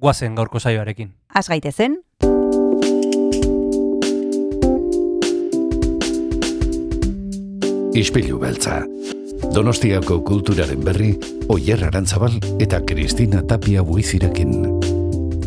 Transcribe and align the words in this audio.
guazen 0.00 0.34
gaurko 0.34 0.58
saioarekin. 0.58 1.12
Az 1.34 1.48
gaitezen, 1.48 2.00
Ispilu 7.94 8.38
beltza. 8.38 8.84
Donostiako 9.54 10.20
kulturaren 10.24 10.84
berri, 10.84 11.10
Oyer 11.50 11.82
Arantzabal 11.84 12.36
eta 12.62 12.78
Kristina 12.86 13.42
Tapia 13.42 13.82
buizirekin. 13.82 14.54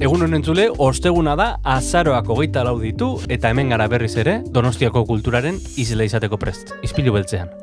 Egun 0.03 0.27
honen 0.27 0.43
zule, 0.43 0.67
osteguna 0.77 1.37
da 1.39 1.47
azaroak 1.63 2.27
hogeita 2.27 2.65
lau 2.67 2.75
ditu 2.81 3.13
eta 3.31 3.53
hemen 3.53 3.71
gara 3.71 3.87
berriz 3.87 4.15
ere 4.19 4.41
Donostiako 4.43 5.05
kulturaren 5.07 5.61
izela 5.77 6.03
izateko 6.03 6.37
prest. 6.37 6.75
Izpilu 6.83 7.15
beltzean. 7.15 7.62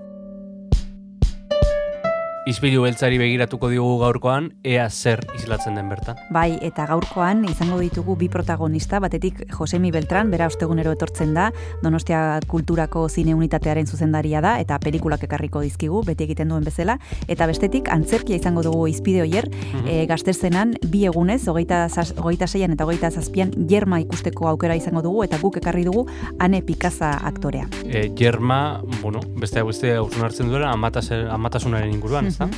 Izpilu 2.49 2.81
beltzari 2.87 3.19
begiratuko 3.21 3.69
diogu 3.69 3.99
gaurkoan, 4.01 4.47
ea 4.65 4.87
zer 4.89 5.21
islatzen 5.37 5.75
den 5.77 5.91
bertan. 5.91 6.17
bai, 6.33 6.57
eta 6.65 6.87
gaurkoan 6.89 7.45
izango 7.45 7.79
ditugu 7.79 8.15
bi 8.17 8.31
protagonista, 8.33 8.99
batetik 8.99 9.43
Josemi 9.53 9.91
Beltran, 9.91 10.31
bera 10.31 10.47
ostegunero 10.47 10.93
etortzen 10.93 11.35
da, 11.35 11.51
Donostia 11.83 12.41
Kulturako 12.47 13.09
zine 13.09 13.35
unitatearen 13.35 13.87
zuzendaria 13.87 14.41
da, 14.41 14.55
eta 14.59 14.79
pelikulak 14.81 15.25
ekarriko 15.25 15.61
dizkigu, 15.61 16.03
beti 16.07 16.25
egiten 16.25 16.49
duen 16.49 16.65
bezala, 16.65 16.97
eta 17.29 17.47
bestetik 17.47 17.91
antzerkia 17.93 18.41
izango 18.41 18.63
dugu 18.65 18.87
izpide 18.89 19.21
oier, 19.27 19.51
e, 19.85 20.07
gazterzenan 20.09 20.75
bi 20.89 21.05
egunez, 21.05 21.43
hogeita, 21.47 21.83
zaz, 21.91 22.15
hogeita 22.17 22.49
seian 22.49 22.73
eta 22.73 22.89
hogeita 22.89 23.11
zazpian, 23.11 23.53
jerma 23.69 24.01
ikusteko 24.01 24.49
aukera 24.49 24.79
izango 24.81 25.05
dugu, 25.05 25.27
eta 25.29 25.39
guk 25.43 25.61
ekarri 25.61 25.85
dugu 25.85 26.07
Ane 26.39 26.63
Pikaza 26.63 27.13
aktorea. 27.21 27.69
E, 27.85 28.09
Jerma, 28.17 28.81
bueno, 29.03 29.21
beste 29.37 29.63
beste 29.63 29.95
hausun 29.97 30.25
hartzen 30.25 30.49
duela, 30.49 30.73
amatas, 30.73 31.11
amatasunaren 31.13 31.93
inguruan, 31.93 32.30
ezta? 32.31 32.49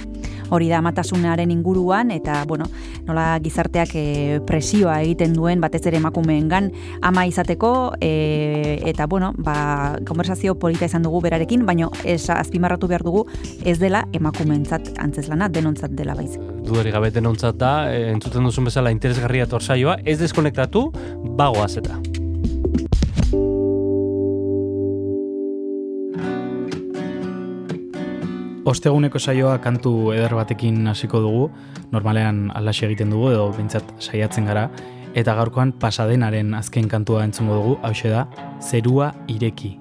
Hori 0.53 0.69
da 0.69 0.79
amatasunaren 0.83 1.51
inguruan 1.51 2.11
eta 2.13 2.43
bueno, 2.49 2.67
nola 3.07 3.39
gizarteak 3.43 3.95
e, 3.97 4.05
presioa 4.47 4.99
egiten 5.01 5.33
duen 5.37 5.63
batez 5.65 5.81
ere 5.89 5.97
emakumeengan 6.01 6.71
ama 7.01 7.25
izateko 7.27 7.73
e, 8.01 8.79
eta 8.93 9.07
bueno, 9.09 9.33
ba, 9.39 9.97
konversazio 10.09 10.59
polita 10.61 10.89
izan 10.91 11.07
dugu 11.07 11.23
berarekin, 11.25 11.65
baino 11.67 11.91
ez 12.05 12.29
azpimarratu 12.31 12.91
behar 12.91 13.07
dugu 13.07 13.27
ez 13.65 13.79
dela 13.81 14.05
emakumeentzat 14.13 14.93
antzeslana 15.03 15.49
denontzat 15.49 15.97
dela 15.97 16.17
baiz. 16.19 16.37
Dudari 16.63 16.93
gabe 16.95 17.11
denontzat 17.15 17.57
da, 17.57 17.75
e, 17.93 18.11
entzuten 18.13 18.45
duzun 18.45 18.69
bezala 18.69 18.93
interesgarria 18.95 19.49
torsaioa, 19.49 20.03
ez 20.05 20.19
deskonektatu, 20.21 20.91
bagoaz 21.39 21.79
eta. 21.81 21.99
Osteguneko 28.63 29.19
saioa 29.19 29.57
kantu 29.59 30.13
eder 30.15 30.37
batekin 30.39 30.87
hasiko 30.87 31.19
dugu, 31.19 31.47
normalean 31.91 32.45
alaxe 32.55 32.87
egiten 32.87 33.11
dugu 33.11 33.33
edo 33.33 33.49
bintzat 33.57 33.89
saiatzen 33.99 34.47
gara, 34.47 34.69
eta 35.19 35.35
gaurkoan 35.35 35.73
pasadenaren 35.83 36.55
azken 36.55 36.87
kantua 36.89 37.25
entzungo 37.27 37.59
dugu, 37.59 37.75
hause 37.83 38.13
da, 38.15 38.27
zerua 38.63 39.11
ireki. 39.27 39.75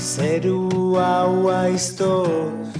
Zeru 0.00 0.96
hau 0.98 1.50
aiztoz 1.52 2.72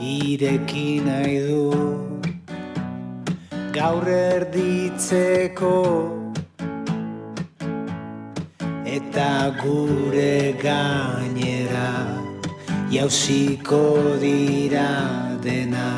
Ireki 0.00 1.00
nahi 1.04 1.38
du. 1.44 1.62
Gaur 3.76 4.08
erditzeko 4.08 5.72
Eta 8.96 9.52
gure 9.60 10.56
gainera 10.62 11.88
Jauziko 12.88 14.16
dira 14.22 14.88
dena. 15.44 15.88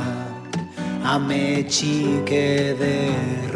Ametxik 1.14 2.32
ederrena 2.42 3.47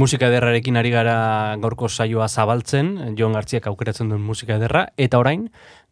Musika 0.00 0.30
ederrarekin 0.30 0.78
ari 0.80 0.88
gara 0.94 1.14
gaurko 1.60 1.88
saioa 1.90 2.24
zabaltzen, 2.28 2.86
Jon 3.18 3.34
Gartziak 3.36 3.66
aukeratzen 3.68 4.08
duen 4.08 4.22
musika 4.24 4.54
ederra, 4.56 4.86
eta 4.96 5.18
orain, 5.20 5.42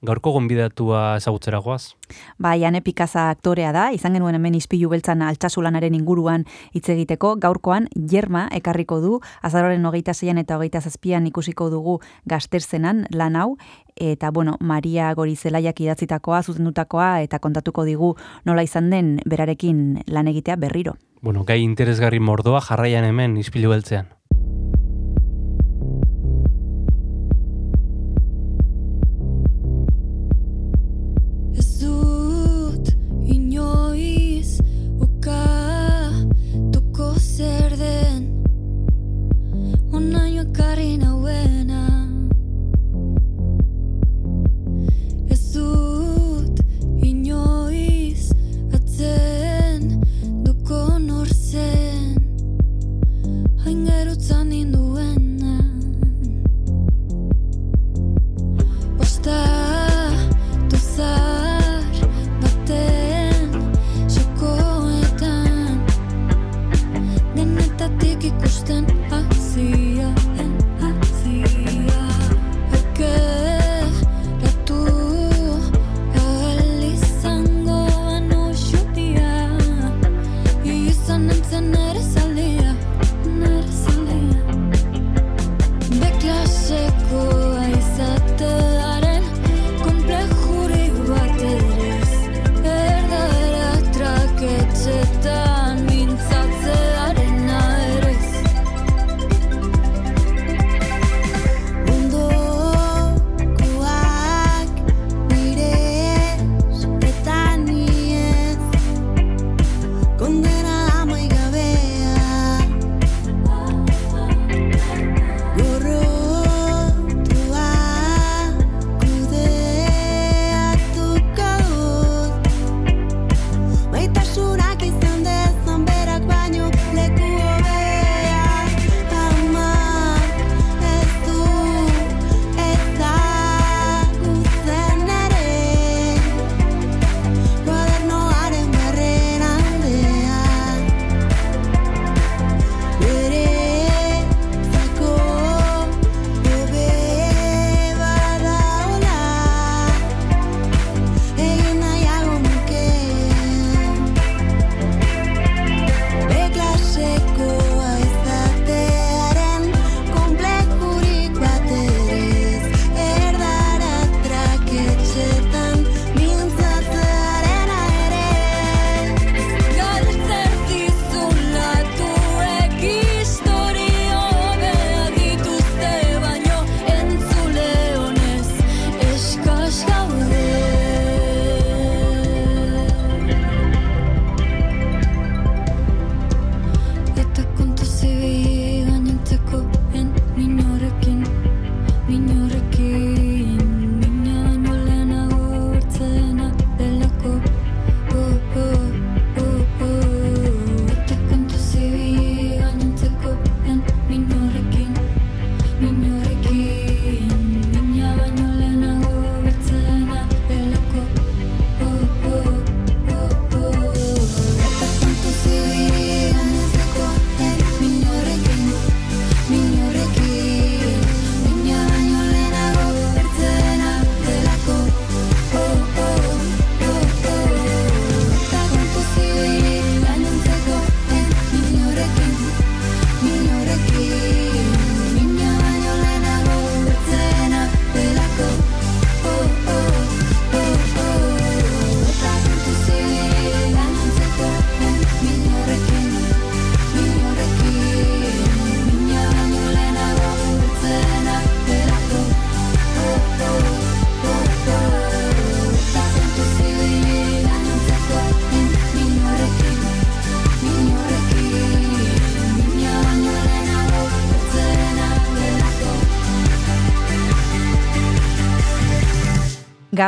gaurko 0.02 0.32
gonbidatua 0.32 1.16
ezagutzera 1.18 1.58
goaz. 1.58 1.94
Ba, 2.38 2.54
Jane 2.56 2.80
Pikaza 2.82 3.28
aktorea 3.30 3.72
da, 3.74 3.88
izan 3.92 4.14
genuen 4.16 4.36
hemen 4.38 4.54
izpilu 4.54 4.90
beltzan 4.92 5.22
altxasulanaren 5.26 5.96
inguruan 5.98 6.46
hitz 6.72 6.88
egiteko, 6.94 7.34
gaurkoan 7.42 7.88
jerma 8.10 8.46
ekarriko 8.54 9.00
du, 9.02 9.18
azaroren 9.42 9.84
hogeita 9.86 10.14
zeian 10.14 10.38
eta 10.38 10.56
hogeita 10.56 10.80
zazpian 10.80 11.26
ikusiko 11.26 11.68
dugu 11.70 11.98
gazterzenan 12.30 13.06
lan 13.10 13.36
hau, 13.36 13.56
eta 13.96 14.30
bueno, 14.30 14.56
Maria 14.60 15.12
Gorizelaiak 15.14 15.80
idatzitakoa, 15.80 16.42
zuzendutakoa, 16.42 17.22
eta 17.26 17.40
kontatuko 17.42 17.84
digu 17.84 18.14
nola 18.46 18.62
izan 18.62 18.90
den 18.90 19.18
berarekin 19.26 20.04
lan 20.06 20.30
egitea 20.30 20.56
berriro. 20.56 20.94
Bueno, 21.20 21.42
gai 21.44 21.58
interesgarri 21.64 22.20
mordoa 22.22 22.60
jarraian 22.62 23.04
hemen 23.04 23.36
izpilu 23.42 23.74
beltzean. 23.74 24.17
Ez 31.58 31.80
dut 31.80 32.86
uka 35.00 35.44
tuko 36.72 37.08
zer 37.18 37.74
den. 37.82 38.22
Onaino 39.92 40.42
ekarri 40.42 40.96
nauena. 41.02 41.82
Atzen 48.76 49.82
duko 50.44 50.98
nor 50.98 51.26
zen. 51.26 52.14
Hain 53.64 53.84
gerutzan 53.86 54.52
done 68.68 68.97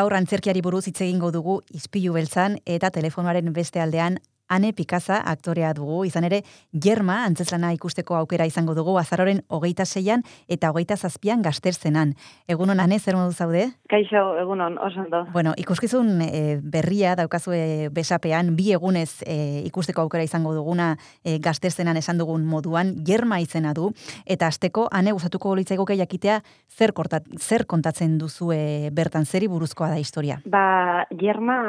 Gaur 0.00 0.14
antzerkiari 0.16 0.62
buruz 0.64 0.86
hitz 0.88 1.02
egingo 1.04 1.28
dugu 1.34 1.54
izpilu 1.76 2.14
beltzan 2.14 2.54
eta 2.74 2.88
telefonoaren 2.94 3.50
beste 3.52 3.82
aldean 3.84 4.14
Ane 4.50 4.72
Pikaza 4.74 5.20
aktorea 5.30 5.72
dugu, 5.76 6.02
izan 6.08 6.26
ere, 6.26 6.42
Germa 6.74 7.20
antzeslana 7.24 7.70
ikusteko 7.76 8.16
aukera 8.18 8.46
izango 8.48 8.74
dugu 8.74 8.96
azaroren 8.98 9.42
hogeita 9.48 9.86
seian 9.86 10.24
eta 10.48 10.72
hogeita 10.72 10.96
zazpian 10.96 11.42
gazterzenan. 11.42 12.14
Egunon, 12.50 12.80
Ane, 12.82 12.98
zer 12.98 13.16
modu 13.16 13.32
zaude? 13.32 13.68
Kaixo, 13.90 14.24
egunon, 14.42 14.78
oso 14.82 15.04
ondo. 15.04 15.22
Bueno, 15.32 15.54
ikuskizun 15.56 16.20
e, 16.26 16.42
berria 16.62 17.14
daukazue 17.18 17.90
besapean, 17.94 18.54
bi 18.58 18.72
egunez 18.74 19.22
e, 19.22 19.62
ikusteko 19.70 20.02
aukera 20.02 20.26
izango 20.26 20.54
duguna 20.56 20.92
e, 21.24 21.38
gazterzenan 21.38 22.00
esan 22.00 22.18
dugun 22.18 22.46
moduan, 22.46 22.96
Germa 23.06 23.40
izena 23.40 23.74
du, 23.76 23.92
eta 24.26 24.50
asteko, 24.50 24.88
Ane, 24.90 25.14
gustatuko 25.14 25.54
litzaiguke 25.58 25.96
jakitea 26.00 26.40
zer, 26.70 26.94
kortat, 26.96 27.26
zer 27.38 27.66
kontatzen 27.70 28.18
duzue 28.18 28.90
bertan, 28.92 29.26
zeri 29.26 29.48
buruzkoa 29.48 29.92
da 29.94 30.00
historia? 30.02 30.40
Ba, 30.46 31.06
Germa 31.14 31.60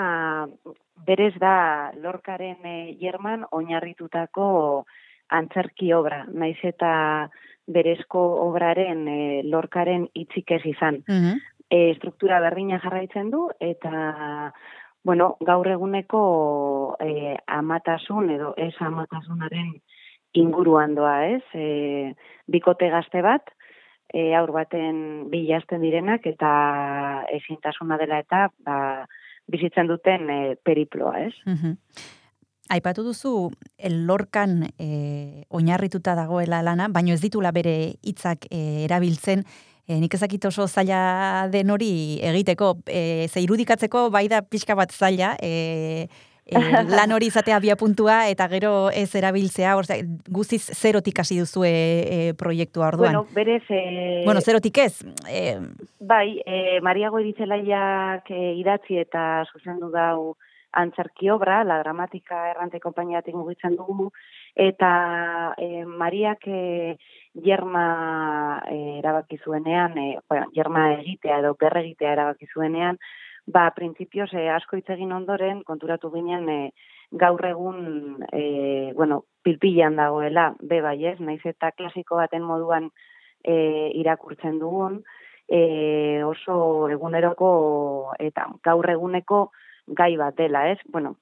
berez 1.05 1.33
da 1.39 1.91
lorkaren 2.01 2.65
e, 2.65 2.97
German 2.99 3.45
oinarritutako 3.51 4.85
antzerki 5.31 5.93
obra, 5.93 6.25
naiz 6.27 6.59
eta 6.63 7.29
berezko 7.67 8.21
obraren 8.47 9.07
e, 9.07 9.21
lorkaren 9.47 10.07
hitzik 10.15 10.51
ez 10.51 10.65
izan. 10.65 11.03
Mhm. 11.07 11.39
E, 11.71 11.93
struktura 11.95 12.41
berdina 12.43 12.81
jarraitzen 12.83 13.29
du 13.31 13.47
eta 13.59 14.51
bueno, 15.03 15.37
gaur 15.39 15.67
eguneko 15.71 16.97
e, 16.99 17.37
amatasun 17.47 18.29
edo 18.35 18.53
ez 18.57 18.75
amatasunaren 18.79 19.71
inguruan 20.37 20.93
doa, 20.95 21.15
ez? 21.27 21.43
E, 21.53 22.13
bikote 22.47 22.89
gazte 22.91 23.23
bat, 23.25 23.49
e, 24.13 24.33
aur 24.35 24.51
baten 24.53 25.29
bilazten 25.31 25.81
direnak 25.81 26.27
eta 26.27 26.51
ezintasuna 27.33 27.97
dela 28.01 28.19
eta 28.21 28.49
ba, 28.65 28.77
bizitzen 29.51 29.89
duten 29.91 30.29
e, 30.29 30.39
periploa, 30.63 31.19
ez? 31.27 31.35
Mhm. 31.45 31.77
Aipatu 32.71 33.03
duzu 33.03 33.51
el 33.77 34.05
lorkan 34.07 34.61
e, 34.79 35.43
oinarrituta 35.49 36.15
dagoela 36.15 36.61
lana, 36.63 36.87
baino 36.87 37.11
ez 37.11 37.19
ditula 37.19 37.51
bere 37.51 37.97
hitzak 38.01 38.47
e, 38.47 38.85
erabiltzen, 38.85 39.43
e, 39.87 39.97
nik 39.99 40.15
ezakit 40.15 40.45
oso 40.47 40.69
zaila 40.69 41.49
den 41.51 41.73
hori 41.73 41.91
egiteko, 42.23 42.77
e, 42.87 43.27
ze 43.27 43.43
irudikatzeko 43.43 44.07
bai 44.13 44.27
da 44.31 44.41
pixka 44.41 44.77
bat 44.79 44.95
zaila, 44.95 45.35
e, 45.43 46.07
e, 46.45 46.59
lan 46.97 47.11
hori 47.11 47.27
izatea 47.31 47.59
bia 47.59 47.75
puntua 47.75 48.27
eta 48.29 48.47
gero 48.51 48.89
ez 48.93 49.09
erabiltzea, 49.15 49.75
osea, 49.77 50.03
guztiz 50.29 50.63
zerotik 50.75 51.19
hasi 51.19 51.39
duzu 51.39 51.65
e, 51.67 52.33
proiektua 52.37 52.91
orduan. 52.91 53.13
Bueno, 53.21 53.25
berez... 53.33 53.63
E, 53.69 54.23
bueno, 54.25 54.41
zerotik 54.41 54.77
ez. 54.77 54.93
E, 55.29 55.57
Bai, 55.99 56.41
e, 56.45 56.79
Mariago 56.81 57.19
Eritzelaiak 57.19 58.31
e, 58.31 58.53
idatzi 58.59 58.99
eta 59.01 59.43
zuzendu 59.51 59.91
dau 59.93 60.35
antzerki 60.71 61.29
obra, 61.29 61.63
la 61.67 61.81
dramatika 61.81 62.45
errante 62.51 62.79
konpainiatik 62.79 63.35
mugitzen 63.35 63.75
dugu, 63.75 64.09
eta 64.55 64.91
e, 65.59 65.83
Mariak 65.85 66.47
e, 66.47 66.97
jerma 67.43 68.61
e, 68.69 68.77
erabaki 68.99 69.39
zuenean, 69.43 69.97
e, 69.97 70.19
bueno, 70.29 70.47
jerma 70.55 70.87
egitea 70.99 71.41
edo 71.43 71.55
berregitea 71.59 72.13
erabaki 72.15 72.47
zuenean, 72.53 72.99
ba, 73.53 73.69
printzipioz 73.75 74.31
e, 74.33 74.47
asko 74.49 74.79
hitz 74.79 74.89
egin 74.95 75.11
ondoren, 75.15 75.63
konturatu 75.67 76.11
ginen 76.13 76.49
e, 76.49 76.59
gaur 77.11 77.43
egun, 77.45 78.23
e, 78.31 78.93
bueno, 78.97 79.23
pilpilan 79.43 79.97
dagoela, 79.99 80.51
be 80.61 80.81
bai 80.81 80.97
ez, 81.11 81.17
naiz 81.19 81.41
eta 81.45 81.71
klasiko 81.75 82.19
baten 82.21 82.45
moduan 82.47 82.89
e, 83.43 83.55
irakurtzen 83.99 84.59
dugun, 84.61 85.01
e, 85.47 86.23
oso 86.23 86.87
eguneroko 86.89 87.51
eta 88.19 88.47
gaur 88.63 88.89
eguneko 88.89 89.49
gai 89.87 90.15
bat 90.17 90.37
dela, 90.37 90.69
ez? 90.71 90.79
Bueno, 90.93 91.17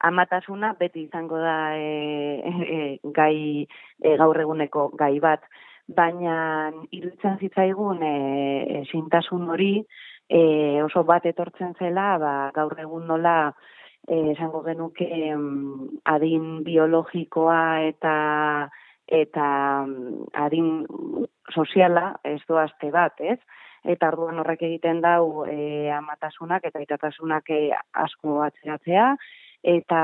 amatasuna 0.00 0.74
beti 0.80 1.04
izango 1.04 1.38
da 1.40 1.76
e, 1.76 2.40
e, 2.78 2.80
gai 3.04 3.36
e, 3.64 4.16
gaur 4.16 4.40
eguneko 4.40 4.88
gai 4.96 5.18
bat, 5.20 5.44
baina 5.88 6.72
iruditzen 6.96 7.36
zitzaigun 7.40 8.02
e, 8.02 8.14
ezintasun 8.80 9.50
hori 9.52 9.72
e, 10.28 10.82
oso 10.82 11.04
bat 11.04 11.26
etortzen 11.26 11.74
zela, 11.78 12.14
ba, 12.18 12.34
gaur 12.54 12.74
egun 12.80 13.06
nola 13.08 13.52
e, 14.08 14.32
esango 14.32 14.62
genuke 14.64 15.08
em, 15.30 15.90
adin 16.04 16.62
biologikoa 16.64 17.82
eta 17.90 18.14
eta 19.04 19.46
mm, 19.84 20.30
adin 20.46 20.70
soziala 21.52 22.14
ez 22.24 22.40
doazte 22.48 22.90
bat, 22.90 23.20
ez? 23.20 23.38
eta 23.84 24.08
orduan 24.08 24.38
horrek 24.40 24.62
egiten 24.64 25.02
dau 25.04 25.44
e, 25.44 25.90
amatasunak 25.92 26.64
eta 26.64 26.80
itatasunak 26.80 27.50
e, 27.52 27.58
asko 28.04 28.40
atzeratzea, 28.46 29.10
eta 29.76 30.00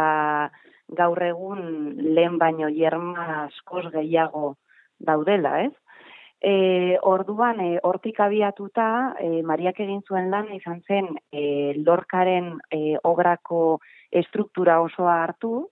gaur 1.00 1.22
egun 1.24 1.62
lehen 2.16 2.36
baino 2.38 2.68
jerma 2.74 3.46
askoz 3.46 3.86
gehiago 3.94 4.56
daudela, 4.98 5.60
ez? 5.64 5.72
E, 6.40 6.96
orduan, 7.02 7.60
e, 7.60 7.78
hortik 7.84 8.20
abiatuta, 8.24 9.14
e, 9.20 9.42
Mariak 9.44 9.80
egin 9.84 10.00
zuen 10.08 10.30
lan 10.32 10.48
izan 10.56 10.80
zen 10.88 11.10
e, 11.32 11.74
lorkaren 11.84 12.54
e, 12.72 12.96
obrako 13.04 13.80
estruktura 14.10 14.78
osoa 14.80 15.18
hartu, 15.24 15.68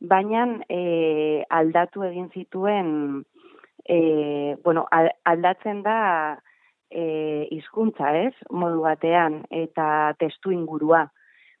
baina 0.00 0.44
e, 0.68 1.44
aldatu 1.48 2.04
egin 2.04 2.28
zituen, 2.36 3.24
e, 3.88 4.56
bueno, 4.64 4.86
al- 4.90 5.12
aldatzen 5.24 5.80
da 5.82 6.38
e, 6.90 7.48
hizkuntza, 7.50 8.12
ez, 8.26 8.34
modu 8.50 8.84
batean, 8.84 9.44
eta 9.50 10.12
testu 10.20 10.52
ingurua. 10.52 11.06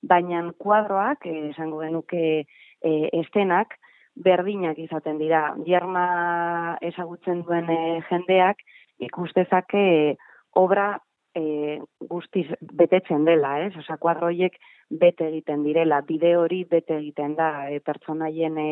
Baina 0.02 0.44
kuadroak, 0.58 1.24
e, 1.24 1.48
esango 1.54 1.80
genuke 1.80 2.24
e, 2.44 2.92
estenak, 3.22 3.78
berdinak 4.16 4.78
izaten 4.78 5.18
dira. 5.18 5.54
Jerma 5.66 6.76
ezagutzen 6.82 7.42
duen 7.46 7.70
e, 7.70 8.00
jendeak 8.08 8.62
ikustezake 9.00 9.80
e, 9.80 10.16
obra 10.58 10.98
e, 11.34 11.80
guztiz 12.00 12.46
betetzen 12.60 13.24
dela, 13.24 13.58
ez? 13.64 13.72
Osea, 13.78 13.96
kuadro 14.02 14.28
horiek 14.30 14.56
bete 14.90 15.28
egiten 15.30 15.62
direla, 15.64 16.00
bide 16.06 16.34
hori 16.36 16.64
bete 16.70 16.98
egiten 16.98 17.36
da, 17.38 17.70
e, 17.70 17.80
pertsonaien 17.80 18.58
e, 18.58 18.70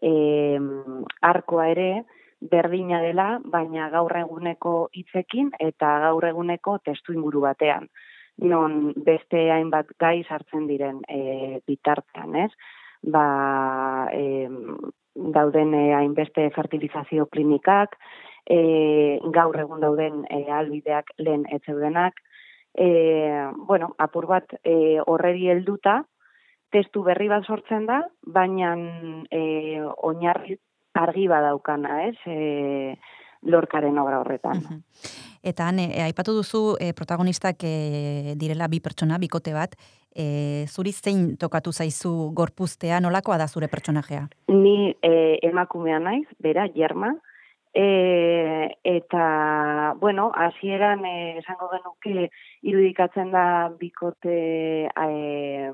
e, 0.00 0.12
arkoa 1.22 1.68
ere, 1.74 1.90
berdina 2.40 3.00
dela, 3.00 3.38
baina 3.44 3.88
gaur 3.92 4.12
eguneko 4.18 4.74
hitzekin 4.92 5.52
eta 5.60 5.98
gaur 6.08 6.26
eguneko 6.28 6.78
testu 6.84 7.14
inguru 7.14 7.44
batean. 7.44 7.88
Non 8.42 8.92
beste 9.06 9.46
hainbat 9.54 9.92
gai 10.00 10.24
sartzen 10.24 10.66
diren 10.66 11.02
e, 11.08 11.60
bitartean, 11.68 12.34
ez? 12.34 12.50
Ba, 13.04 14.08
e, 14.12 14.48
dauden 15.14 15.74
e, 15.74 15.82
hainbeste 15.94 16.48
fertilizazio 16.54 17.26
klinikak, 17.26 17.98
e, 18.46 19.18
gaur 19.34 19.58
egun 19.60 19.84
dauden 19.84 20.24
e, 20.30 20.44
albideak 20.52 21.12
lehen 21.18 21.44
etzeudenak, 21.52 22.20
e, 22.74 22.88
bueno, 23.68 23.94
apur 23.98 24.26
bat 24.26 24.56
e, 24.62 25.00
horreri 25.06 25.50
helduta, 25.52 26.02
testu 26.74 27.04
berri 27.06 27.28
bat 27.30 27.46
sortzen 27.46 27.86
da, 27.86 28.00
baina 28.26 28.74
e, 29.30 29.42
oinarri 30.08 30.58
argi 30.94 31.28
badaukana, 31.30 32.00
ez? 32.08 32.16
E, 32.26 32.96
lorkaren 33.44 33.98
obra 33.98 34.20
horretan. 34.20 34.62
Eta 35.44 35.68
han, 35.68 35.78
e, 35.82 36.00
aipatu 36.00 36.32
duzu 36.38 36.62
e, 36.80 36.92
protagonistak 36.96 37.66
e, 37.68 38.32
direla 38.40 38.68
bi 38.72 38.80
pertsona, 38.80 39.18
bikote 39.20 39.52
bat, 39.52 39.76
e, 40.16 40.64
zuri 40.72 40.92
zein 40.92 41.36
tokatu 41.36 41.72
zaizu 41.72 42.30
gorpuztea, 42.32 43.00
nolakoa 43.04 43.36
da 43.38 43.48
zure 43.48 43.68
pertsonajea? 43.68 44.24
Ni 44.48 44.94
e, 45.02 45.12
emakumea 45.44 46.00
naiz, 46.00 46.26
bera, 46.40 46.64
jerma, 46.74 47.12
e, 47.74 48.78
eta, 48.84 49.94
bueno, 50.00 50.30
hasieran 50.34 51.04
esango 51.10 51.68
genuke 51.74 52.30
irudikatzen 52.62 53.34
da 53.34 53.46
bikote 53.80 54.38
e, 54.88 55.72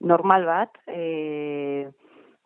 normal 0.00 0.46
bat, 0.48 0.80
e, 0.88 1.90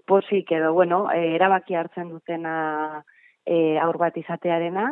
posik 0.09 0.51
edo, 0.57 0.73
bueno, 0.73 1.05
e, 1.13 1.37
erabaki 1.37 1.77
hartzen 1.77 2.11
dutena 2.11 3.05
e, 3.49 3.79
aur 3.81 3.97
bat 4.01 4.17
izatearena, 4.21 4.91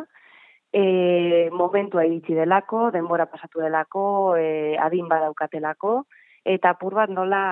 e, 0.73 1.49
momentua 1.53 2.05
iritsi 2.07 2.33
delako, 2.37 2.87
denbora 2.95 3.27
pasatu 3.29 3.61
delako, 3.61 4.07
e, 4.39 4.75
adin 4.81 5.07
badaukatelako, 5.11 5.99
eta 6.47 6.73
apur 6.73 6.95
bat 6.97 7.13
nola 7.13 7.43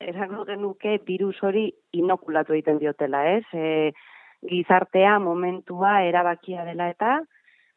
esango 0.00 0.44
genuke 0.48 0.98
virus 1.06 1.36
hori 1.44 1.68
inokulatu 1.92 2.56
egiten 2.56 2.80
diotela, 2.82 3.22
ez? 3.36 3.44
E, 3.52 3.92
gizartea 4.44 5.18
momentua 5.22 6.02
erabakia 6.04 6.66
dela 6.66 6.90
eta 6.92 7.20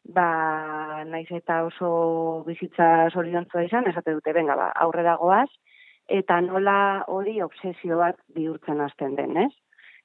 ba, 0.08 1.04
naiz 1.04 1.28
eta 1.36 1.62
oso 1.66 2.42
bizitza 2.46 3.08
zoriontzua 3.12 3.64
izan, 3.66 3.88
esate 3.90 4.14
dute, 4.16 4.32
benga, 4.32 4.56
ba, 4.56 4.70
aurrera 4.84 5.16
goaz, 5.20 5.48
eta 6.08 6.40
nola 6.40 7.04
hori 7.12 7.40
obsesio 7.44 7.98
bat 8.00 8.16
bihurtzen 8.34 8.80
hasten 8.80 9.16
den, 9.18 9.36
ez? 9.44 9.52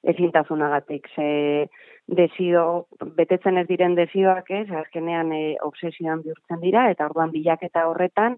Ezintasunagatik, 0.04 1.08
ze 1.16 1.70
desio, 2.08 2.88
betetzen 3.16 3.58
ez 3.62 3.68
diren 3.70 3.96
desioak 3.96 4.50
ez, 4.52 4.68
azkenean 4.70 5.32
e, 5.32 5.56
obsesioan 5.64 6.22
bihurtzen 6.26 6.60
dira, 6.60 6.90
eta 6.92 7.08
orduan 7.08 7.32
bilaketa 7.32 7.86
horretan, 7.88 8.38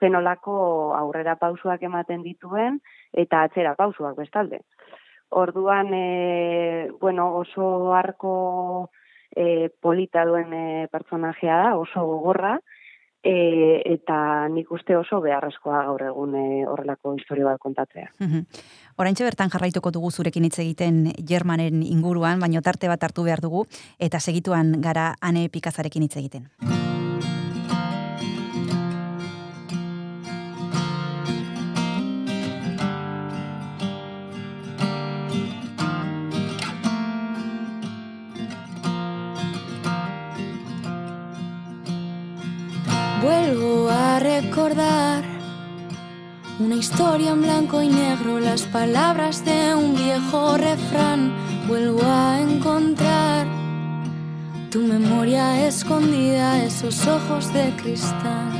zenolako 0.00 0.54
aurrera 0.96 1.34
pausuak 1.36 1.82
ematen 1.82 2.22
dituen, 2.22 2.78
eta 3.12 3.42
atzera 3.48 3.74
pausuak 3.78 4.16
bestalde. 4.16 4.62
Orduan, 5.30 5.92
e, 5.94 6.90
bueno, 7.00 7.28
oso 7.42 7.92
arko 7.94 8.90
e, 9.34 9.70
polita 9.82 10.24
duen 10.26 10.54
e, 10.54 10.86
pertsonajea 10.92 11.58
da, 11.64 11.74
oso 11.78 12.06
gogorra, 12.06 12.58
e, 13.22 13.82
eta 13.84 14.48
nik 14.48 14.70
uste 14.72 14.96
oso 14.96 15.20
beharrezkoa 15.20 15.84
gaur 15.88 16.04
egun 16.08 16.34
e, 16.34 16.44
horrelako 16.68 17.14
historia 17.18 17.44
bat 17.50 17.60
kontatzea. 17.60 18.10
Mhm. 18.18 18.46
Oraintxe 19.00 19.24
bertan 19.24 19.50
jarraituko 19.50 19.90
dugu 19.90 20.10
zurekin 20.10 20.44
hitz 20.44 20.58
egiten 20.58 21.12
Germanen 21.26 21.82
inguruan, 21.82 22.40
baino 22.40 22.62
tarte 22.62 22.88
bat 22.88 23.02
hartu 23.02 23.24
behar 23.24 23.40
dugu 23.40 23.66
eta 23.98 24.20
segituan 24.20 24.80
gara 24.80 25.14
Ane 25.20 25.48
Pikazarekin 25.48 26.02
hitz 26.02 26.16
egiten. 26.16 26.48
Recordar 44.50 45.22
una 46.58 46.74
historia 46.74 47.30
en 47.30 47.42
blanco 47.42 47.80
y 47.82 47.88
negro, 47.88 48.40
las 48.40 48.62
palabras 48.62 49.44
de 49.44 49.76
un 49.76 49.94
viejo 49.94 50.56
refrán. 50.56 51.32
Vuelvo 51.68 52.02
a 52.02 52.40
encontrar 52.40 53.46
tu 54.72 54.80
memoria 54.80 55.68
escondida, 55.68 56.64
esos 56.64 57.06
ojos 57.06 57.52
de 57.52 57.70
cristal. 57.76 58.59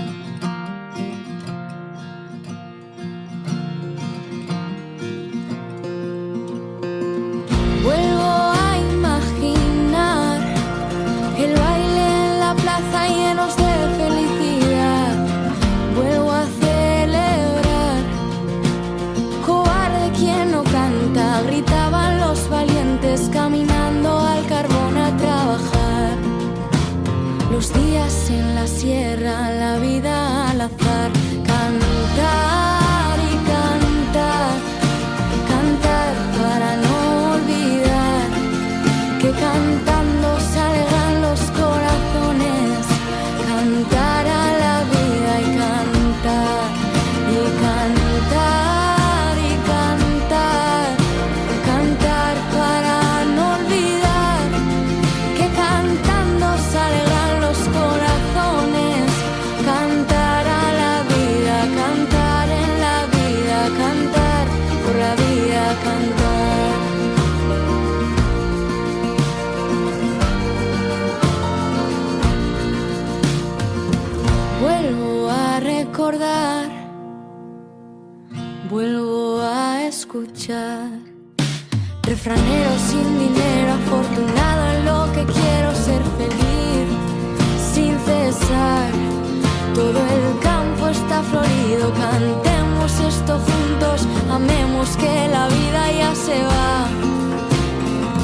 se 96.31 96.45
va. 96.45 96.87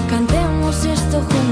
Cantemos 0.09 0.85
esto 0.85 1.16
juntos. 1.21 1.45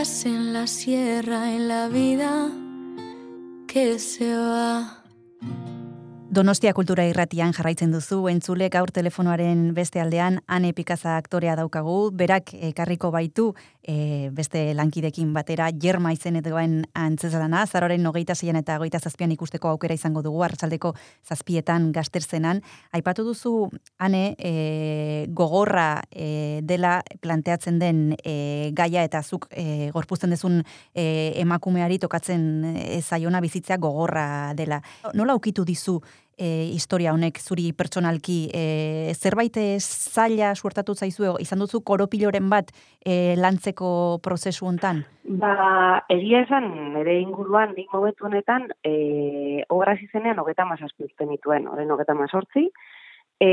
En 0.00 0.54
la 0.54 0.66
sierra, 0.66 1.52
en 1.52 1.68
la 1.68 1.88
vida 1.88 2.50
que 3.66 3.98
se 3.98 4.34
va. 4.34 4.99
Donostia 6.30 6.70
Kultura 6.70 7.02
Irratian 7.10 7.50
jarraitzen 7.50 7.90
duzu, 7.90 8.20
entzule 8.30 8.68
gaur 8.70 8.92
telefonoaren 8.94 9.72
beste 9.74 9.98
aldean 9.98 10.36
Ane 10.46 10.68
Pikaza 10.70 11.16
aktorea 11.18 11.56
daukagu, 11.58 12.12
berak 12.14 12.52
ekarriko 12.54 13.10
baitu 13.10 13.48
e, 13.82 14.28
beste 14.30 14.62
lankidekin 14.78 15.32
batera 15.34 15.66
Jerma 15.74 16.12
izenekoen 16.14 16.84
antzezlana, 16.94 17.64
zaroren 17.66 18.06
hogeita 18.06 18.36
zeian 18.36 18.60
eta 18.60 18.76
hogeita 18.78 19.00
zazpian 19.00 19.34
ikusteko 19.34 19.72
aukera 19.72 19.96
izango 19.98 20.22
dugu, 20.22 20.44
arratsaldeko 20.46 20.92
zazpietan 21.26 21.90
gazterzenan. 21.96 22.62
Aipatu 22.94 23.26
duzu, 23.26 23.66
Ane, 23.98 24.36
e, 24.38 25.26
gogorra 25.34 26.04
e, 26.14 26.60
dela 26.62 27.00
planteatzen 27.26 27.82
den 27.82 28.14
e, 28.22 28.70
gaia 28.70 29.02
eta 29.02 29.24
zuk 29.26 29.50
e, 29.50 29.90
gorpuzten 29.90 30.30
dezun 30.30 30.62
e, 30.94 31.34
emakumeari 31.42 31.98
tokatzen 31.98 32.48
e, 32.70 33.02
zaiona 33.02 33.42
bizitzea 33.42 33.82
gogorra 33.82 34.54
dela. 34.54 34.78
Nola 35.18 35.34
ukitu 35.34 35.66
dizu 35.66 35.98
e, 36.40 36.48
historia 36.72 37.12
honek 37.12 37.38
zuri 37.38 37.70
pertsonalki 37.76 38.38
e, 38.56 39.12
zerbait 39.14 39.56
zaila 39.78 40.54
suertatu 40.56 40.94
zaizu 40.94 41.36
izan 41.44 41.60
duzu 41.60 41.82
koropiloren 41.84 42.48
bat 42.50 42.72
e, 43.04 43.36
lantzeko 43.36 44.18
prozesu 44.24 44.66
hontan? 44.66 45.04
Ba, 45.40 45.52
egia 46.08 46.40
esan, 46.46 46.70
nire 46.96 47.18
inguruan, 47.20 47.74
nik 47.76 47.92
momentu 47.92 48.26
honetan, 48.26 48.70
e, 48.82 49.62
obra 49.68 49.94
zizenean 50.00 50.40
hogeta 50.40 50.64
mazazpi 50.64 51.06
urte 51.06 51.28
nituen, 51.28 51.68
horren 51.68 51.92
hogeta 51.92 52.16
mazortzi, 52.18 52.70
e, 53.40 53.50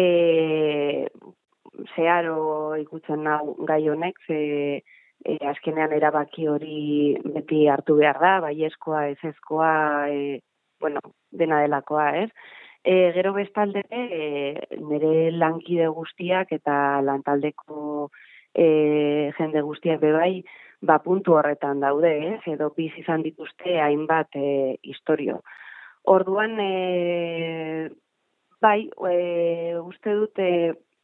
zeharo 1.95 2.76
ikutzen 2.82 3.28
nau 3.28 3.56
gai 3.67 3.84
honek, 3.91 4.21
ze 4.26 4.39
e, 5.26 5.38
azkenean 5.52 5.93
erabaki 5.97 6.47
hori 6.47 7.17
beti 7.36 7.65
hartu 7.67 7.97
behar 8.00 8.21
da, 8.23 8.38
baiezkoa, 8.47 9.08
ezezkoa, 9.15 9.73
e, 10.10 10.39
bueno, 10.80 11.02
dena 11.32 11.62
delakoa, 11.65 12.10
ez? 12.23 12.32
E, 12.88 13.12
gero 13.12 13.34
bestalde, 13.34 13.82
e, 13.91 14.78
nire 14.80 15.32
lankide 15.36 15.89
guztiak 15.91 16.54
eta 16.56 17.02
lantaldeko 17.04 18.08
e, 18.56 18.67
jende 19.36 19.63
guztiak 19.65 20.00
bebai, 20.00 20.45
ba 20.80 20.95
puntu 21.04 21.36
horretan 21.36 21.82
daude, 21.84 22.13
ez? 22.30 22.39
Edo 22.47 22.69
biz 22.78 22.93
izan 23.02 23.26
dituzte 23.26 23.76
hainbat 23.84 24.38
e, 24.39 24.78
historio. 24.88 25.41
Orduan, 26.08 26.56
e, 26.63 27.89
bai, 28.63 28.88
e, 29.12 29.76
uste 29.84 30.15
dute 30.21 30.47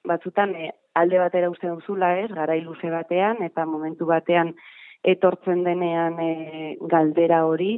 batzutan 0.08 0.56
e, 0.56 0.72
alde 0.96 1.19
batera 1.19 1.52
uste 1.52 1.67
duzula 1.67 2.13
ez, 2.22 2.30
gara 2.32 2.56
luze 2.63 2.93
batean, 2.96 3.43
eta 3.43 3.67
momentu 3.67 4.08
batean 4.08 4.56
etortzen 5.04 5.67
denean 5.67 6.15
e, 6.24 6.32
galdera 6.96 7.43
hori, 7.43 7.74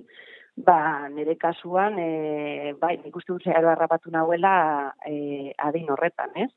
ba, 0.55 1.09
nire 1.09 1.35
kasuan, 1.37 1.99
e, 1.99 2.73
bai, 2.79 2.95
nik 3.03 3.15
uste 3.15 3.33
dut 3.33 3.43
zeharo 3.43 3.69
harrapatu 3.69 4.11
nahuela 4.11 4.95
e, 5.05 5.51
adin 5.57 5.91
horretan, 5.91 6.31
ez? 6.35 6.51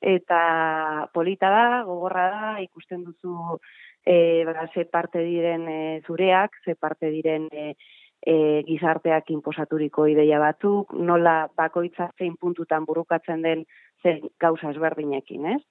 Eta 0.00 1.08
polita 1.14 1.50
da, 1.50 1.82
gogorra 1.88 2.28
da, 2.30 2.50
ikusten 2.62 3.04
duzu 3.04 3.58
e, 4.04 4.44
ba, 4.44 4.68
ze 4.74 4.84
parte 4.84 5.24
diren 5.24 5.66
e, 5.68 6.02
zureak, 6.06 6.60
ze 6.64 6.74
parte 6.74 7.10
diren 7.10 7.48
e, 7.52 7.74
e, 8.20 8.62
gizarteak 8.68 9.30
inposaturiko 9.30 10.06
ideia 10.06 10.38
batzuk, 10.42 10.92
nola 10.92 11.48
bakoitza 11.56 12.10
zein 12.18 12.36
puntutan 12.36 12.84
burukatzen 12.84 13.42
den 13.42 13.64
zen 14.02 14.28
gauza 14.38 14.70
ezberdinekin, 14.70 15.46
ez? 15.56 15.62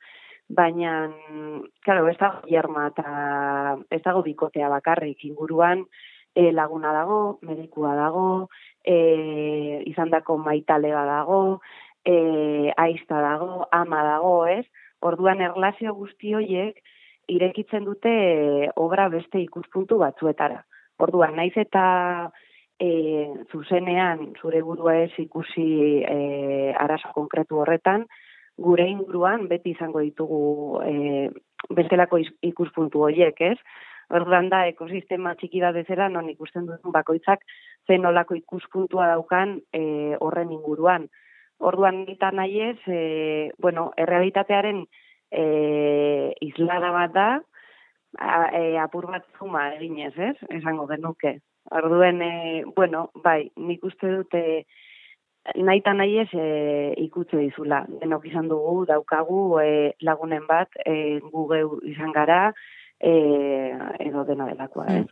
Baina, 0.48 1.10
claro, 1.84 2.08
ez 2.08 2.18
dago 2.18 2.48
jerma 2.48 2.88
eta 2.94 3.78
ez 3.92 4.02
dago 4.04 4.22
bikotea 4.24 4.70
bakarrik 4.72 5.26
inguruan, 5.28 5.84
e, 6.38 6.52
laguna 6.54 6.94
dago, 6.94 7.40
medikua 7.42 7.96
dago, 7.98 8.50
e, 8.86 9.82
izan 9.90 10.12
dako 10.14 10.38
maitalea 10.38 11.02
dago, 11.08 11.40
e, 12.06 12.72
aizta 12.78 13.22
dago, 13.24 13.66
ama 13.74 14.04
dago, 14.06 14.36
ez? 14.46 14.66
Orduan 15.02 15.42
erlazio 15.42 15.96
guzti 15.98 16.36
horiek 16.38 16.78
irekitzen 17.34 17.88
dute 17.90 18.14
e, 18.14 18.70
obra 18.76 19.08
beste 19.10 19.42
ikuspuntu 19.42 19.98
batzuetara. 20.04 20.62
Orduan, 21.02 21.34
naiz 21.42 21.56
eta 21.58 21.88
e, 22.78 22.92
zuzenean 23.50 24.34
zure 24.38 24.62
burua 24.62 24.96
ez 25.08 25.14
ikusi 25.26 25.68
e, 26.06 26.18
arazo 26.78 27.16
konkretu 27.18 27.64
horretan, 27.64 28.06
gure 28.58 28.86
inguruan 28.90 29.50
beti 29.50 29.74
izango 29.74 30.06
ditugu 30.06 30.82
e, 30.86 30.94
bestelako 31.74 32.22
ikuspuntu 32.46 33.06
horiek, 33.10 33.42
ez? 33.42 33.58
Orduan 34.10 34.48
da, 34.50 34.62
ekosistema 34.72 35.34
txiki 35.36 35.60
da 35.60 35.74
bezala, 35.76 36.08
non 36.10 36.30
ikusten 36.32 36.68
duen 36.68 36.94
bakoitzak 36.96 37.44
zen 37.88 38.06
olako 38.08 38.38
ikuspuntua 38.40 39.10
daukan 39.12 39.58
e, 39.76 39.82
horren 40.24 40.54
inguruan. 40.56 41.10
Orduan 41.60 42.06
eta 42.14 42.32
nahi 42.32 42.62
ez, 42.70 42.80
e, 42.88 43.52
bueno, 43.60 43.90
errealitatearen 43.98 44.86
e, 45.32 45.44
izlada 46.46 46.92
bat 46.96 47.14
da, 47.14 47.28
a, 48.18 48.42
e, 48.56 48.78
apur 48.80 49.10
bat 49.12 49.28
zuma 49.40 49.68
eginez, 49.76 50.14
ez? 50.16 50.36
Esango 50.62 50.88
genuke. 50.88 51.38
Orduen, 51.76 52.22
e, 52.22 52.64
bueno, 52.76 53.10
bai, 53.24 53.50
nik 53.60 53.84
uste 53.84 54.14
dute 54.14 54.44
nahi 55.56 55.80
eta 55.82 55.94
nahi 55.94 56.18
ez 56.24 56.30
e, 56.32 56.48
ikutze 57.04 57.40
dizula. 57.40 57.84
Denok 58.02 58.26
izan 58.28 58.48
dugu, 58.52 58.86
daukagu 58.88 59.60
e, 59.64 59.94
lagunen 60.02 60.48
bat, 60.48 60.72
e, 60.86 61.20
gu 61.20 61.48
izan 61.92 62.16
gara, 62.16 62.54
e, 63.00 63.12
edo 64.00 64.24
dena 64.28 64.48
delakoa, 64.50 64.86
mm. 64.86 64.98
eh? 64.98 65.06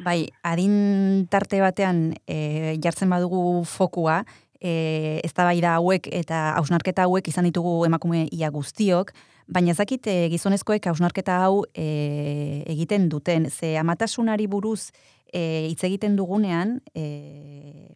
Bai, 0.00 0.30
adin 0.46 1.26
tarte 1.28 1.60
batean 1.60 2.14
e, 2.24 2.76
jartzen 2.80 3.10
badugu 3.12 3.64
fokua, 3.68 4.22
e, 4.60 5.20
ez 5.24 5.32
da 5.36 5.44
bai 5.44 5.58
da 5.60 5.74
hauek 5.76 6.08
eta 6.22 6.54
hausnarketa 6.56 7.04
hauek 7.04 7.28
izan 7.28 7.48
ditugu 7.48 7.84
emakume 7.88 8.26
ia 8.32 8.48
guztiok, 8.54 9.12
baina 9.50 9.74
ezakit 9.74 10.06
e, 10.08 10.16
gizonezkoek 10.32 10.88
hausnarketa 10.88 11.40
hau 11.44 11.64
e, 11.74 12.64
egiten 12.70 13.08
duten, 13.12 13.50
ze 13.50 13.76
amatasunari 13.80 14.46
buruz 14.48 14.90
e, 15.32 15.68
hitz 15.68 15.82
egiten 15.84 16.16
dugunean, 16.16 16.78
e, 16.94 17.90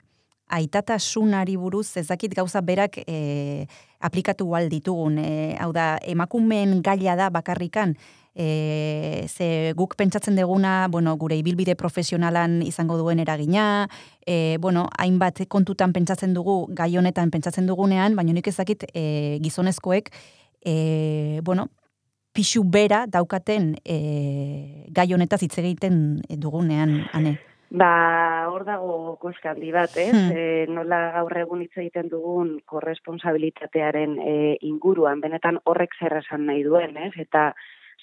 aitatasunari 0.54 1.56
buruz 1.56 1.96
ez 1.96 2.06
dakit 2.08 2.34
gauza 2.36 2.60
berak 2.60 2.98
e, 3.06 3.66
aplikatu 4.00 4.46
ditugun. 4.68 5.18
E, 5.18 5.56
hau 5.58 5.72
da, 5.72 5.98
emakumeen 6.02 6.82
gaila 6.82 7.16
da 7.16 7.30
bakarrikan, 7.30 7.96
e, 8.34 9.26
ze 9.28 9.72
guk 9.76 9.94
pentsatzen 9.96 10.36
deguna, 10.36 10.88
bueno, 10.90 11.16
gure 11.16 11.36
ibilbide 11.36 11.76
profesionalan 11.76 12.60
izango 12.62 12.98
duen 12.98 13.20
eragina, 13.20 13.88
e, 14.26 14.58
bueno, 14.60 14.88
hainbat 14.98 15.46
kontutan 15.48 15.92
pentsatzen 15.92 16.34
dugu, 16.34 16.66
gai 16.74 16.96
honetan 16.98 17.30
pentsatzen 17.30 17.66
dugunean, 17.66 18.16
baina 18.16 18.34
nik 18.34 18.50
ezakit 18.50 18.84
e, 18.92 19.38
gizonezkoek, 19.42 20.10
e, 20.64 21.40
bueno, 21.44 21.68
pixu 22.34 22.64
bera 22.66 23.04
daukaten 23.06 23.76
e, 23.84 24.86
gai 24.90 25.12
honetaz 25.14 25.42
hitz 25.42 25.58
egiten 25.62 26.22
dugunean, 26.28 27.04
ane? 27.12 27.38
Ba, 27.74 28.46
hor 28.52 28.62
dago 28.62 29.16
koskandi 29.18 29.72
bat, 29.74 29.96
ez? 29.98 30.12
Hmm. 30.14 30.30
E, 30.30 30.66
nola 30.70 30.98
gaur 31.16 31.34
egun 31.40 31.64
hitz 31.64 31.72
egiten 31.80 32.10
dugun 32.12 32.58
korresponsabilitatearen 32.70 34.18
e, 34.22 34.34
inguruan, 34.68 35.22
benetan 35.24 35.58
horrek 35.64 35.96
zer 35.98 36.14
esan 36.20 36.46
nahi 36.46 36.62
duen, 36.66 36.94
ez? 37.08 37.10
Eta 37.18 37.48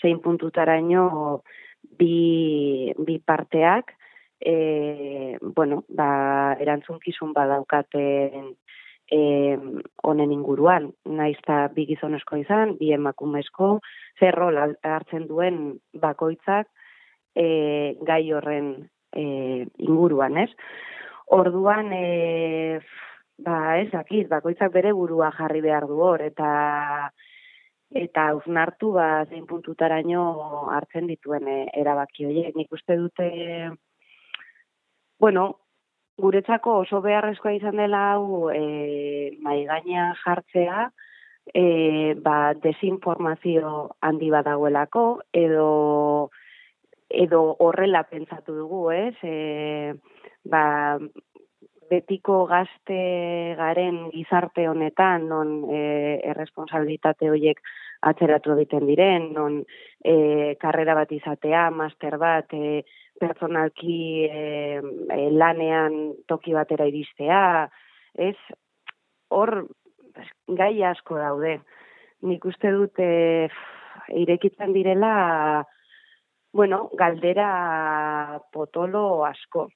zein 0.01 0.19
puntutaraino 0.21 1.41
bi, 1.97 2.93
bi 2.97 3.19
parteak 3.19 3.93
e, 4.41 5.37
bueno, 5.41 5.83
ba, 5.89 6.57
erantzunkizun 6.59 7.33
badaukaten 7.33 8.55
e, 9.11 9.21
honen 10.03 10.31
inguruan, 10.33 10.89
naizta 11.05 11.67
bi 11.75 11.85
gizonezko 11.89 12.39
izan, 12.41 12.75
bi 12.79 12.91
emakumezko, 12.95 13.75
zer 14.19 14.37
rol 14.37 14.57
hartzen 14.57 15.27
duen 15.29 15.61
bakoitzak 15.93 16.67
e, 17.35 17.45
gai 18.07 18.23
horren 18.33 18.73
e, 19.13 19.25
inguruan, 19.77 20.41
ez? 20.41 20.49
Orduan, 21.31 21.93
e, 21.93 22.79
ba, 23.45 23.77
ez, 23.79 23.91
akiz, 23.95 24.25
bakoitzak 24.31 24.73
bere 24.73 24.95
burua 24.97 25.31
jarri 25.37 25.61
behar 25.61 25.87
du 25.87 26.01
hor, 26.01 26.23
eta 26.25 27.11
eta 27.91 28.27
ausnartu 28.34 28.93
ba 28.95 29.25
zein 29.30 29.45
puntutaraino 29.47 30.23
hartzen 30.71 31.08
dituen 31.08 31.47
e, 31.47 31.58
erabaki 31.82 32.25
horiek. 32.25 32.56
Nik 32.56 32.71
uste 32.71 32.95
dute 32.97 33.27
bueno, 35.21 35.43
guretzako 36.17 36.80
oso 36.84 37.01
beharrezkoa 37.01 37.54
izan 37.58 37.77
dela 37.77 38.01
hau 38.13 38.49
e, 38.49 39.38
maigaina 39.43 40.12
jartzea 40.23 40.88
e, 41.54 42.13
ba, 42.25 42.54
desinformazio 42.63 43.73
handi 44.01 44.32
bat 44.34 44.47
dagoelako 44.47 45.06
edo 45.34 45.67
edo 47.12 47.41
horrela 47.60 48.06
pentsatu 48.08 48.56
dugu, 48.56 48.86
ez? 48.95 49.15
E, 49.23 49.93
ba, 50.47 50.63
betiko 51.91 52.45
gazte 52.47 52.97
garen 53.60 54.06
gizarte 54.13 54.67
honetan, 54.69 55.27
non 55.27 55.54
e, 55.67 55.82
erresponsabilitate 56.32 57.30
horiek 57.30 57.60
atzeratu 58.08 58.56
egiten 58.56 58.88
diren, 58.89 59.27
non 59.36 59.60
e, 59.62 60.56
karrera 60.62 60.95
bat 60.97 61.12
izatea, 61.12 61.67
master 61.75 62.17
bat, 62.21 62.56
e, 62.56 62.84
personalki 63.21 63.97
e, 64.25 64.45
e, 64.80 65.19
lanean 65.36 65.99
toki 66.32 66.56
batera 66.56 66.88
iristea, 66.89 67.43
ez, 68.15 68.38
hor 69.30 69.67
gai 70.47 70.73
asko 70.88 71.19
daude. 71.19 71.60
Nik 72.27 72.45
uste 72.45 72.71
dute 72.71 73.12
irekitzen 74.15 74.73
direla, 74.73 75.13
bueno, 76.54 76.84
galdera 76.97 78.39
potolo 78.54 79.23
asko 79.25 79.69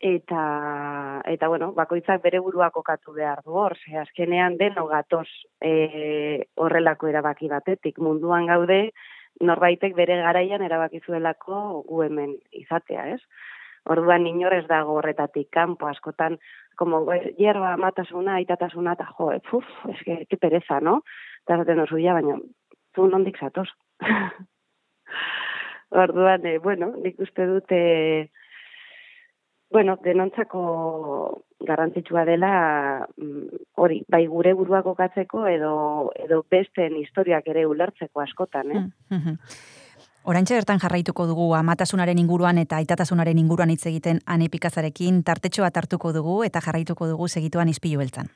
eta 0.00 1.22
eta 1.26 1.48
bueno, 1.48 1.72
bakoitzak 1.74 2.22
bere 2.22 2.38
burua 2.40 2.70
kokatu 2.70 3.12
behar 3.12 3.42
du 3.44 3.56
hor, 3.58 3.76
ze 3.76 3.96
azkenean 3.98 4.56
deno 4.56 4.86
gatoz 4.86 5.26
e, 5.60 6.46
horrelako 6.54 7.08
erabaki 7.08 7.48
batetik 7.48 7.98
munduan 7.98 8.46
gaude, 8.46 8.92
norbaitek 9.40 9.94
bere 9.94 10.20
garaian 10.22 10.62
erabaki 10.62 11.00
zuelako 11.00 11.82
gu 11.88 12.02
hemen 12.02 12.36
izatea, 12.52 13.08
ez? 13.14 13.20
Orduan 13.88 14.26
inorez 14.26 14.66
dago 14.68 14.98
horretatik 14.98 15.48
kanpo 15.50 15.86
askotan 15.88 16.38
como 16.76 17.04
hierba 17.38 17.76
matasuna, 17.76 18.36
aitatasuna 18.36 18.94
ta 18.96 19.06
jo, 19.16 19.32
uf, 19.52 19.66
es 19.88 20.02
que 20.04 20.26
qué 20.28 20.36
pereza, 20.36 20.80
¿no? 20.80 21.02
Ta 21.44 21.56
zaten 21.56 21.80
oso 21.80 21.98
ja, 21.98 22.12
baina 22.14 22.38
zu 22.94 23.06
nondik 23.06 23.38
zatoz. 23.38 23.68
Orduan, 25.90 26.46
eh, 26.46 26.58
bueno, 26.58 26.92
nik 27.02 27.18
uste 27.18 27.46
dute 27.46 27.78
Bueno, 29.70 29.98
denontzako 30.02 31.42
garrantzitsua 31.60 32.24
dela 32.24 32.52
mm, 33.16 33.64
hori, 33.76 34.02
bai 34.08 34.26
gure 34.26 34.54
burua 34.56 34.82
kokatzeko 34.82 35.46
edo 35.50 35.72
edo 36.16 36.44
besteen 36.50 36.96
historiak 36.96 37.48
ere 37.52 37.66
ulertzeko 37.66 38.24
askotan, 38.24 38.72
eh? 38.72 38.86
Mm, 39.10 39.36
Oraintxe 40.28 40.58
bertan 40.58 40.80
jarraituko 40.82 41.24
dugu 41.28 41.46
amatasunaren 41.56 42.18
inguruan 42.20 42.58
eta 42.60 42.76
aitatasunaren 42.82 43.38
inguruan 43.40 43.70
hitz 43.72 43.86
egiten 43.88 44.20
anepikazarekin 44.26 45.22
tartetxoa 45.24 45.70
hartuko 45.72 46.12
dugu 46.12 46.42
eta 46.44 46.60
jarraituko 46.60 47.08
dugu 47.08 47.28
segituan 47.28 47.72
izpilu 47.72 48.04
beltzan. 48.04 48.28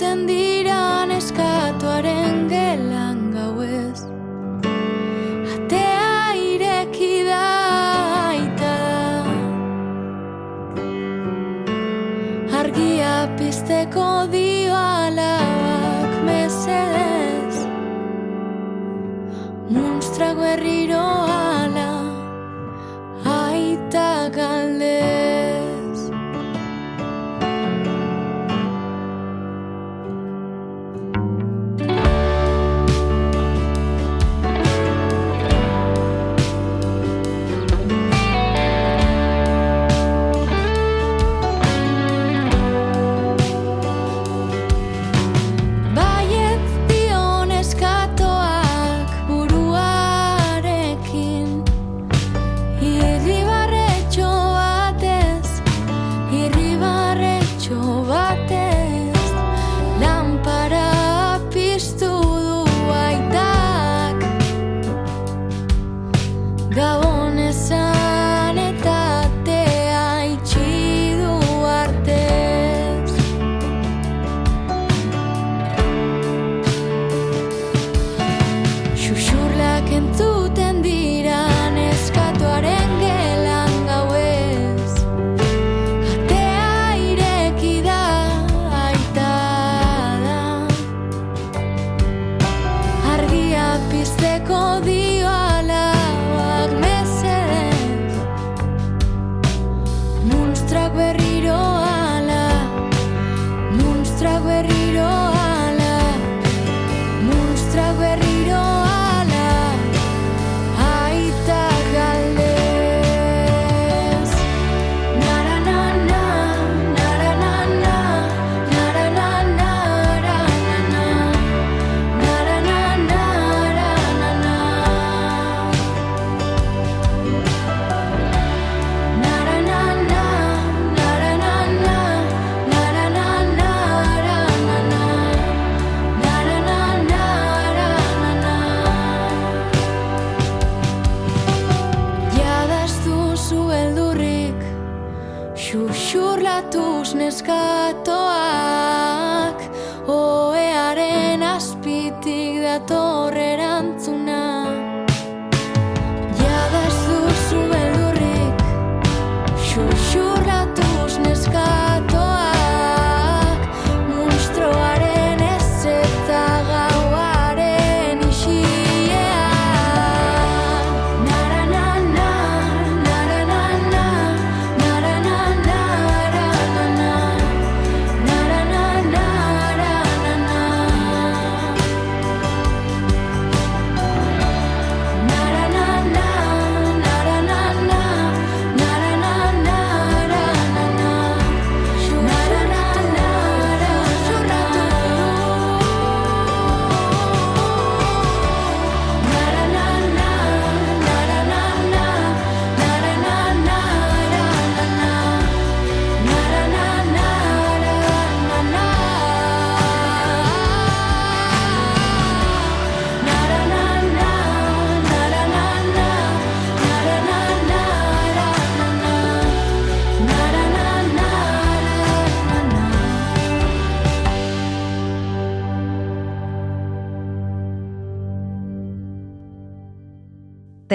Entzuten 0.00 0.26
dira 0.26 1.04
neskatuaren 1.04 2.48
gelan 2.48 3.18
gauez 3.34 4.00
Atea 5.54 6.32
ireki 6.40 7.24
da 7.28 7.42
aita 8.30 8.76
Argia 12.60 13.28
pizteko 13.36 14.26
dio 14.32 14.74
alabak 14.74 16.16
mesedez. 16.24 17.66
Munstrago 19.68 20.42
herriro 20.52 21.29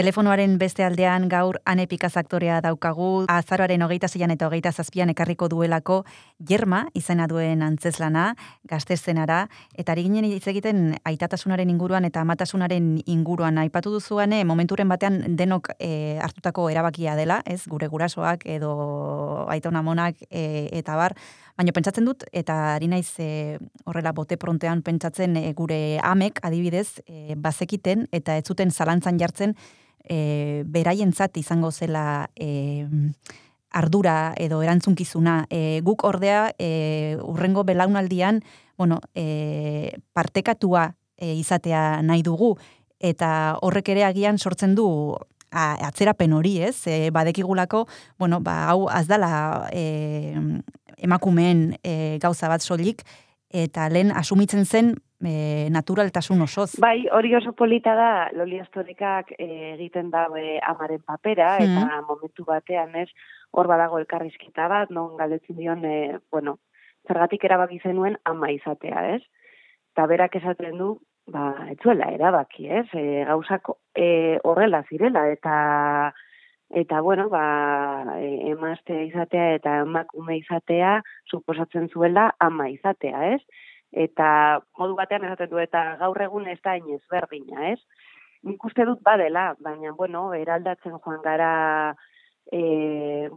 Telefonoaren 0.06 0.60
beste 0.62 0.84
aldean 0.86 1.24
gaur 1.26 1.58
anepikaz 1.66 2.12
aktorea 2.20 2.60
daukagu, 2.62 3.24
azaroaren 3.34 3.82
hogeita 3.82 4.06
zeian 4.06 4.30
eta 4.30 4.46
hogeita 4.46 4.70
zazpian 4.70 5.10
ekarriko 5.10 5.48
duelako 5.50 5.96
jerma 6.52 6.84
izena 6.94 7.26
duen 7.26 7.64
antzeslana, 7.66 8.28
gaztezenara, 8.70 9.40
eta 9.74 9.96
ari 9.96 10.04
ginen 10.06 10.28
hitz 10.28 10.46
egiten 10.52 10.92
aitatasunaren 11.10 11.72
inguruan 11.74 12.06
eta 12.06 12.22
amatasunaren 12.22 12.92
inguruan. 13.10 13.58
Aipatu 13.64 13.96
duzuane, 13.96 14.44
momenturen 14.46 14.94
batean 14.94 15.18
denok 15.40 15.72
e, 15.80 16.20
hartutako 16.22 16.68
erabakia 16.70 17.16
dela, 17.18 17.40
ez? 17.42 17.64
Gure 17.66 17.90
gurasoak 17.90 18.46
edo 18.46 18.76
aitona 19.50 19.82
monak 19.82 20.22
e, 20.30 20.70
eta 20.84 21.00
bar, 21.02 21.18
Baina 21.56 21.72
pentsatzen 21.72 22.04
dut, 22.04 22.26
eta 22.36 22.76
ari 22.76 22.90
naiz 22.92 23.16
e, 23.24 23.56
horrela 23.88 24.12
bote 24.12 24.36
prontean 24.36 24.82
pentsatzen 24.84 25.38
e, 25.40 25.54
gure 25.56 25.78
amek 26.04 26.42
adibidez 26.44 27.00
e, 27.08 27.38
bazekiten 27.40 28.10
eta 28.12 28.36
ez 28.36 28.44
zuten 28.44 28.76
zalantzan 28.76 29.18
jartzen 29.18 29.56
e, 30.10 30.64
beraientzat 30.66 31.38
izango 31.38 31.72
zela 31.72 32.30
e, 32.36 32.86
ardura 33.76 34.34
edo 34.38 34.62
erantzunkizuna. 34.64 35.46
E, 35.50 35.82
guk 35.84 36.06
ordea 36.08 36.52
e, 36.58 37.18
urrengo 37.22 37.64
belaunaldian 37.64 38.42
bueno, 38.78 39.02
e, 39.14 39.98
partekatua 40.14 40.94
e, 41.18 41.34
izatea 41.36 42.02
nahi 42.02 42.24
dugu 42.24 42.56
eta 43.00 43.58
horrek 43.62 43.90
ere 43.94 44.06
agian 44.08 44.40
sortzen 44.40 44.76
du 44.76 44.88
atzerapen 45.56 46.34
hori, 46.36 46.58
ez? 46.68 46.88
E, 46.88 47.10
badekigulako, 47.16 47.86
bueno, 48.20 48.42
ba, 48.44 48.66
hau 48.72 48.90
azdala 48.92 49.70
e, 49.72 50.36
emakumeen 50.98 51.78
e, 51.84 52.18
gauza 52.20 52.50
bat 52.52 52.64
soilik, 52.64 53.06
eta 53.56 53.88
lehen 53.90 54.12
asumitzen 54.12 54.66
zen 54.66 54.96
e, 55.30 55.70
naturaltasun 55.74 56.42
osoz. 56.46 56.70
Bai, 56.82 57.08
hori 57.12 57.34
oso 57.36 57.54
polita 57.54 57.96
da, 57.98 58.10
loli 58.36 58.60
astorikak 58.62 59.34
e, 59.38 59.48
egiten 59.74 60.12
daue 60.14 60.60
amaren 60.64 61.02
papera, 61.06 61.56
eta 61.58 61.86
mm. 61.86 62.06
momentu 62.10 62.46
batean 62.48 62.96
ez, 63.02 63.10
hor 63.52 63.70
badago 63.72 64.00
elkarrizkita 64.02 64.68
bat, 64.72 64.92
non 64.92 65.18
galdetzen 65.18 65.58
dion, 65.58 65.86
e, 65.86 66.20
bueno, 66.32 66.58
zergatik 67.08 67.44
erabaki 67.48 67.80
zenuen 67.84 68.18
ama 68.26 68.52
izatea, 68.54 69.08
ez? 69.16 69.22
Eta 69.96 70.08
berak 70.12 70.36
esaten 70.42 70.78
du, 70.82 70.92
ba, 71.32 71.54
etzuela 71.72 72.12
erabaki, 72.14 72.68
ez? 72.82 72.88
E, 72.94 73.24
gauzako 73.30 73.80
e, 73.96 74.38
horrela 74.44 74.84
zirela, 74.90 75.28
eta 75.32 76.14
eta 76.76 77.00
bueno, 77.02 77.30
ba, 77.30 78.18
e, 78.18 78.52
emaztea 78.52 79.06
izatea 79.06 79.54
eta 79.60 79.78
emakume 79.84 80.40
izatea 80.42 80.98
suposatzen 81.30 81.90
zuela 81.94 82.32
ama 82.40 82.70
izatea, 82.70 83.36
ez? 83.36 83.65
Eta 83.96 84.28
modu 84.78 84.96
batean 85.00 85.24
esaten 85.24 85.50
du 85.50 85.62
eta 85.64 85.96
gaur 86.02 86.22
egun 86.22 86.48
ez 86.52 86.60
da 86.64 86.76
inez 86.78 87.02
berdina, 87.12 87.72
ez? 87.72 87.80
Nik 88.46 88.64
uste 88.68 88.86
dut 88.86 89.02
badela, 89.02 89.54
baina, 89.64 89.94
bueno, 89.98 90.28
eraldatzen 90.38 91.00
joan 91.00 91.22
gara 91.24 91.96
e, 92.52 93.30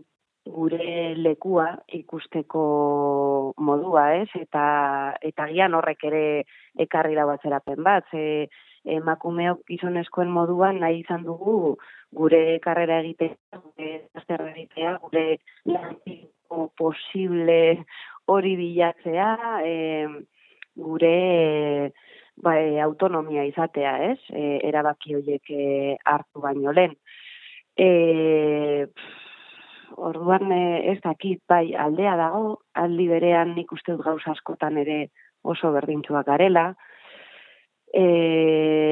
gure 0.49 1.15
lekua 1.17 1.69
ikusteko 2.01 2.63
modua, 3.57 4.09
ez? 4.21 4.29
Eta, 4.37 4.65
eta 5.31 5.47
gian 5.53 5.77
horrek 5.79 6.05
ere 6.11 6.25
ekarri 6.87 7.15
da 7.17 7.27
batzerapen 7.29 7.83
bat, 7.87 8.09
ze 8.11 8.49
emakumeok 8.99 9.63
gizonezkoen 9.69 10.31
moduan 10.33 10.81
nahi 10.83 11.03
izan 11.03 11.25
dugu 11.27 11.77
gure 12.15 12.59
karrera 12.65 13.01
egitea, 13.03 13.61
gure 13.63 13.91
azterra 14.17 14.51
egitea, 14.55 14.97
gure 15.03 15.25
lantiko 15.69 16.69
posible 16.79 17.61
hori 18.29 18.55
bilatzea, 18.57 19.31
eh, 19.65 20.09
gure 20.79 21.93
ba, 22.43 22.57
e, 22.61 22.81
autonomia 22.81 23.45
izatea, 23.49 23.95
ez? 24.13 24.19
E, 24.31 24.59
erabaki 24.69 25.17
horiek 25.19 25.51
e, 25.51 25.97
hartu 26.05 26.43
baino 26.45 26.73
lehen. 26.73 26.95
E, 27.79 27.89
orduan 29.97 30.53
e, 30.55 30.63
ez 30.93 30.99
dakit, 31.05 31.43
bai, 31.51 31.75
aldea 31.75 32.17
dago, 32.21 32.61
aldi 32.75 33.09
berean 33.11 33.55
nik 33.57 33.73
uste 33.75 33.97
dut 33.97 34.05
gauz 34.07 34.23
askotan 34.31 34.79
ere 34.79 35.09
oso 35.43 35.73
berdintzuak 35.75 36.27
garela, 36.27 36.71
e, 37.95 38.05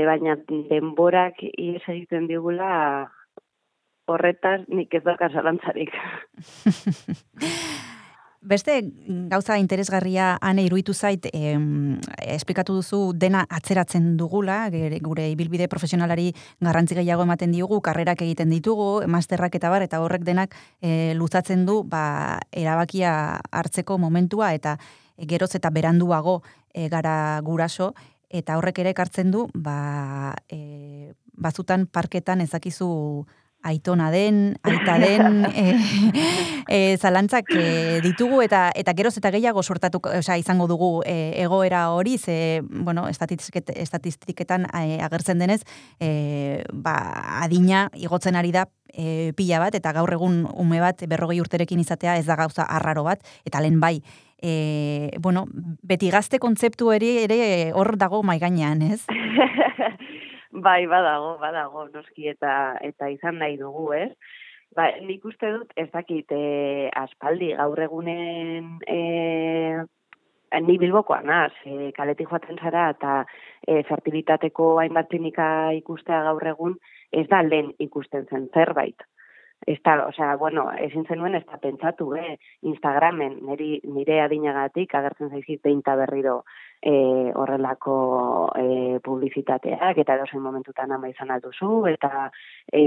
baina 0.09 0.37
denborak 0.71 1.43
ies 1.47 1.83
egiten 1.87 2.27
digula 2.31 2.71
horretaz 4.07 4.61
nik 4.69 4.95
ez 4.95 5.03
dakar 5.05 5.33
zalantzarik. 5.35 5.93
Beste 8.47 8.79
gauza 9.27 9.57
interesgarria 9.59 10.37
ane 10.41 10.63
iruitu 10.69 10.95
zait, 10.95 11.25
em, 11.35 11.99
esplikatu 12.23 12.77
duzu 12.79 13.01
dena 13.13 13.41
atzeratzen 13.51 14.13
dugula, 14.17 14.69
gure 15.03 15.25
ibilbide 15.33 15.67
profesionalari 15.67 16.29
garrantzi 16.63 16.95
gehiago 16.95 17.25
ematen 17.27 17.51
diogu, 17.51 17.81
karrerak 17.83 18.23
egiten 18.23 18.53
ditugu, 18.55 19.03
masterrak 19.11 19.57
eta 19.59 19.73
bar, 19.73 19.83
eta 19.83 19.99
horrek 19.99 20.23
denak 20.23 20.55
e, 20.81 21.15
luzatzen 21.19 21.65
du 21.67 21.81
ba, 21.83 22.39
erabakia 22.53 23.41
hartzeko 23.51 23.99
momentua, 23.99 24.53
eta 24.55 24.77
geroz 25.19 25.57
eta 25.59 25.73
beranduago 25.75 26.43
e, 26.73 26.87
gara 26.89 27.41
guraso, 27.43 27.95
eta 28.31 28.61
horrek 28.61 28.79
ere 28.79 28.95
ekartzen 28.95 29.35
du, 29.35 29.49
ba, 29.55 30.37
e, 30.47 31.15
bazutan 31.35 31.89
parketan 31.91 32.47
ezakizu 32.47 33.27
aitona 33.67 34.11
den, 34.15 34.57
aita 34.63 34.97
den, 35.03 35.45
e, 35.51 35.65
e, 36.69 36.79
zalantzak 36.97 37.51
e, 37.57 38.01
ditugu 38.05 38.41
eta 38.45 38.69
eta 38.75 38.95
geroz 38.97 39.17
eta 39.19 39.33
gehiago 39.35 39.63
sortatu, 39.63 40.01
osea, 40.07 40.39
izango 40.39 40.69
dugu 40.71 40.91
e, 41.07 41.35
egoera 41.43 41.89
hori, 41.95 42.17
ze, 42.19 42.63
bueno, 42.63 43.09
estatistiketan 43.09 44.69
e, 44.71 45.01
agertzen 45.03 45.43
denez, 45.43 45.63
e, 46.01 46.63
ba, 46.73 46.97
adina 47.43 47.89
igotzen 47.95 48.39
ari 48.39 48.55
da 48.55 48.67
e, 48.93 49.33
pila 49.37 49.61
bat, 49.63 49.75
eta 49.75 49.93
gaur 49.97 50.15
egun 50.15 50.45
ume 50.55 50.81
bat 50.81 51.03
berrogei 51.11 51.41
urterekin 51.43 51.83
izatea 51.83 52.17
ez 52.21 52.27
da 52.27 52.39
gauza 52.39 52.69
arraro 52.79 53.05
bat, 53.07 53.27
eta 53.45 53.61
lehen 53.61 53.81
bai, 53.83 53.99
e, 54.43 55.11
bueno, 55.21 55.47
beti 55.83 56.11
gazte 56.11 56.39
kontzeptu 56.39 56.93
ere, 56.95 57.13
ere 57.25 57.41
hor 57.75 57.97
dago 57.99 58.23
maiganean, 58.23 58.83
ez? 58.83 59.03
Bai, 60.57 60.87
badago, 60.89 61.35
badago, 61.37 61.83
noski 61.93 62.31
eta 62.31 62.51
eta 62.87 63.09
izan 63.13 63.37
nahi 63.43 63.59
dugu, 63.61 63.91
ez? 63.93 64.09
Ba, 64.77 64.87
nik 65.05 65.25
uste 65.29 65.51
dut, 65.53 65.75
ez 65.77 65.91
dakit, 65.93 66.33
e, 66.33 66.89
aspaldi, 66.97 67.51
gaur 67.59 67.83
egunen, 67.85 68.71
e, 68.89 68.97
ni 70.65 70.79
bilbokoa 70.81 71.21
naz, 71.29 71.53
e, 71.69 71.91
kaleti 71.99 72.25
joaten 72.31 72.57
zara, 72.57 72.87
eta 72.97 73.19
e, 73.69 73.83
fertilitateko 73.91 74.71
hainbat 74.81 75.11
klinika 75.13 75.49
ikustea 75.77 76.23
gaur 76.31 76.49
egun, 76.55 76.79
ez 77.13 77.27
da 77.29 77.43
lehen 77.45 77.75
ikusten 77.89 78.25
zen 78.31 78.49
zerbait. 78.55 79.05
Ez 79.67 79.79
da, 79.83 79.97
osea, 80.07 80.37
bueno, 80.37 80.67
ezin 80.79 81.07
zenuen 81.09 81.35
ez 81.35 81.45
da 81.47 81.57
pentsatu, 81.59 82.11
eh? 82.15 82.37
Instagramen, 82.69 83.39
niri, 83.49 83.81
nire 83.89 84.21
adinagatik, 84.23 84.93
agertzen 84.95 85.33
zaizit, 85.33 85.63
peinta 85.65 85.97
berriro, 85.97 86.43
e, 86.83 87.33
horrelako 87.35 87.97
e, 88.59 88.67
publizitateak 89.05 89.99
eta 90.03 90.17
edozein 90.19 90.43
momentutan 90.45 90.93
ama 90.93 91.11
izan 91.11 91.33
alduzu 91.35 91.87
eta 91.91 92.29
e, 92.73 92.83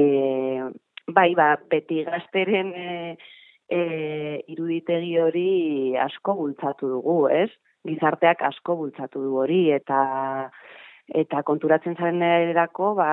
bai 1.10 1.34
ba 1.36 1.55
beti 1.71 2.03
gazteren 2.08 2.71
e, 2.75 3.17
e, 3.69 3.82
iruditegi 4.53 5.17
hori 5.19 5.49
asko 5.97 6.38
bultzatu 6.41 6.93
dugu, 6.95 7.19
ez? 7.34 7.49
Gizarteak 7.88 8.41
asko 8.43 8.75
bultzatu 8.75 9.23
du 9.23 9.38
hori 9.39 9.69
eta 9.71 9.99
eta 11.10 11.41
konturatzen 11.43 11.95
zaren 11.98 12.22
erako, 12.22 12.93
ba, 12.95 13.10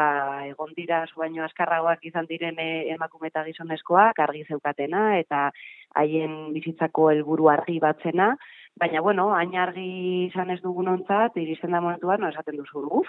egon 0.49 0.75
dira 0.77 1.05
baino 1.17 1.45
askarragoak 1.45 2.05
izan 2.05 2.27
diren 2.29 2.59
emakume 2.59 3.29
eta 3.29 3.45
gizonezkoak, 3.45 4.19
argi 4.21 4.45
zeukatena, 4.49 5.19
eta 5.19 5.51
haien 5.97 6.53
bizitzako 6.53 7.11
helburu 7.11 7.49
argi 7.49 7.79
batzena, 7.81 8.35
Baina, 8.77 9.01
bueno, 9.01 9.31
hain 9.33 9.55
argi 9.57 10.27
izan 10.27 10.51
ez 10.53 10.59
dugun 10.61 10.91
ontzat, 10.93 11.39
iristen 11.41 11.73
da 11.73 11.81
momentuan, 11.81 12.21
no, 12.21 12.29
esaten 12.29 12.59
duzu, 12.61 12.83
uf, 12.99 13.09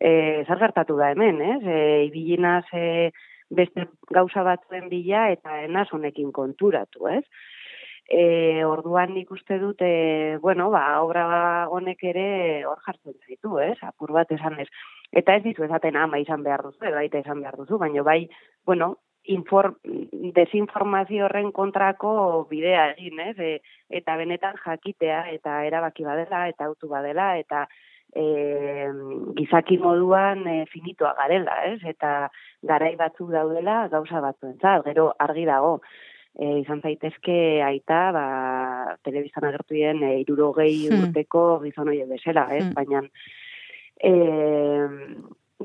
e, 0.00 0.12
zer 0.46 0.60
gertatu 0.62 0.96
da 0.96 1.10
hemen, 1.12 1.42
ez? 1.44 1.58
E, 1.68 1.80
ibilinaz 2.06 2.64
e, 2.72 3.10
beste 3.52 3.84
gauza 4.16 4.44
batzuen 4.46 4.88
bila 4.88 5.26
eta 5.34 5.58
enaz 5.66 5.90
honekin 5.92 6.32
konturatu, 6.32 7.10
ez? 7.12 7.26
E, 8.12 8.64
orduan 8.68 9.14
nik 9.16 9.30
uste 9.32 9.56
dute, 9.58 9.86
bueno, 10.42 10.68
ba, 10.70 10.82
obra 11.00 11.24
honek 11.72 12.02
ere 12.10 12.26
hor 12.68 12.82
jartzen 12.84 13.14
zaitu, 13.24 13.56
ez? 13.64 13.78
Apur 13.88 14.12
bat 14.12 14.32
esan 14.36 14.58
ez. 14.60 14.68
Eta 15.12 15.38
ez 15.38 15.44
ditu 15.46 15.64
esaten 15.64 15.96
ama 15.96 16.20
izan 16.20 16.44
behar 16.44 16.60
duzu, 16.66 16.84
edo 16.84 16.98
baita 16.98 17.22
izan 17.24 17.40
behar 17.40 17.56
duzu, 17.56 17.78
baina 17.80 18.04
bai, 18.04 18.26
bueno, 18.68 18.90
infor, 19.32 19.78
desinformazio 20.36 21.24
horren 21.26 21.52
kontrako 21.56 22.12
bidea 22.50 22.90
egin, 22.92 23.20
ez? 23.30 23.36
E, 23.38 23.52
eta 24.02 24.18
benetan 24.20 24.60
jakitea 24.64 25.24
eta 25.38 25.62
erabaki 25.68 26.04
badela 26.04 26.46
eta 26.52 26.68
autu 26.68 26.92
badela 26.92 27.32
eta 27.38 27.66
e, 28.12 28.24
gizaki 29.38 29.78
moduan 29.78 30.46
e, 30.46 30.56
finitoa 30.72 31.14
garela, 31.18 31.58
ez? 31.70 31.80
Eta 31.94 32.30
garai 32.68 32.94
batzuk 32.96 33.30
daudela 33.32 33.86
gauza 33.92 34.20
batzuentzat, 34.20 34.84
gero 34.88 35.12
argi 35.18 35.46
dago. 35.48 35.78
E, 36.32 36.46
izan 36.62 36.80
zaitezke 36.80 37.34
aita, 37.60 38.00
ba, 38.16 38.24
telebizan 39.04 39.44
agertu 39.50 39.76
dien, 39.76 40.00
e, 40.00 40.14
irurogei 40.22 40.88
hmm. 40.88 41.08
urteko 41.08 41.42
gizon 41.66 41.92
hori 41.92 42.02
bezala, 42.08 42.46
ez? 42.56 42.64
Hmm. 42.64 42.72
Baina, 42.78 43.02
e, 44.00 44.12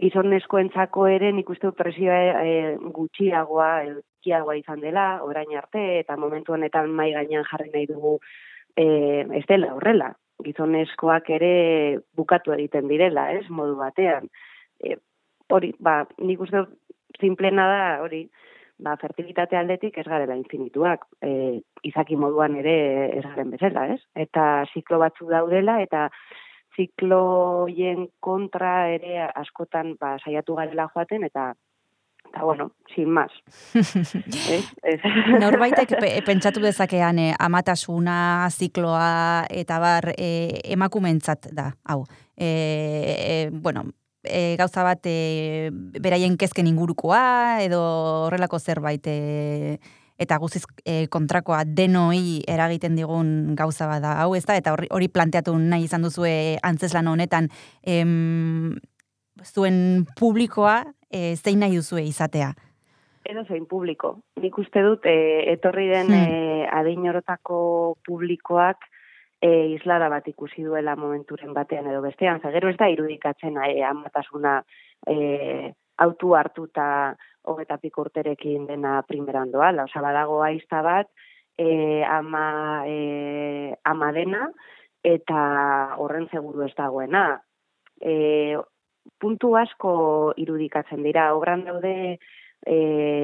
gizonezkoentzako 0.02 1.08
ere 1.10 1.32
nik 1.34 1.50
uste 1.50 1.72
presioa 1.78 2.44
e, 2.44 2.76
gutxiagoa, 2.94 3.72
gutxiagoa 3.96 4.58
izan 4.60 4.84
dela, 4.84 5.08
orain 5.26 5.56
arte, 5.58 5.84
eta 6.02 6.18
momentu 6.20 6.54
honetan 6.54 6.92
mai 6.94 7.12
gainean 7.16 7.48
jarri 7.50 7.72
nahi 7.74 7.88
dugu 7.90 8.18
e, 8.76 8.86
ez 9.40 9.46
dela 9.50 9.74
horrela. 9.76 10.12
Gizonezkoak 10.46 11.32
ere 11.34 11.54
bukatu 12.16 12.54
egiten 12.54 12.92
direla, 12.92 13.32
ez, 13.34 13.48
modu 13.50 13.80
batean. 13.80 14.28
E, 14.84 15.00
hori, 15.50 15.72
ba, 15.80 16.04
nik 16.20 16.44
uste 16.44 16.68
simplena 17.22 17.66
da, 17.72 17.82
hori, 18.04 18.28
ba, 18.80 18.96
fertilitate 19.02 19.58
aldetik 19.58 19.98
ez 19.98 20.06
garela 20.08 20.36
infinituak. 20.38 21.06
E, 21.22 21.62
izaki 21.88 22.18
moduan 22.20 22.58
ere 22.62 22.78
ez 23.18 23.24
garen 23.26 23.54
bezala, 23.54 23.88
ez? 23.94 24.02
Eta 24.16 24.66
ziklo 24.74 25.00
batzu 25.04 25.30
daudela, 25.32 25.80
eta 25.82 26.08
zikloien 26.78 28.08
kontra 28.20 28.90
ere 28.94 29.24
askotan 29.28 29.96
ba, 30.00 30.18
saiatu 30.24 30.58
garela 30.60 30.90
joaten, 30.94 31.26
eta 31.28 31.54
eta 32.28 32.44
bueno, 32.44 32.72
sin 32.94 33.10
más. 33.10 33.32
Norbaitek 35.42 35.94
pentsatu 36.26 36.60
dezakean 36.60 37.20
eh, 37.24 37.34
amatasuna, 37.40 38.50
zikloa, 38.52 39.46
eta 39.50 39.80
bar 39.80 40.12
eh, 40.18 40.60
emakumentzat 40.76 41.48
da, 41.56 41.72
hau. 41.86 42.04
Eh, 42.36 43.16
eh, 43.16 43.50
bueno, 43.52 43.86
e, 44.30 44.56
gauza 44.60 44.84
bat 44.84 45.06
e, 45.10 45.70
beraien 45.72 46.38
kezken 46.38 46.68
ingurukoa 46.68 47.64
edo 47.64 47.80
horrelako 48.28 48.60
zerbait 48.60 49.08
e, 49.08 49.78
eta 50.18 50.38
guziz 50.42 50.64
e, 50.86 51.08
kontrakoa 51.14 51.64
denoi 51.66 52.42
eragiten 52.50 52.96
digun 52.98 53.56
gauza 53.56 53.88
bat 53.88 54.02
da 54.02 54.16
hau 54.24 54.34
ez 54.36 54.46
da 54.46 54.58
eta 54.58 54.74
hori, 54.74 54.90
hori 54.92 55.08
planteatu 55.08 55.56
nahi 55.58 55.86
izan 55.86 56.06
duzue 56.06 56.58
antzeslan 56.66 57.08
honetan 57.08 57.50
em, 57.86 58.78
zuen 59.46 60.06
publikoa 60.20 60.84
e, 61.10 61.36
zein 61.36 61.62
nahi 61.62 61.78
duzue 61.78 62.04
izatea? 62.08 62.54
Edo 63.28 63.44
zein 63.44 63.66
publiko. 63.68 64.18
Nik 64.40 64.58
uste 64.58 64.82
dut, 64.86 65.06
e, 65.06 65.52
etorri 65.54 65.90
den 65.92 66.08
Hmm. 66.08 66.32
e, 66.32 66.68
adin 66.72 67.04
publikoak 68.08 68.78
e, 69.42 69.50
islada 69.76 70.10
bat 70.10 70.28
ikusi 70.28 70.64
duela 70.66 70.96
momenturen 70.96 71.54
batean 71.54 71.88
edo 71.92 72.02
bestean. 72.02 72.42
Zagero 72.42 72.70
ez 72.70 72.78
da 72.78 72.90
irudikatzen 72.90 73.58
e, 73.64 73.84
amatasuna 73.86 74.62
e, 75.08 75.74
autu 75.98 76.34
hartuta 76.36 76.88
hogeta 77.48 77.78
piko 77.82 78.04
urterekin 78.08 78.68
dena 78.68 79.02
primeran 79.08 79.52
doala. 79.52 79.88
Osa, 79.88 80.02
badago 80.04 80.42
aizta 80.44 80.82
bat, 80.86 81.10
e, 81.58 82.04
ama, 82.04 82.84
e, 82.86 83.76
ama 83.86 84.12
dena, 84.14 84.50
eta 85.04 85.44
horren 86.02 86.28
seguru 86.34 86.66
ez 86.66 86.74
dagoena. 86.78 87.28
E, 88.02 88.58
puntu 89.22 89.56
asko 89.58 89.94
irudikatzen 90.38 91.06
dira, 91.06 91.32
obran 91.38 91.64
daude 91.66 91.94
e, 92.66 92.78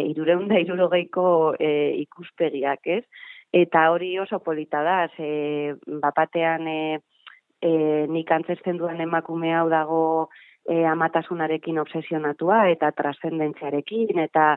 irureunda 0.08 0.60
irurogeiko 0.64 1.26
e, 1.60 1.70
ikuspegiak, 2.06 2.88
ez? 2.88 3.04
Eta 3.54 3.90
hori 3.94 4.16
oso 4.20 4.40
polita 4.42 4.82
da, 4.82 5.08
ze 5.16 5.76
bapatean 6.02 6.68
e, 6.68 6.80
e, 7.62 7.74
nik 8.10 8.32
antzesten 8.32 8.80
duen 8.82 9.02
emakume 9.02 9.54
hau 9.54 9.68
dago 9.70 10.02
e, 10.66 10.84
amatasunarekin 10.90 11.78
obsesionatua 11.84 12.64
eta 12.72 12.92
trascendentziarekin 12.98 14.20
eta 14.26 14.56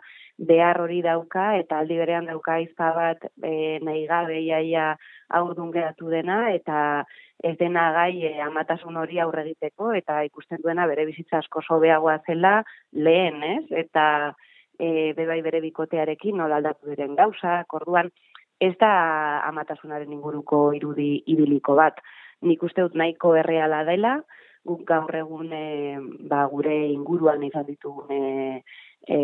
behar 0.49 0.80
hori 0.80 1.03
dauka 1.05 1.51
eta 1.61 1.80
aldi 1.82 1.99
berean 2.01 2.28
dauka 2.30 2.59
izpa 2.62 2.92
bat 2.97 3.28
e, 3.42 3.78
nahi 3.84 4.07
gabe 4.09 4.40
iaia 4.40 4.94
aurdun 5.40 5.72
geratu 5.74 6.11
dena 6.12 6.38
eta 6.55 7.05
ez 7.44 7.57
dena 7.59 7.90
gai 7.92 8.24
e, 8.30 8.32
amatasun 8.42 8.97
hori 8.97 9.20
aurre 9.20 9.44
egiteko 9.47 9.92
eta 9.99 10.22
ikusten 10.28 10.62
duena 10.62 10.86
bere 10.86 11.07
bizitza 11.09 11.42
asko 11.42 11.62
sobeagoa 11.62 12.20
zela 12.26 12.62
lehen, 12.92 13.42
ez? 13.42 13.64
Eta 13.84 14.07
e, 14.78 15.12
bebai 15.18 15.42
bere 15.42 15.61
bikotearekin 15.64 16.36
nola 16.40 16.62
aldatu 16.62 16.88
diren 16.92 17.16
gauza, 17.18 17.62
orduan 17.72 18.11
ez 18.61 18.74
da 18.80 18.92
amatasunaren 19.48 20.12
inguruko 20.12 20.72
irudi 20.76 21.22
ibiliko 21.26 21.76
bat. 21.78 22.00
Nik 22.42 22.62
uste 22.62 22.84
dut 22.84 22.96
nahiko 22.96 23.34
erreala 23.36 23.82
dela, 23.88 24.16
guk 24.66 24.82
gaur 24.88 25.14
egun 25.14 25.52
e, 25.54 25.66
ba, 26.30 26.44
gure 26.50 26.74
inguruan 26.90 27.44
izan 27.46 27.66
ditugun 27.68 28.11
e, 28.12 28.62
e, 29.07 29.18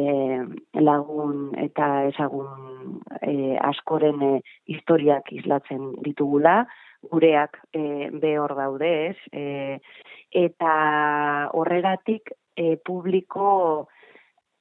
lagun 0.81 1.51
eta 1.59 1.89
ezagun 2.11 3.01
e, 3.21 3.57
askoren 3.73 4.23
e, 4.29 4.33
historiak 4.71 5.33
islatzen 5.35 5.91
ditugula, 6.07 6.63
gureak 7.11 7.59
e, 7.75 8.11
behor 8.23 8.55
daude, 8.59 8.93
ez? 9.11 9.19
E, 9.33 9.79
eta 10.45 10.75
horregatik 11.59 12.33
e, 12.57 12.77
publiko 12.87 13.89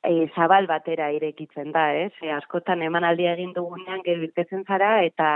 e, 0.03 0.27
zabal 0.35 0.67
batera 0.67 1.11
irekitzen 1.15 1.71
da, 1.75 1.91
ez? 2.05 2.13
E, 2.21 2.31
askotan 2.31 2.81
emanaldia 2.81 3.35
egin 3.37 3.53
dugunean 3.57 4.01
gero 4.05 4.25
irtetzen 4.27 4.65
zara 4.67 5.01
eta 5.05 5.29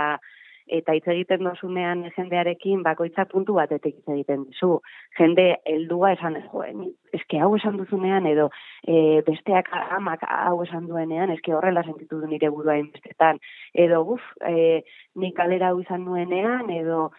eta 0.66 0.96
hitz 0.96 1.06
egiten 1.12 1.44
dozunean 1.46 2.00
jendearekin 2.16 2.80
bakoitza 2.82 3.24
puntu 3.30 3.54
batetik 3.54 3.94
hitz 4.00 4.08
egiten 4.14 4.42
dizu. 4.48 4.80
Jende 5.18 5.44
heldua 5.64 6.10
esan 6.16 6.40
jo, 6.48 6.64
ni- 6.74 6.90
eske 7.14 7.38
hau 7.38 7.52
esan 7.54 7.76
duzunean 7.78 8.26
edo 8.26 8.48
e, 8.82 9.22
besteak 9.26 9.70
amak 9.98 10.24
hau 10.26 10.62
esan 10.64 10.88
duenean 10.88 11.30
eske 11.30 11.54
horrela 11.54 11.84
sentitu 11.86 12.20
du 12.20 12.26
nire 12.26 12.50
burua 12.50 12.78
inbestetan 12.82 13.38
edo 13.74 14.02
buf, 14.04 14.22
e, 14.42 14.82
nik 15.14 15.36
kalera 15.36 15.70
hau 15.70 15.80
izan 15.80 16.04
nuenean 16.04 16.70
edo 16.70 17.12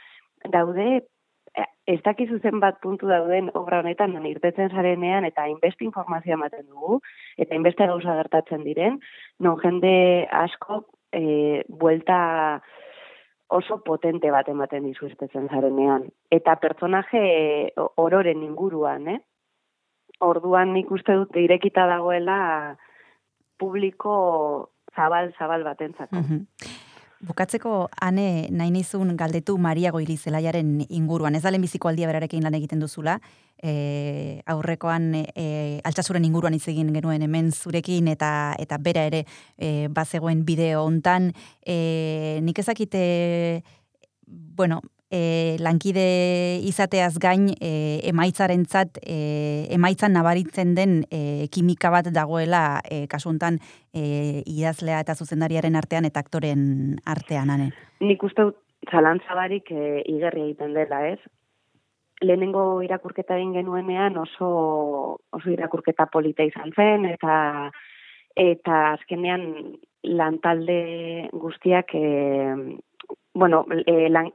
daude 0.51 1.07
ez 1.87 2.01
dakizu 2.03 2.39
zenbat 2.43 2.79
puntu 2.83 3.07
dauden 3.07 3.49
obra 3.55 3.79
honetan 3.79 4.13
non 4.13 4.25
irtetzen 4.25 4.69
zarenean 4.69 5.25
eta 5.25 5.47
inbeste 5.47 5.85
informazioa 5.85 6.35
ematen 6.35 6.65
dugu 6.67 6.99
eta 7.37 7.55
inbeste 7.55 7.87
gauza 7.87 8.15
gertatzen 8.19 8.63
diren 8.67 8.99
non 9.39 9.57
jende 9.63 10.27
asko 10.31 10.83
e, 11.11 11.63
buelta 11.67 12.61
oso 13.47 13.79
potente 13.83 14.31
bat 14.31 14.49
ematen 14.51 14.83
dizu 14.83 15.07
irtetzen 15.07 15.47
zarenean. 15.47 16.09
Eta 16.31 16.57
pertsonaje 16.59 17.71
o- 17.79 17.91
ororen 18.03 18.43
inguruan, 18.43 19.07
eh? 19.07 19.19
Orduan 20.19 20.73
nik 20.73 20.91
uste 20.91 21.13
dut 21.15 21.35
irekita 21.39 21.85
dagoela 21.87 22.75
publiko 23.57 24.71
zabal-zabal 24.95 25.63
batentzako. 25.63 26.15
Mhm. 26.15 26.45
Bukatzeko, 27.25 27.87
ane, 27.97 28.47
nahi 28.53 28.69
nizun 28.69 29.15
galdetu 29.17 29.55
Maria 29.57 29.89
Goiri 29.91 30.17
zelaiaren 30.17 30.83
inguruan. 30.85 31.33
Ez 31.35 31.41
da 31.41 31.49
lehenbiziko 31.49 31.89
aldia 31.89 32.05
berarekin 32.09 32.43
lan 32.45 32.53
egiten 32.53 32.83
duzula. 32.83 33.15
E, 33.57 34.43
aurrekoan 34.45 35.07
e, 35.17 35.47
altxasuren 35.87 36.27
inguruan 36.27 36.53
hitz 36.53 36.67
egin 36.69 36.91
genuen 36.93 37.25
hemen 37.25 37.49
zurekin 37.49 38.11
eta 38.11 38.29
eta 38.61 38.77
bera 38.77 39.07
ere 39.09 39.23
e, 39.57 39.87
bazegoen 39.89 40.43
bideo 40.45 40.83
hontan. 40.85 41.31
E, 41.65 42.37
nik 42.45 42.61
ezakite, 42.61 43.01
bueno, 44.27 44.83
e, 45.11 45.57
lankide 45.63 46.59
izateaz 46.67 47.17
gain 47.19 47.49
e, 47.61 47.99
emaitzarentzat 48.09 48.99
e, 49.03 49.17
emaitzan 49.75 50.13
nabaritzen 50.17 50.75
den 50.75 51.01
e, 51.11 51.47
kimika 51.53 51.91
bat 51.93 52.11
dagoela 52.13 52.81
e, 52.83 53.05
kasu 53.07 53.31
hontan 53.31 53.59
e, 53.93 54.43
idazlea 54.45 54.99
eta 55.05 55.15
zuzendariaren 55.15 55.75
artean 55.75 56.05
eta 56.05 56.19
aktoren 56.19 56.97
artean 57.05 57.51
ane. 57.53 57.71
Nik 58.01 58.23
uste 58.23 58.49
dut 58.49 58.91
zalantza 58.91 59.35
barik 59.35 59.71
e, 59.71 60.03
igerri 60.05 60.49
egiten 60.49 60.73
dela, 60.77 61.03
ez? 61.09 61.19
Lehenengo 62.21 62.81
irakurketa 62.81 63.35
egin 63.37 63.53
genuenean 63.53 64.17
oso, 64.17 65.19
oso 65.31 65.51
irakurketa 65.53 66.07
polita 66.11 66.45
izan 66.47 66.73
zen, 66.75 67.05
eta 67.05 67.69
eta 68.37 68.79
azkenean 68.93 69.77
lantalde 70.03 71.29
guztiak, 71.33 71.93
e, 71.93 72.55
bueno, 73.33 73.65
e, 73.85 74.09
lan, 74.13 74.31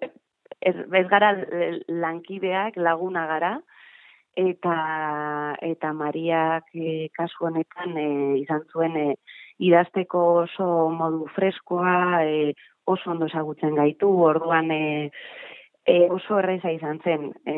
ez, 0.62 0.74
ez 0.94 1.06
gara 1.10 1.32
lankideak 1.88 2.76
laguna 2.76 3.26
gara, 3.26 3.52
eta 4.36 4.76
eta 5.60 5.92
Mariak 5.92 6.70
e, 6.74 7.08
kasu 7.16 7.48
honetan 7.48 7.96
e, 7.98 8.08
izan 8.40 8.62
zuen 8.72 8.96
e, 8.96 9.06
idazteko 9.60 10.22
oso 10.44 10.66
modu 10.90 11.26
freskoa, 11.34 12.22
e, 12.24 12.54
oso 12.86 13.10
ondo 13.12 13.28
ezagutzen 13.28 13.76
gaitu, 13.76 14.08
orduan 14.08 14.70
e, 14.70 15.10
e, 15.84 16.08
oso 16.10 16.38
erreza 16.40 16.72
izan 16.72 17.00
zen 17.04 17.28
e, 17.46 17.56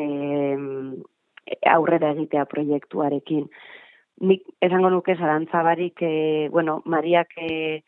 aurrera 1.71 2.11
egitea 2.15 2.45
proiektuarekin. 2.51 3.47
Nik 4.25 4.43
esango 4.63 4.89
nuke 4.89 5.15
zarantza 5.15 5.61
barik, 5.63 6.01
e, 6.01 6.49
bueno, 6.51 6.81
Mariak 6.85 7.37
e, 7.37 7.83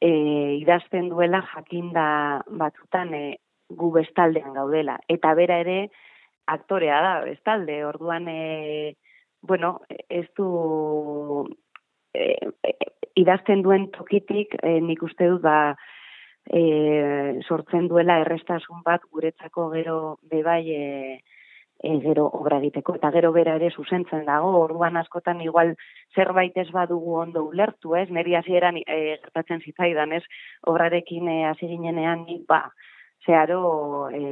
e, 0.00 0.10
idazten 0.62 1.08
duela 1.10 1.42
jakinda 1.54 2.06
batzutan 2.48 3.14
e, 3.14 3.38
gu 3.68 3.90
bestaldean 3.92 4.54
gaudela. 4.54 4.98
Eta 5.08 5.34
bera 5.34 5.58
ere 5.60 5.78
aktorea 6.48 7.00
da 7.04 7.14
bestalde, 7.24 7.84
orduan 7.84 8.28
e, 8.28 8.96
bueno, 9.42 9.80
ez 10.08 10.26
du 10.36 11.46
e, 12.14 12.34
e, 12.64 12.74
idazten 13.20 13.62
duen 13.62 13.90
tokitik 13.92 14.56
e, 14.62 14.78
nik 14.80 15.02
uste 15.02 15.28
dut 15.28 15.42
ba 15.44 15.76
e, 16.48 17.40
sortzen 17.46 17.88
duela 17.88 18.20
errestasun 18.24 18.82
bat 18.84 19.04
guretzako 19.12 19.68
gero 19.74 19.98
bebai 20.30 20.64
e, 20.72 20.86
e, 21.78 21.92
gero 22.02 22.26
obra 22.40 22.58
egiteko. 22.58 22.96
Eta 22.98 23.10
gero 23.14 23.32
bera 23.32 23.56
ere 23.60 23.70
zuzentzen 23.70 24.24
dago. 24.26 24.54
Orduan 24.64 24.96
askotan 24.96 25.42
igual 25.44 25.74
zerbait 26.14 26.56
ez 26.56 26.70
badugu 26.72 27.18
ondo 27.22 27.44
ulertu 27.50 27.94
ez? 27.96 28.08
Neri 28.10 28.34
hasieran 28.38 28.80
e, 28.80 29.00
gertatzen 29.24 29.60
zitzaidan 29.64 30.16
ez? 30.18 30.24
Obrarekin 30.66 31.28
e, 31.28 31.42
hasi 31.50 31.68
ginenean 31.68 32.24
nik 32.26 32.46
ba 32.48 32.68
zeharo 33.26 34.08
e, 34.10 34.22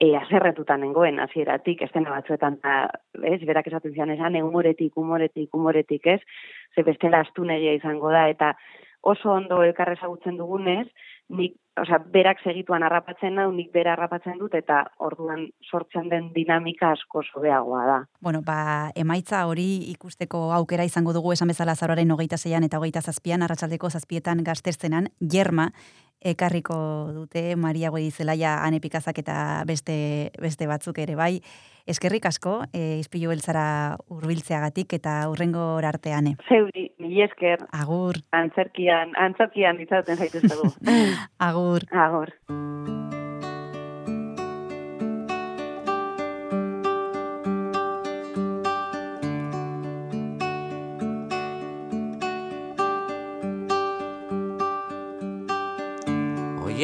e, 0.00 0.16
aserretutan 0.16 0.82
nengoen 0.84 1.20
hasieratik 1.22 1.82
estena 1.86 2.12
batzuetan 2.16 2.58
ta, 2.62 2.76
ez, 3.22 3.40
berak 3.46 3.68
esaten 3.70 3.94
zian 3.94 4.10
esan 4.14 4.36
humoretik, 4.42 4.92
humoretik, 4.96 5.50
humoretik, 5.52 6.06
ez, 6.06 6.20
ze 6.74 6.82
bestela 6.82 7.22
astunegia 7.24 7.74
izango 7.78 8.10
da, 8.10 8.28
eta 8.28 8.54
oso 9.04 9.34
ondo 9.36 9.62
elkar 9.62 9.92
ezagutzen 9.92 10.38
dugunez, 10.40 10.86
nik, 11.28 11.54
osea, 11.80 11.98
berak 12.12 12.40
segituan 12.44 12.84
harrapatzen 12.86 13.34
nau, 13.36 13.50
nik 13.52 13.70
bera 13.72 13.94
harrapatzen 13.94 14.38
dut, 14.40 14.54
eta 14.56 14.82
orduan 15.04 15.46
sortzen 15.64 16.08
den 16.12 16.30
dinamika 16.34 16.90
asko 16.94 17.22
sobeagoa 17.24 17.84
da. 17.88 17.98
Bueno, 18.24 18.40
ba, 18.44 18.90
emaitza 18.96 19.44
hori 19.48 19.66
ikusteko 19.92 20.46
aukera 20.56 20.86
izango 20.88 21.12
dugu 21.16 21.32
esan 21.36 21.52
bezala 21.52 21.76
zauraren 21.76 22.12
hogeita 22.16 22.38
zeian 22.38 22.64
eta 22.64 22.80
hogeita 22.80 23.02
zazpian, 23.02 23.44
arratsaldeko 23.44 23.90
zazpietan 23.90 24.44
gazterzenan, 24.44 25.10
jerma, 25.20 25.70
ekarriko 26.24 26.76
dute 27.14 27.54
Maria 27.56 27.92
Goizelaia 27.94 28.56
anepikazak 28.64 29.20
eta 29.22 29.36
beste, 29.68 30.32
beste 30.40 30.66
batzuk 30.66 30.98
ere 30.98 31.14
bai. 31.14 31.38
Eskerrik 31.84 32.24
asko, 32.24 32.62
e, 32.72 32.96
izpilu 33.02 33.28
beltzara 33.28 33.66
urbiltzeagatik 34.08 34.96
eta 34.96 35.18
urrengo 35.28 35.66
arteane. 35.84 36.36
Zeuri, 36.48 36.88
mi 36.98 37.20
esker. 37.20 37.66
Agur. 37.76 38.22
Antzerkian, 38.32 39.12
antzerkian 39.20 39.80
izaten 39.84 40.16
zaituztegu. 40.16 40.72
Agur. 41.50 41.84
Agur. 41.92 42.32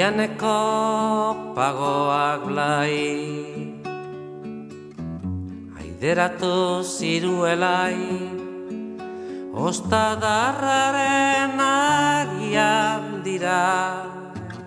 Oianeko 0.00 1.52
pagoak 1.52 2.48
blai 2.48 3.04
Aideratu 5.76 6.80
ziruelai 6.80 8.00
Ostadarraren 9.52 11.60
agian 11.60 13.20
dira 13.20 14.08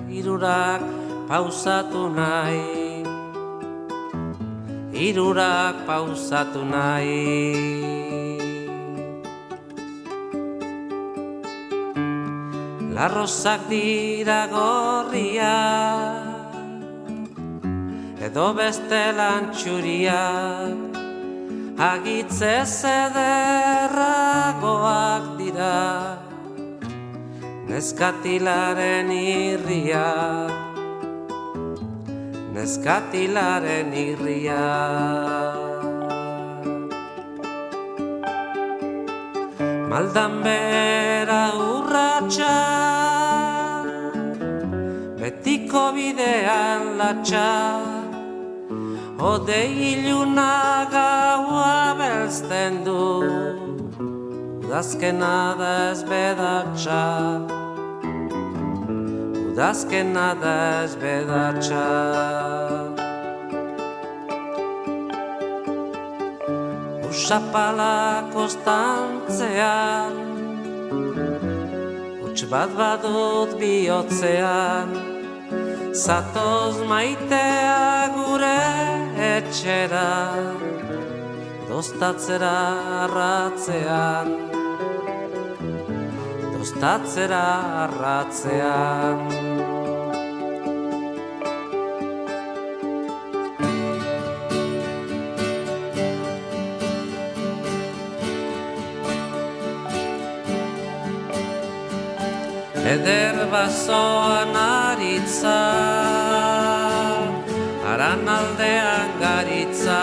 Irurak 0.05 0.85
pausatu 1.25 2.13
nahi. 2.13 3.01
Irurak 4.93 5.81
pausatu 5.89 6.61
nahi 6.61 8.12
Larrozak 12.93 13.61
dira 13.69 14.47
gorria 14.53 15.57
Edo 18.21 18.53
beste 18.53 19.11
lantxuriak 19.17 20.77
Agitze 21.91 22.65
zederragoak 22.65 25.23
dira 25.41 25.77
Neskatilaren 27.73 29.09
irria. 29.09 30.45
Neskatilaren 32.53 33.89
irria 33.97 35.72
Maldan 39.93 40.41
bera 40.41 41.43
urratxa 41.53 42.53
Betiko 45.19 45.83
bidean 45.95 46.97
latxa 46.99 47.51
Ode 49.31 49.61
iluna 49.89 50.89
gaua 50.95 51.93
belzten 51.99 52.81
du 52.87 53.05
Udazkena 54.65 55.37
da 55.61 55.73
ez 55.91 56.01
bedatxa 56.09 57.05
Udazkena 59.45 60.29
da 60.41 60.57
ez 60.83 60.93
bedatxa 61.03 61.85
Usapala 67.13 68.25
kostantzean 68.33 70.13
Uts 72.25 72.41
bat 72.49 72.73
badut 72.73 73.53
bihotzean 73.61 74.89
Zatoz 75.93 76.81
maitea 76.89 78.09
gure 78.17 78.65
etxera 79.29 80.09
Dostatzera 81.69 82.57
arratzean. 83.05 84.33
Dostatzera 86.57 87.45
arratzean 87.85 89.42
Eder 102.83 103.47
bazoan 103.47 104.55
aritza 104.55 105.59
Aran 107.87 108.27
aldean 108.27 109.09
garitza. 109.21 110.01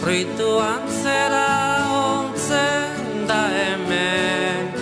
Fruitu 0.00 0.50
antzera 0.58 1.46
ontzen 2.02 3.28
da 3.30 3.42
hemen 3.54 4.74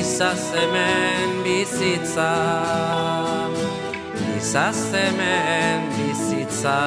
Izaz 0.00 0.50
hemen 0.56 1.30
bizitza. 1.44 2.32
Izaz 4.38 4.80
hemen 4.94 5.90
bizitza 5.94 6.78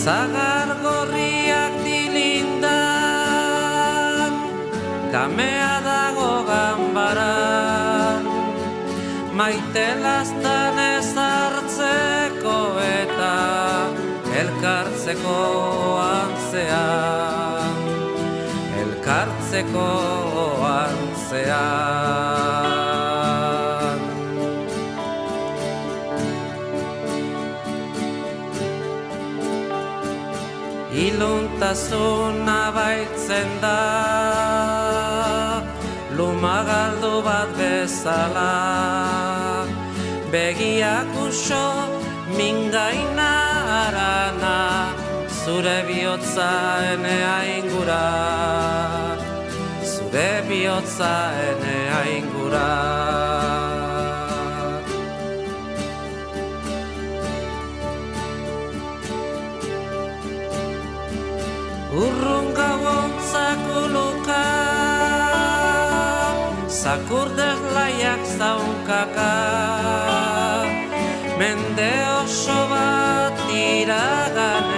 Zagar 0.00 0.70
gorriak 0.80 1.72
dilindan 1.84 2.62
Kamea 5.12 5.74
dago 5.84 6.32
ganbaran 6.48 8.24
Maite 9.36 9.88
lastan 10.00 10.76
ez 10.80 11.10
hartzeko 11.16 12.58
eta 12.80 13.36
Elkartzeko 14.40 15.38
antzean. 16.00 17.74
Elkartzeko 18.82 19.88
antzean 20.70 22.10
Iluntasuna 31.60 32.72
baitzen 32.72 33.50
da. 33.60 33.80
Lumagaldu 36.16 37.20
bat 37.22 37.52
bezala. 37.58 38.54
Begiak 40.32 41.12
uso 41.20 41.66
mingaina 42.32 43.32
arana 43.84 44.88
Zure 45.28 45.84
bihotza 45.88 46.50
enea 46.94 47.38
ingura 47.58 48.04
Zure 49.84 50.30
bihotza 50.48 51.12
enea 51.48 52.00
ingura 52.16 53.59
Urrun 62.00 62.46
gauon 62.56 63.12
zakuluka 63.30 64.44
Zakurdez 66.80 67.60
laiak 67.76 68.22
zaunkaka 68.38 69.34
Mende 71.36 71.92
oso 72.24 72.60
bat 72.72 73.36
iraganen 73.52 74.69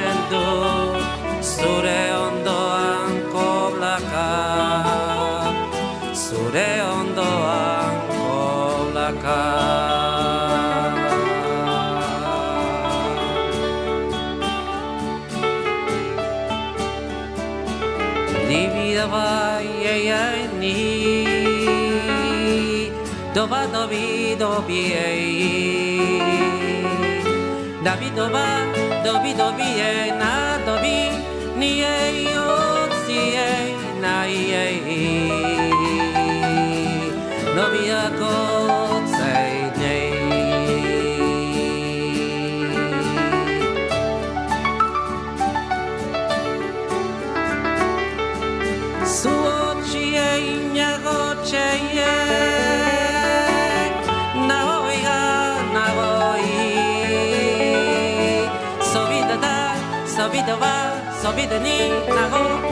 Davidova, 23.43 23.67
Davidovije. 23.67 25.03
Oh, 25.03 26.23
Davidova, 27.85 28.47
Davidovije, 29.05 30.07
oh, 30.07 30.15
ah, 30.15 30.19
na 30.19 30.59
Dovi, 30.67 31.11
nije 31.59 32.23
i 32.23 32.27
ocije, 32.27 33.75
na 34.01 34.25
je 34.25 34.73
i. 34.73 35.31
Novijako 37.57 38.33
cej 39.11 39.71
dnej. 39.77 40.13
So 49.07 49.42
ba, 61.23 61.29
zobide 61.29 61.59
ni 61.59 61.89
nago 62.15 62.43
Nahi 62.53 62.72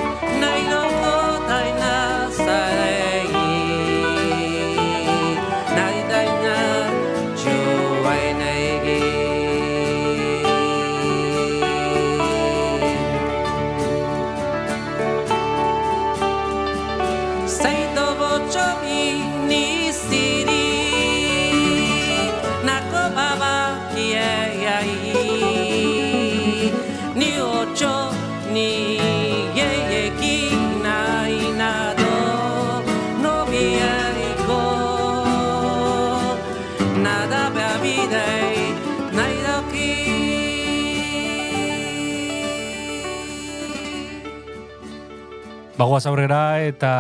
Bagoaz 45.81 46.05
aurrera 46.11 46.61
eta 46.61 46.91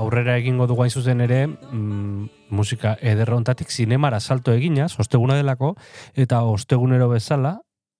aurrera 0.00 0.38
egingo 0.40 0.64
dugu 0.64 0.86
hain 0.86 0.92
zuzen 0.96 1.18
ere 1.20 1.42
mm, 1.44 2.28
musika 2.56 2.94
ederra 3.04 3.36
hontatik 3.36 3.68
zinemara 3.68 4.16
salto 4.20 4.54
egina, 4.56 4.86
osteguna 5.02 5.36
delako, 5.36 5.74
eta 6.16 6.40
ostegunero 6.48 7.10
bezala, 7.12 7.58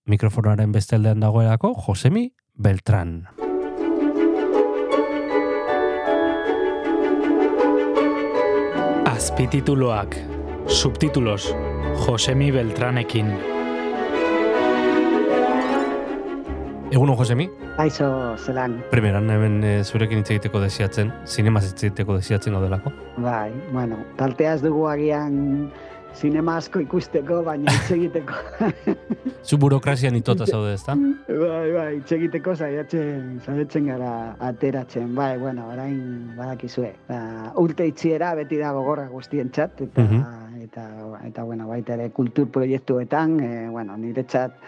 mikrofonaren 0.09 0.73
beste 0.73 0.97
aldean 0.97 1.21
dagoelako, 1.21 1.75
Josemi 1.85 2.31
Beltran. 2.57 3.27
Azpitituloak, 9.13 10.17
subtitulos, 10.81 11.53
Josemi 12.07 12.49
Beltranekin. 12.51 13.50
Eguno, 16.91 17.15
Josemi? 17.17 17.49
Aizo, 17.79 18.37
zelan, 18.37 18.81
Primeran, 18.91 19.29
hemen 19.31 19.61
e, 19.65 19.75
zurekin 19.87 20.21
hitz 20.25 20.33
egiteko 20.35 20.59
desiatzen, 20.65 21.13
zinemaz 21.31 21.63
hitz 21.69 21.85
egiteko 21.87 22.17
desiatzen 22.19 22.57
gaudelako. 22.57 22.91
bai, 23.23 23.53
bueno, 23.73 24.01
taltea 24.19 24.55
ez 24.59 24.63
dugu 24.65 24.89
agian 24.91 25.71
zinema 26.19 26.57
asko 26.59 26.81
ikusteko, 26.83 27.45
baina 27.47 27.71
hitz 27.71 27.93
egiteko. 27.99 28.35
Zu 29.47 29.59
burokrazian 29.63 30.17
itota 30.19 30.47
zaude, 30.51 30.75
ezta? 30.75 30.97
bai, 31.29 31.71
bai, 31.77 31.87
hitz 32.01 32.11
egiteko 32.19 32.57
saiatzen, 32.59 33.39
saiatzen 33.47 33.87
gara 33.93 34.35
ateratzen, 34.51 35.15
bai, 35.15 35.37
bueno, 35.39 35.69
orain 35.71 36.35
badakizue. 36.37 36.91
Ba, 37.09 37.23
urte 37.63 37.87
itxiera 37.87 38.35
beti 38.35 38.59
da 38.59 38.75
gogorra 38.75 39.07
guztientzat, 39.15 39.81
eta, 39.87 40.03
Mhm. 40.03 40.61
eta, 40.67 40.89
eta, 41.31 41.45
bueno, 41.45 41.69
baita 41.71 41.95
ere 41.95 42.11
kultur 42.11 42.51
proiektuetan, 42.51 43.39
e, 43.41 43.69
bueno, 43.71 43.97
niretzat, 43.97 44.59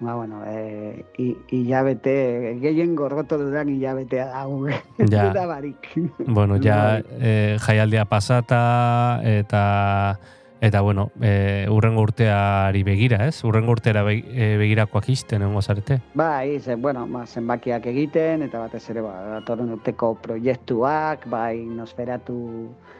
ba, 0.00 0.14
bueno, 0.14 0.42
e, 0.46 1.04
hilabete, 1.50 2.58
gehien 2.60 2.94
gorroto 2.96 3.38
dudan 3.38 3.68
hilabetea 3.68 4.26
dago, 4.26 4.68
Ja. 4.68 4.74
duda 5.28 5.46
barik. 5.46 5.88
Bueno, 6.26 6.56
ja 6.62 6.76
Bai. 7.00 7.04
e, 7.20 7.56
jaialdia 7.60 8.04
pasata 8.04 9.20
eta 9.24 10.18
eta 10.60 10.80
bueno, 10.80 11.10
e, 11.20 11.66
urrengo 11.70 12.00
urteari 12.02 12.82
begira, 12.82 13.26
ez? 13.28 13.44
Urrengo 13.44 13.72
urteara 13.72 14.02
be, 14.02 14.24
e, 14.26 14.56
begirakoak 14.56 15.08
izten 15.12 15.42
egongo 15.42 15.62
zarete. 15.62 16.00
Bai, 16.14 16.58
ze, 16.60 16.74
bueno, 16.76 17.06
ba, 17.06 17.26
zenbakiak 17.26 17.86
egiten, 17.86 18.42
eta 18.42 18.60
batez 18.64 18.88
ere, 18.90 19.02
ba, 19.04 19.14
datorren 19.36 19.70
urteko 19.76 20.14
proiektuak, 20.22 21.28
bai, 21.30 21.60
nosferatu, 21.60 22.36
nosferatu 22.36 22.95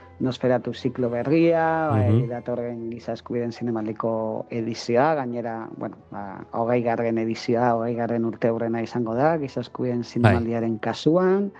ziklo 0.74 1.10
berria, 1.10 1.88
bai, 1.90 2.12
Mhm. 2.12 2.28
datorren 2.28 2.90
giza 2.90 3.12
eskubideen 3.12 3.52
zinemaldiko 3.52 4.46
edizioa, 4.50 5.14
gainera, 5.14 5.68
bueno, 5.76 5.96
ba, 6.10 6.44
hogei 6.52 6.82
garren 6.82 7.18
edizioa, 7.18 7.74
hogei 7.74 7.94
garren 7.94 8.24
urte 8.24 8.50
hurrena 8.50 8.82
izango 8.82 9.14
da, 9.14 9.36
giza 9.38 9.60
eskubideen 9.60 10.04
zinemaldiaren 10.04 10.78
kasuan, 10.78 11.52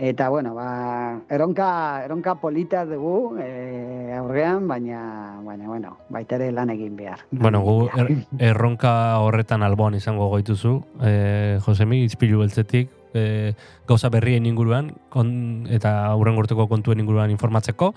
Eta, 0.00 0.28
bueno, 0.28 0.54
ba, 0.54 1.22
eronka, 1.28 2.04
eronka 2.04 2.36
polita 2.36 2.84
dugu 2.86 3.34
e, 3.42 4.14
aurrean, 4.14 4.68
baina, 4.68 5.40
baina, 5.42 5.66
bueno, 5.66 5.96
baita 6.08 6.36
ere 6.36 6.52
lan 6.52 6.70
egin 6.70 6.94
behar. 6.94 7.24
Bueno, 7.32 7.64
gu 7.66 7.88
er, 7.98 8.12
erronka 8.38 9.18
horretan 9.18 9.64
alboan 9.66 9.98
izango 9.98 10.28
goituzu, 10.30 10.76
e, 11.02 11.58
Josemi, 11.66 12.04
izpilu 12.06 12.44
beltzetik, 12.44 12.92
e, 13.14 13.54
gauza 13.88 14.10
berrien 14.12 14.46
inguruan 14.46 14.92
kon, 15.12 15.66
eta 15.70 15.94
aurren 16.12 16.38
urteko 16.38 16.68
kontuen 16.70 17.00
inguruan 17.00 17.30
informatzeko. 17.34 17.92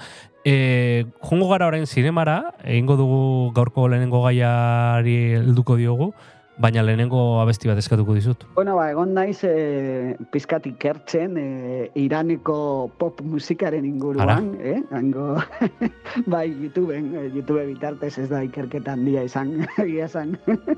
E, 0.45 1.05
jungo 1.23 1.49
gara 1.51 1.67
orain 1.71 1.87
zinemara, 1.87 2.55
egingo 2.63 2.97
dugu 2.99 3.23
gaurko 3.55 3.87
lehenengo 3.87 4.23
gaiari 4.25 5.17
helduko 5.39 5.77
diogu, 5.79 6.11
baina 6.61 6.83
lehenengo 6.85 7.41
abesti 7.41 7.69
bat 7.69 7.79
eskatuko 7.81 8.13
dizut. 8.13 8.43
Bueno, 8.55 8.75
ba, 8.77 8.89
egon 8.93 9.15
naiz 9.17 9.41
e, 9.47 10.15
pizkat 10.33 10.67
ikertzen 10.69 11.37
e, 11.41 11.45
Iraneko 11.97 12.91
pop 13.01 13.21
musikaren 13.25 13.85
inguruan, 13.87 14.51
eh? 14.61 14.77
Hango, 14.93 15.39
bai, 16.33 16.45
YouTubeen, 16.51 17.09
eh, 17.17 17.27
YouTube 17.33 17.65
bitartez 17.71 18.13
ez 18.21 18.27
da 18.29 18.43
ikerketa 18.45 18.93
handia 18.93 19.23
izan, 19.25 19.55
egia 19.83 20.05
esan. 20.05 20.37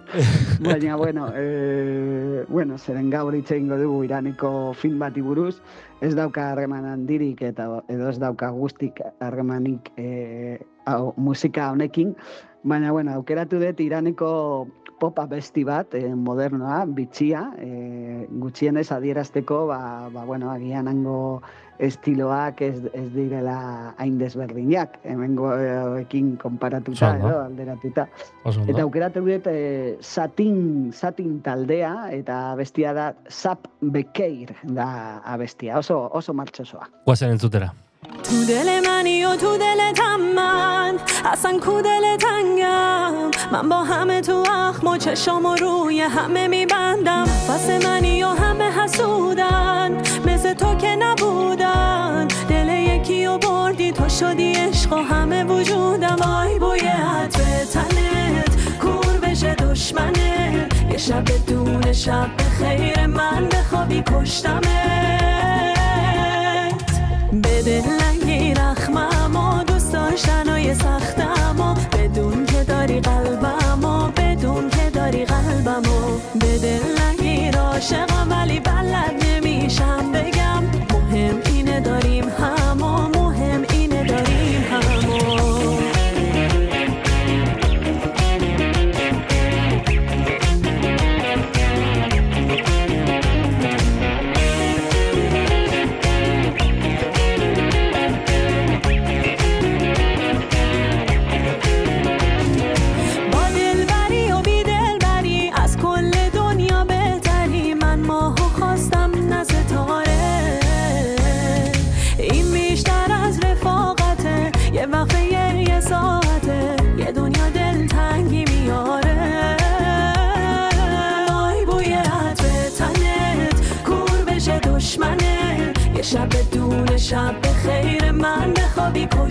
Baina, 0.67 0.95
bueno, 0.95 1.27
e, 1.35 2.45
bueno, 2.47 2.77
zeren 2.77 3.11
gaur 3.11 3.35
hitz 3.35 3.49
egingo 3.51 3.79
dugu 3.81 4.03
Iraneko 4.07 4.73
film 4.79 5.03
bati 5.03 5.23
buruz, 5.25 5.57
ez 6.03 6.13
dauka 6.15 6.49
harreman 6.51 6.87
handirik 6.87 7.43
eta 7.43 7.67
edo 7.91 8.07
ez 8.09 8.19
dauka 8.21 8.49
guztik 8.55 9.01
harremanik 9.23 9.91
e, 9.97 10.59
hau, 10.87 11.13
musika 11.17 11.71
honekin, 11.71 12.15
baina, 12.63 12.91
bueno, 12.95 13.11
aukeratu 13.19 13.59
dut 13.59 13.83
Iraneko 13.83 14.31
pop 14.99 15.19
abesti 15.19 15.63
bat, 15.67 15.93
eh, 15.95 16.13
modernoa, 16.15 16.83
bitxia, 16.85 17.53
eh, 17.57 18.27
gutxienez 18.29 18.91
adierazteko, 18.91 19.67
ba, 19.67 20.09
ba, 20.13 20.25
bueno, 20.25 20.51
agian 20.51 20.87
hango 20.87 21.41
estiloak 21.79 22.61
ez, 22.61 22.85
ez 22.93 23.07
direla 23.15 23.93
hain 23.97 24.17
desberdinak, 24.19 24.99
hemengoekin 25.03 26.35
konparatuta, 26.37 27.09
Oso 27.09 27.15
ondo. 27.15 27.29
edo, 27.29 27.39
alderatuta. 27.45 28.07
Oso 28.43 28.61
ondo. 28.61 28.71
Eta 28.71 28.83
aukeratu 28.83 29.23
dut 29.25 29.47
eh, 29.49 29.97
satin, 30.01 30.91
satin 30.93 31.41
taldea, 31.41 32.09
eta 32.11 32.51
abestia 32.51 32.93
da 32.93 33.13
Zap 33.29 33.67
Bekeir 33.81 34.53
da 34.63 35.19
abestia, 35.25 35.79
oso, 35.79 36.09
oso 36.13 36.33
martxosoa. 36.33 36.87
Guazen 37.05 37.33
entzutera. 37.33 37.73
تو 38.23 38.45
دل 38.45 38.87
منی 38.87 39.25
و 39.25 39.35
تو 39.35 39.57
دلتم 39.57 40.19
من. 40.35 40.99
اصلا 41.25 41.59
کو 41.59 41.81
دلتنگم 41.81 43.31
من 43.51 43.69
با 43.69 43.83
همه 43.83 44.21
تو 44.21 44.43
اخم 44.51 44.87
و 44.87 44.97
چشام 44.97 45.45
و 45.45 45.55
روی 45.55 46.01
همه 46.01 46.47
میبندم. 46.47 47.25
فس 47.25 47.85
منی 47.85 48.23
و 48.23 48.27
همه 48.27 48.71
حسودن. 48.71 50.01
مثل 50.25 50.53
تو 50.53 50.75
که 50.75 50.95
نبودن. 50.95 52.27
دل 52.49 52.69
یکی 52.69 53.25
و 53.25 53.37
بردی 53.37 53.91
تو 53.91 54.09
شدی 54.09 54.53
عشق 54.53 54.93
و 54.93 54.95
همه 54.95 55.43
وجودم. 55.43 56.17
آی 56.21 56.59
بوی 56.59 56.79
عطر 56.79 57.65
تنت 57.73 58.79
کور 58.81 59.17
بشه 59.23 59.55
دشمنه. 59.55 60.69
یه 60.91 60.97
شب 60.97 61.23
بدون 61.23 61.93
شب 61.93 62.27
به 62.37 62.43
خیر 62.43 63.05
من 63.05 63.49
بخوابی 63.49 64.01
پشتمت 64.01 65.72
به 67.73 67.81
دل 67.81 68.03
نگیر 68.03 68.59
اخمم 68.61 69.35
و 69.35 69.63
دوست 69.63 69.93
داشتن 69.93 70.53
و 70.53 70.59
یه 70.59 70.73
سختم 70.73 71.59
و 71.59 71.97
بدون 71.97 72.45
که 72.45 72.63
داری 72.63 72.99
قلبم 72.99 73.85
و 73.85 74.07
بدون 74.07 74.69
که 74.69 74.89
داری 74.89 75.25
قلبم 75.25 75.81
و 75.81 76.19
به 76.39 76.57
دل 76.57 77.01
نگیر 77.01 77.57
عاشقم 77.57 78.27
ولی 78.29 78.59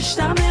Stamm 0.02 0.41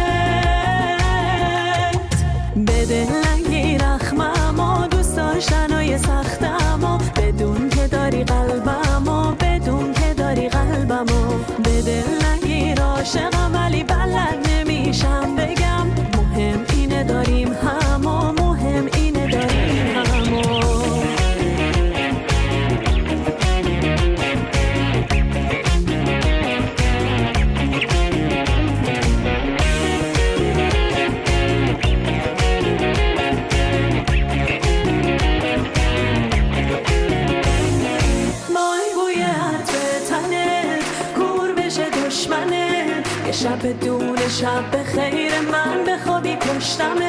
شب 44.42 44.70
به 44.70 44.82
خیر 44.82 45.40
من 45.40 45.84
بخوابی 45.84 46.36
پشتمت 46.36 47.02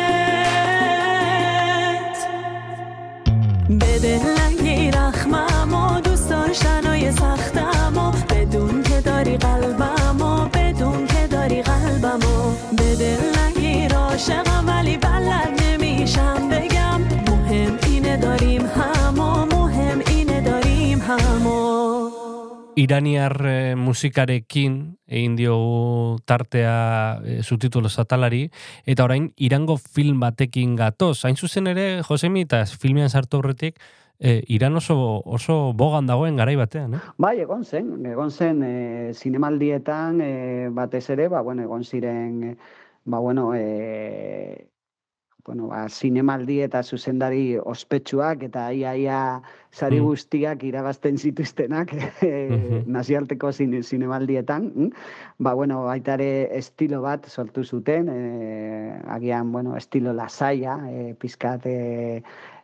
بده 3.82 4.22
لنگی 4.38 4.92
رخمم 4.92 5.74
و 5.74 6.00
دوست 6.02 6.30
داشتنای 6.30 7.12
سختم 7.12 7.98
و 7.98 8.12
بدون 8.12 8.84
که 8.84 9.02
داری 9.02 9.38
قلبم 9.38 10.22
و 10.22 10.46
بدون 10.46 11.08
که 11.08 11.28
داری 11.28 11.62
قلبم 11.62 12.20
و 12.20 12.52
بده 12.74 13.18
لنگی 13.36 13.88
راشقم 13.88 14.66
ولی 14.68 14.98
بلد 14.98 15.62
نمیشم 15.64 16.50
بگم. 16.50 17.02
مهم 17.28 17.80
اینه 17.88 18.18
داریم 18.18 18.66
هم 18.66 19.20
و 19.20 19.46
مهم 19.46 20.02
اینه 20.08 20.42
داریم 20.42 21.00
هم 21.00 21.48
و 21.48 21.74
eh, 22.76 23.76
musikarekin 23.76 24.93
egin 25.14 25.38
diogu 25.38 26.20
tartea 26.26 26.76
eh, 27.24 27.40
subtitulo 27.44 27.90
satalari, 27.90 28.48
eta 28.86 29.06
orain 29.06 29.32
Irango 29.38 29.78
film 29.78 30.20
batekin 30.24 30.76
gatoz. 30.80 31.24
Hain 31.26 31.38
zuzen 31.38 31.70
ere, 31.72 31.88
Josemi, 32.08 32.48
eta 32.48 32.64
filmean 32.66 33.10
sartu 33.10 33.40
horretik, 33.40 33.80
eh, 34.20 34.44
Iran 34.48 34.76
oso, 34.76 34.98
oso 35.26 35.74
bogan 35.74 36.08
dagoen 36.08 36.38
garai 36.40 36.56
batean, 36.56 36.96
eh? 36.98 37.02
Bai, 37.18 37.38
egon 37.44 37.66
zen, 37.66 38.06
egon 38.06 38.32
zen 38.32 38.62
e, 38.64 38.76
zinemaldietan 39.14 40.22
e, 40.22 40.34
batez 40.72 41.10
ere, 41.16 41.28
ba, 41.30 41.42
bueno, 41.42 41.66
egon 41.68 41.84
ziren, 41.84 42.38
e, 42.44 42.56
ba, 43.06 43.20
bueno, 43.20 43.52
e, 43.56 44.70
bueno, 45.46 45.68
ba, 45.68 45.90
zinemaldi 45.90 46.62
eta 46.64 46.84
zuzendari 46.84 47.58
ospetsuak 47.60 48.48
eta 48.48 48.70
ia 48.72 48.96
ia 48.96 49.20
sari 49.74 50.00
Mm. 50.00 50.06
guztiak 50.06 50.64
irabazten 50.64 51.18
zituztenak 51.18 51.92
e, 52.22 52.84
nazialteko 52.86 53.52
zine, 53.52 53.82
zinemaldietan. 53.82 54.72
mm? 54.76 54.90
Ba, 55.40 55.56
bueno, 55.58 55.84
baita 55.88 56.14
ere 56.14 56.56
estilo 56.58 57.02
bat 57.02 57.26
sortu 57.28 57.64
zuten, 57.64 58.10
e, 58.10 59.00
agian, 59.10 59.52
bueno, 59.52 59.76
estilo 59.76 60.14
lasaia, 60.14 60.78
e, 60.90 61.14
pizkat 61.20 61.66
e, 61.66 62.24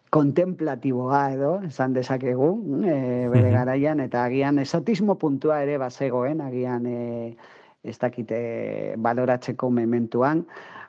kontemplatiboa 0.10 1.24
edo, 1.34 1.54
esan 1.66 1.94
dezakegu, 1.94 2.56
mm, 2.56 2.84
e, 2.86 3.30
bere 3.34 3.52
garaian, 3.54 4.00
eta 4.06 4.24
agian 4.26 4.60
esotismo 4.62 5.18
puntua 5.18 5.64
ere 5.64 5.78
bazegoen, 5.82 6.42
agian 6.42 6.86
e, 6.86 7.36
ez 7.84 7.98
dakite 7.98 8.96
baloratzeko 8.98 9.70
mementuan, 9.72 10.46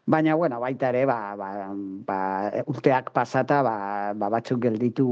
baina, 0.06 0.34
bueno, 0.34 0.58
baita 0.60 0.88
ere, 0.90 1.04
ba, 1.06 1.36
ba, 1.36 1.70
ba, 2.06 2.18
urteak 2.66 3.12
pasata, 3.12 3.62
ba, 3.62 3.76
ba, 4.14 4.28
batzuk 4.30 4.60
gelditu, 4.62 5.06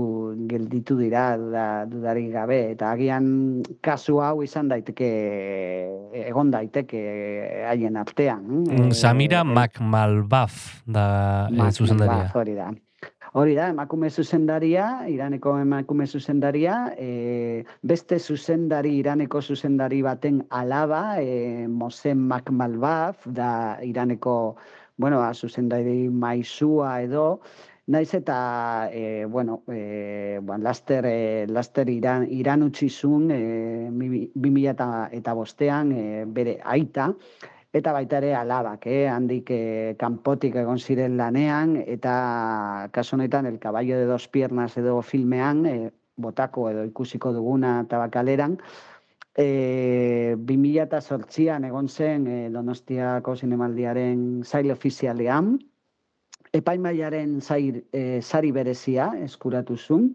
gelditu 0.48 0.96
dira 0.98 1.36
duda, 1.38 1.84
dudarik 1.86 2.32
gabe, 2.32 2.72
eta 2.72 2.90
agian 2.96 3.62
kasu 3.84 4.18
hau 4.24 4.42
izan 4.42 4.68
daiteke, 4.68 5.10
egon 6.26 6.50
daiteke 6.50 7.02
haien 7.68 7.96
artean. 7.96 8.42
Mm, 8.42 8.90
eh, 8.90 8.94
Samira 8.94 9.40
eh, 9.44 9.48
Makmalbaf 9.54 10.82
da 10.86 11.06
eh, 11.48 11.54
Mak- 11.56 11.72
zuzendaria. 11.76 12.24
Mak- 12.28 12.36
Hori 12.36 12.54
da. 12.54 12.70
Hori 13.36 13.54
da, 13.54 13.68
emakume 13.68 14.08
zuzendaria, 14.08 15.04
iraneko 15.12 15.58
emakume 15.60 16.06
zuzendaria, 16.06 16.94
e, 16.96 17.64
beste 17.82 18.18
zuzendari, 18.18 18.94
iraneko 19.02 19.42
zuzendari 19.42 20.00
baten 20.02 20.42
alaba, 20.48 21.20
e, 21.20 21.66
Mosen 21.68 22.24
Makmalbaf, 22.30 23.26
da 23.26 23.50
iraneko, 23.84 24.56
bueno, 24.96 25.20
zuzendari 25.34 26.08
maizua 26.08 27.02
edo, 27.02 27.40
Naiz 27.88 28.12
eta, 28.12 28.90
e, 28.92 29.24
bueno, 29.24 29.62
e, 29.66 30.38
bueno, 30.42 30.62
laster, 30.62 31.06
e, 31.06 31.46
laster 31.48 31.88
iran, 31.88 32.26
iran 32.30 32.62
utzizun, 32.62 33.30
e, 33.32 33.88
bi 33.88 34.50
mila 34.50 34.74
eta, 34.74 35.08
eta 35.10 35.32
bostean, 35.32 35.92
e, 35.92 36.24
bere 36.26 36.58
aita, 36.64 37.14
eta 37.78 37.92
baita 37.94 38.18
ere 38.18 38.34
alabak, 38.34 38.86
eh? 38.86 39.06
handik 39.08 39.50
eh, 39.54 39.94
kanpotik 39.98 40.58
egon 40.60 40.78
ziren 40.78 41.16
lanean, 41.16 41.76
eta 41.86 42.88
kasu 42.92 43.16
honetan 43.16 43.46
El 43.46 43.58
caballo 43.58 43.96
de 43.98 44.06
dos 44.06 44.28
piernas 44.28 44.76
edo 44.76 45.00
filmean, 45.02 45.66
eh, 45.66 45.90
botako 46.16 46.70
edo 46.70 46.84
ikusiko 46.84 47.32
duguna 47.32 47.84
tabakaleran, 47.88 48.58
E, 49.38 50.34
2008an 50.34 51.68
egon 51.68 51.86
zen 51.88 52.24
e, 52.26 52.38
Donostiako 52.50 53.36
zinemaldiaren 53.38 54.42
zail 54.42 54.72
ofizialean, 54.74 55.52
epaimaiaren 56.58 57.36
zair, 57.40 57.84
e, 57.94 58.18
sari 58.20 58.50
berezia 58.56 59.12
eskuratu 59.22 59.76
zuen, 59.76 60.08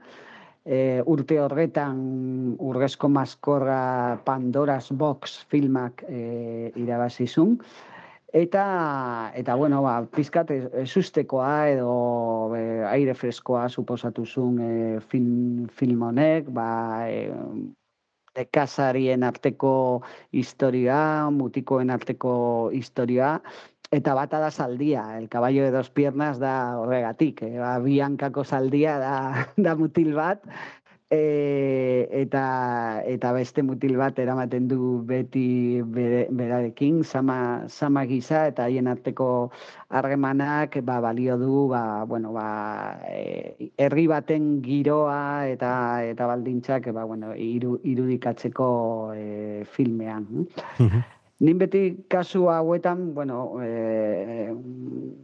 e, 0.66 1.02
urte 1.06 1.40
horretan 1.40 2.56
urgezko 2.60 3.10
maskorra 3.10 4.20
Pandora's 4.26 4.92
Box 4.92 5.44
filmak 5.50 6.04
e, 6.08 6.72
irabazi 6.76 7.28
zuen, 7.28 7.60
Eta, 8.34 9.32
eta 9.38 9.54
bueno, 9.54 9.84
ba, 9.86 10.08
pizkat 10.10 10.50
ez- 10.50 10.72
ezustekoa 10.82 11.70
edo 11.70 12.56
e, 12.58 12.62
aire 12.90 13.14
freskoa 13.14 13.68
suposatu 13.70 14.26
zuen 14.26 14.58
e, 14.58 15.00
film, 15.12 15.68
film 15.70 16.02
honek, 16.02 16.50
ba, 16.50 16.66
e, 17.14 17.30
nekazarien 18.34 19.22
arteko 19.24 20.02
historia, 20.32 21.30
mutikoen 21.30 21.94
arteko 21.94 22.34
historia, 22.74 23.36
eta 23.94 24.16
bata 24.18 24.40
da 24.42 24.50
zaldia, 24.52 25.20
el 25.20 25.30
caballo 25.30 25.64
de 25.64 25.72
dos 25.72 25.90
piernas 25.90 26.40
da 26.40 26.80
horregatik, 26.80 27.44
eh? 27.46 27.58
ba, 27.60 27.78
bi 27.80 28.00
hankako 28.02 28.44
zaldia 28.44 28.98
da, 28.98 29.14
da 29.68 29.76
mutil 29.78 30.16
bat, 30.18 30.42
e, 31.14 32.10
eta, 32.24 33.04
eta 33.06 33.34
beste 33.38 33.62
mutil 33.62 34.00
bat 34.02 34.18
eramaten 34.18 34.66
du 34.72 35.04
beti 35.06 35.46
bere, 35.86 36.26
berarekin, 36.34 37.04
sama, 37.06 37.70
sama 37.70 38.06
gisa, 38.10 38.48
eta 38.50 38.66
haien 38.66 38.90
arteko 38.90 39.52
harremanak 39.94 40.80
ba, 40.82 41.00
balio 41.04 41.38
du 41.38 41.68
ba, 41.70 42.04
bueno, 42.10 42.34
ba, 42.34 42.98
e, 43.06 43.70
herri 43.78 44.08
baten 44.10 44.56
giroa 44.66 45.46
eta 45.54 45.74
eta 46.10 46.34
baldintzak 46.34 46.90
ba, 46.98 47.06
bueno, 47.06 47.36
iru, 47.38 47.78
irudikatzeko 47.84 48.70
e, 49.14 49.28
filmean. 49.70 50.48
hm? 50.82 51.04
Nin 51.40 51.58
beti 51.58 52.06
kasu 52.10 52.46
hauetan, 52.48 53.14
bueno, 53.16 53.58
e, 53.60 54.54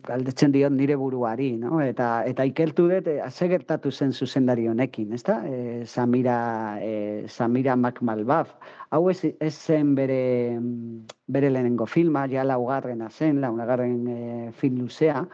galdetzen 0.07 0.51
diot 0.51 0.73
nire 0.73 0.95
buruari, 0.97 1.51
no? 1.61 1.79
Eta 1.85 2.25
eta 2.25 2.47
ikertu 2.49 2.87
dut 2.89 3.07
e, 3.07 3.19
ze 3.29 3.47
gertatu 3.47 3.91
zen 3.91 4.11
zuzendari 4.11 4.67
honekin, 4.67 5.13
ezta? 5.13 5.37
E, 5.45 5.85
Samira 5.85 6.79
e, 6.81 7.27
Samira 7.27 7.75
Makmalbaf. 7.75 8.55
Hau 8.89 9.09
ez, 9.11 9.21
ez 9.39 9.53
zen 9.53 9.93
bere 9.95 10.59
bere 11.27 11.53
lehenengo 11.53 11.85
filma, 11.85 12.25
ja 12.27 12.43
laugarrena 12.43 13.09
zen, 13.09 13.39
laugarren 13.41 14.07
e, 14.07 14.51
film 14.51 14.81
luzea. 14.81 15.27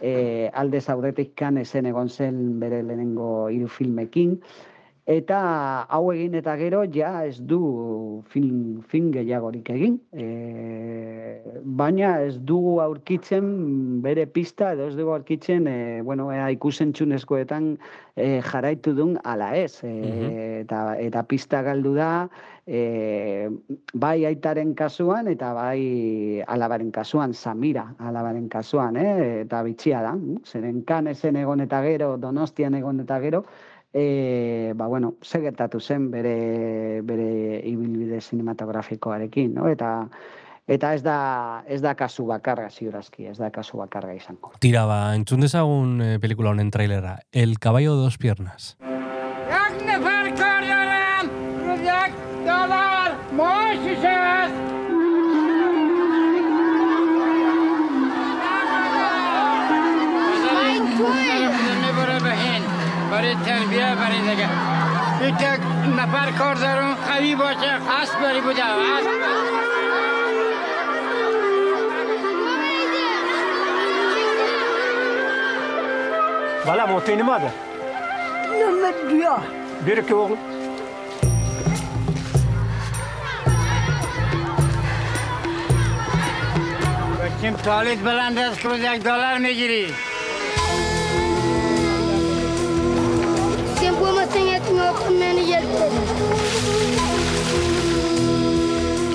E, 0.00 0.48
alde 0.54 0.80
zaudetik 0.80 1.34
kan 1.36 1.58
ezen 1.58 1.90
egon 1.90 2.08
zen 2.08 2.60
bere 2.60 2.84
lehenengo 2.86 3.48
hiru 3.50 3.68
filmekin. 3.68 4.38
Eta 5.10 5.38
hau 5.90 6.04
egin 6.12 6.36
eta 6.38 6.52
gero 6.60 6.84
ja 6.94 7.24
ez 7.26 7.40
du 7.52 7.58
film, 8.30 8.82
film 8.92 9.08
gehiagorik 9.10 9.70
egin. 9.74 9.96
E, 10.14 10.26
baina 11.80 12.12
ez 12.22 12.36
dugu 12.46 12.76
aurkitzen 12.84 13.48
bere 14.04 14.28
pista 14.30 14.70
edo 14.76 14.86
ez 14.86 14.94
dugu 14.94 15.16
aurkitzen 15.16 15.66
e, 15.66 15.78
bueno, 16.06 16.28
ea 16.30 16.46
ikusentzunezkoetan 16.54 17.72
e, 18.14 18.28
jarraitu 18.52 18.94
dun 18.94 19.16
ala 19.24 19.50
ez. 19.58 19.80
E, 19.82 19.96
eta, 20.60 20.84
eta 21.02 21.24
pista 21.26 21.64
galdu 21.66 21.96
da 21.98 22.12
e, 22.70 23.48
bai 23.94 24.24
aitaren 24.30 24.76
kasuan 24.78 25.32
eta 25.32 25.50
bai 25.58 26.44
alabaren 26.46 26.94
kasuan, 26.94 27.34
Samira 27.34 27.88
alabaren 27.98 28.46
kasuan, 28.52 28.96
eh? 28.96 29.42
eta 29.42 29.64
bitxia 29.66 30.04
da. 30.06 30.14
mm? 30.14 30.44
Zeren 30.46 30.84
kan 30.86 31.10
ezen 31.10 31.40
egon 31.42 31.66
eta 31.66 31.82
gero, 31.82 32.14
donostian 32.16 32.78
egon 32.78 33.02
eta 33.02 33.18
gero, 33.26 33.44
e, 33.92 34.72
ba, 34.76 34.86
bueno, 34.86 35.14
ze 35.22 35.40
gertatu 35.40 35.80
zen 35.80 36.10
bere, 36.10 37.02
bere 37.02 37.60
ibilbide 37.66 38.20
sinematografikoarekin, 38.20 39.54
no? 39.54 39.68
Eta, 39.68 40.08
eta 40.70 40.94
ez 40.94 41.02
da, 41.02 41.64
ez 41.66 41.80
da 41.82 41.94
kasu 41.98 42.26
bakarra 42.30 42.70
ziurazki, 42.70 43.26
ez 43.26 43.38
da 43.38 43.50
kasu 43.50 43.78
bakarra 43.82 44.14
izango. 44.14 44.52
Tira, 44.60 44.86
ba, 44.86 45.14
entzun 45.18 45.42
dezagun 45.46 46.00
eh, 46.04 46.18
pelikula 46.22 46.54
honen 46.54 46.70
trailera. 46.70 47.18
El 47.32 47.58
caballo 47.58 47.96
de 47.96 48.02
dos 48.02 48.18
piernas. 48.18 48.76
برای 63.10 63.34
تربیه 63.34 63.94
برای 63.94 64.20
دیگه. 64.20 64.48
یک 65.26 65.60
نفر 65.98 66.30
کار 66.38 66.54
دارم 66.54 66.94
قوی 66.94 67.34
باشه 67.34 67.78
قصد 67.90 68.20
بری 68.22 68.40
بوده 68.40 68.62
بالا 76.66 77.00
تو 77.00 77.14
نماده 77.14 77.52
نمید 78.50 79.18
بیا. 79.18 79.38
بیره 79.84 80.02
که 80.02 80.14
اغلو 80.14 80.36
بچیم 87.24 87.54
تالید 87.56 88.04
بلند 88.04 88.38
است 88.38 88.60
که 88.60 88.68
یک 88.68 89.02
دلار 89.02 89.38
می‌گیری 89.38 89.94
tinha 95.10 95.16
o 95.16 95.18
menos 95.18 95.46
e 95.46 95.52
ele. 95.52 95.66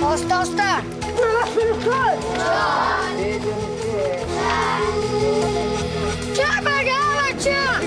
Osta, 0.04 0.40
osta. 0.40 0.84
Tchau, 6.34 6.64
bagala, 6.64 7.28
tchau. 7.40 7.82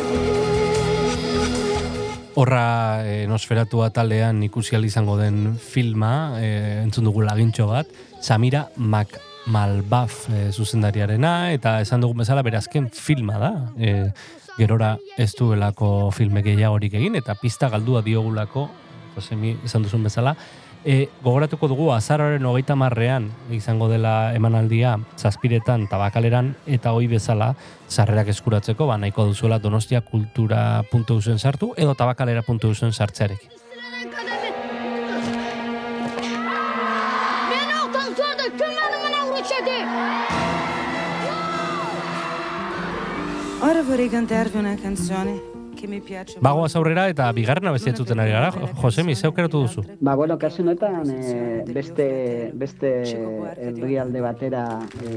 Horra 2.34 3.02
e, 3.04 3.26
nosferatua 3.26 3.90
taldean 3.90 4.42
ikusi 4.42 4.76
izango 4.76 5.16
den 5.18 5.58
filma, 5.58 6.38
e, 6.40 6.82
entzun 6.82 7.04
dugu 7.04 7.22
lagintxo 7.22 7.66
bat, 7.66 7.86
Samira 8.20 8.68
Mac 8.76 9.18
Malbaf 9.46 10.28
e, 10.30 10.52
zuzendariarena, 10.52 11.52
eta 11.52 11.80
esan 11.80 12.00
dugun 12.00 12.18
bezala 12.18 12.42
berazken 12.42 12.90
filma 12.90 13.38
da. 13.38 13.72
E, 13.78 14.12
gerora 14.58 14.96
ez 15.16 15.30
duelako 15.38 16.10
filme 16.10 16.42
gehiagorik 16.42 16.98
egin, 16.98 17.14
eta 17.16 17.38
pista 17.38 17.70
galdua 17.72 18.02
diogulako, 18.02 18.66
Josemi 19.14 19.54
esan 19.64 19.86
duzun 19.86 20.02
bezala, 20.04 20.34
E, 20.86 21.08
gogoratuko 21.24 21.66
dugu 21.68 21.88
azararen 21.90 22.44
hogeita 22.46 22.76
marrean 22.78 23.32
izango 23.50 23.88
dela 23.90 24.32
emanaldia 24.38 24.92
zazpiretan 25.18 25.88
tabakaleran 25.90 26.52
eta 26.70 26.92
hoi 26.94 27.08
bezala 27.10 27.56
sarrerak 27.88 28.28
eskuratzeko 28.30 28.86
ba, 28.86 28.96
nahiko 28.96 29.26
duzuela 29.26 29.58
donostia 29.58 30.00
kultura 30.06 30.84
puntu 30.92 31.18
sartu 31.20 31.74
edo 31.76 31.94
tabakalera 31.98 32.42
puntu 32.46 32.74
sartzearekin. 32.74 33.50
Beni 37.50 37.74
ortadan 37.82 38.16
sonra 38.16 38.44
Ora 43.60 43.82
vorrei 43.82 44.08
cantarvi 44.08 44.56
una 44.58 44.74
canzone 44.76 45.56
che 45.74 45.86
mi 45.86 46.00
piace. 46.00 46.38
Bagoaz 46.40 46.74
aurrera 46.76 47.06
eta 47.08 47.30
bigarrena 47.32 47.70
bestiatzuten 47.74 48.18
ari 48.18 48.30
gara, 48.34 48.50
Josemi, 48.80 49.14
zeu 49.14 49.32
keratu 49.32 49.60
duzu? 49.64 49.84
Ba, 50.00 50.14
bueno, 50.18 50.36
kasu 50.38 50.62
honetan 50.62 51.10
e, 51.10 51.62
beste, 51.70 52.50
beste 52.54 52.90
herrialde 53.58 54.20
batera 54.20 54.64
e, 55.02 55.12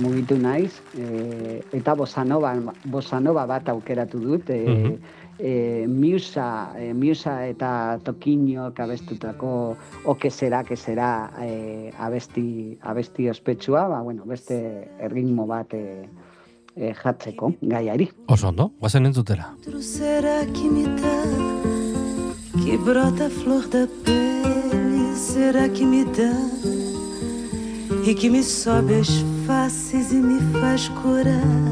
mugitu 0.00 0.36
naiz, 0.36 0.80
e, 0.96 1.62
eta 1.72 1.94
bosanova, 1.96 2.52
bosanova 2.84 3.46
bat 3.48 3.68
aukeratu 3.72 4.20
dut, 4.20 4.50
e, 4.50 4.60
Mhm. 4.68 4.94
e, 5.38 5.86
Miusa, 5.88 6.72
e, 6.76 6.92
Miusa 6.92 7.46
eta 7.46 7.98
Tokiño 8.04 8.72
abestutako 8.76 9.76
o 10.04 10.14
que 10.16 10.30
será, 10.30 10.64
que 10.64 10.76
será 10.76 11.30
e, 11.40 11.92
abesti, 11.98 12.76
abesti 12.82 13.28
ospetsua, 13.28 13.88
ba, 13.88 14.02
bueno, 14.02 14.24
beste 14.26 14.90
erritmo 15.00 15.46
bat 15.46 15.72
e, 15.72 16.08
e, 16.78 16.94
jatzeko 16.94 17.52
gaiari. 17.62 18.08
Oso 18.28 18.48
ondo, 18.48 18.72
guazen 18.80 19.06
entzutera. 19.06 19.50
Outro 19.56 19.82
será 19.82 20.46
que 20.46 20.68
me 20.68 20.84
dá, 20.84 21.22
que 22.62 22.76
brota 22.78 23.26
a 23.26 23.30
flor 23.30 23.66
da 23.68 23.86
pele? 24.04 25.14
Será 25.16 25.68
que 25.68 25.84
me 25.84 26.04
dá 26.04 26.34
e 28.06 28.14
que 28.14 28.30
me 28.30 28.42
sobe 28.42 28.94
as 28.94 29.10
faces 29.46 30.12
e 30.12 30.16
me 30.16 30.40
faz 30.52 30.88
curar? 30.88 31.68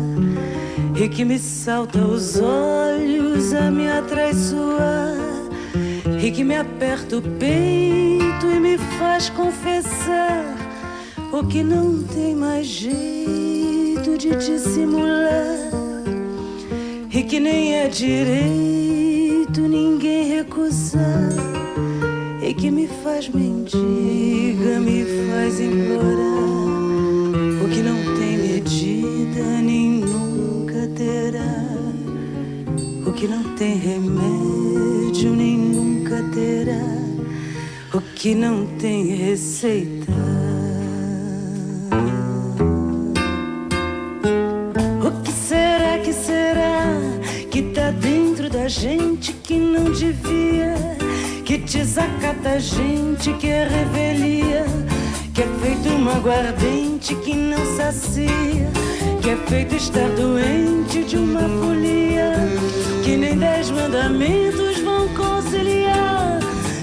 E 1.01 1.09
que 1.09 1.25
me 1.25 1.39
salta 1.39 2.01
aos 2.01 2.37
olhos 2.41 3.53
a 3.55 3.71
me 3.71 3.89
atraiçoar? 3.89 5.15
E 6.23 6.31
que 6.33 6.43
me 6.43 6.57
aperta 6.57 7.19
o 7.19 7.23
peito 7.23 8.47
e 8.47 8.59
me 8.59 8.79
faz 8.99 9.29
confessar 9.31 10.45
o 11.33 11.47
que 11.47 11.63
não 11.63 12.03
tem 12.03 12.35
mais 12.35 12.67
jeito 12.67 13.46
de 14.31 14.37
dissimular? 14.37 15.57
e 17.17 17.23
que 17.23 17.41
nem 17.41 17.77
é 17.77 17.89
direito 17.89 19.63
ninguém 19.63 20.37
recusar 20.37 21.31
e 22.43 22.53
que 22.53 22.71
me 22.71 22.87
faz 23.03 23.27
mendiga, 23.31 24.79
me 24.81 25.03
faz 25.27 25.59
implorar 25.59 26.37
o 27.65 27.69
que 27.71 27.81
não 27.81 27.97
tem 28.19 28.37
medida 28.37 29.63
nem 29.63 30.01
nunca 30.01 30.87
terá, 30.95 31.65
o 33.07 33.13
que 33.13 33.27
não 33.27 33.43
tem 33.57 33.79
remédio 33.79 35.35
nem 35.35 35.57
nunca 35.57 36.23
terá, 36.35 36.85
o 37.95 38.01
que 38.15 38.35
não 38.35 38.67
tem 38.79 39.07
receita. 39.07 40.36
Dentro 47.93 48.49
da 48.51 48.69
gente 48.69 49.33
que 49.33 49.55
não 49.55 49.85
devia? 49.85 50.75
Que 51.45 51.59
desacata 51.59 52.51
a 52.51 52.59
gente 52.59 53.33
que 53.35 53.49
é 53.49 53.69
revelia? 53.69 54.65
Que 55.33 55.43
é 55.43 55.47
feito 55.63 55.89
uma 55.91 56.17
aguardente 56.17 57.15
que 57.17 57.35
não 57.35 57.65
sacia? 57.77 58.71
Que 59.23 59.31
é 59.31 59.37
feito 59.49 59.77
estar 59.77 60.09
doente 60.11 61.05
de 61.05 61.17
uma 61.17 61.43
folia? 61.43 62.33
Que 63.05 63.17
nem 63.17 63.39
dez 63.39 63.71
mandamentos 63.71 64.81
vão 64.81 65.09
conciliar, 65.11 66.41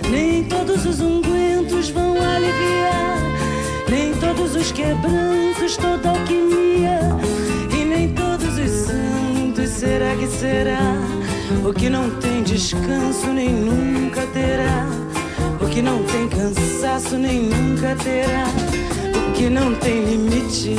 nem 0.10 0.44
todos 0.46 0.86
os 0.86 1.00
ungüentos 1.02 1.90
vão 1.90 2.14
aliviar, 2.14 3.18
nem 3.90 4.14
todos 4.14 4.56
os 4.56 4.72
quebrantos, 4.72 5.76
toda 5.76 6.10
alquimia 6.10 6.54
Será 9.84 10.16
que 10.16 10.28
será? 10.28 10.80
O 11.68 11.74
que 11.74 11.90
não 11.90 12.10
tem 12.22 12.42
descanso 12.42 13.28
nem 13.34 13.50
nunca 13.50 14.26
terá. 14.28 14.88
O 15.60 15.68
que 15.68 15.82
não 15.82 16.02
tem 16.06 16.30
cansaço 16.30 17.18
nem 17.18 17.42
nunca 17.42 17.94
terá. 18.02 18.46
O 19.28 19.34
que 19.34 19.50
não 19.50 19.76
tem 19.76 20.06
limite. 20.06 20.78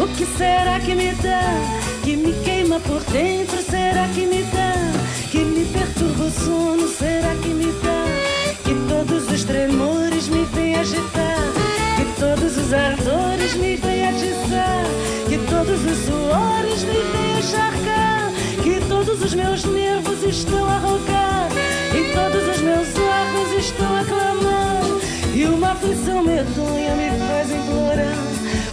O 0.00 0.08
que 0.16 0.24
será 0.38 0.80
que 0.80 0.94
me 0.94 1.12
dá? 1.16 1.42
Que 2.04 2.16
me 2.16 2.32
queima 2.42 2.80
por 2.80 3.02
dentro? 3.12 3.58
Será 3.62 4.08
que 4.14 4.24
me 4.24 4.42
dá? 4.44 4.72
Que 5.30 5.44
me 5.44 5.66
perturba 5.66 6.24
o 6.24 6.30
sono? 6.30 6.88
Será 6.88 7.34
que 7.34 7.48
me 7.48 7.70
dá? 7.82 8.06
Que 8.64 8.74
todos 8.88 9.30
os 9.30 9.44
tremores 9.44 10.26
me 10.26 10.42
vêm 10.54 10.76
agitar? 10.76 11.52
Que 11.96 12.18
todos 12.18 12.56
os 12.56 12.72
ardores 12.72 13.54
me 13.56 13.76
vêm 13.76 14.08
atiçar? 14.08 15.19
Todos 15.70 15.84
os 15.84 16.04
suores 16.04 16.82
me 16.82 17.38
encharcar? 17.38 18.32
Que 18.60 18.84
todos 18.88 19.22
os 19.22 19.34
meus 19.34 19.62
nervos 19.62 20.20
estão 20.24 20.68
a 20.68 20.78
rogar? 20.78 21.48
E 21.94 22.12
todos 22.12 22.56
os 22.56 22.60
meus 22.60 22.88
órgãos 22.98 23.64
estão 23.64 23.96
a 23.96 24.04
clamar? 24.04 24.82
E 25.32 25.44
uma 25.44 25.70
aflição 25.70 26.24
medonha 26.24 26.96
me 26.96 27.10
faz 27.24 27.52
implorar 27.52 28.18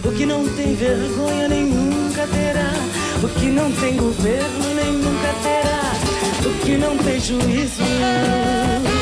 o 0.04 0.12
que 0.12 0.26
não 0.26 0.44
tem 0.56 0.74
vergonha 0.74 1.46
nem 1.46 1.66
nunca 1.66 2.26
terá. 2.26 2.72
O 3.22 3.28
que 3.28 3.46
não 3.46 3.70
tem 3.70 3.96
governo 3.96 4.74
nem 4.74 4.92
nunca 4.94 5.34
terá. 5.44 6.50
O 6.50 6.64
que 6.64 6.76
não 6.76 6.96
tem 6.98 7.20
juízo. 7.20 8.97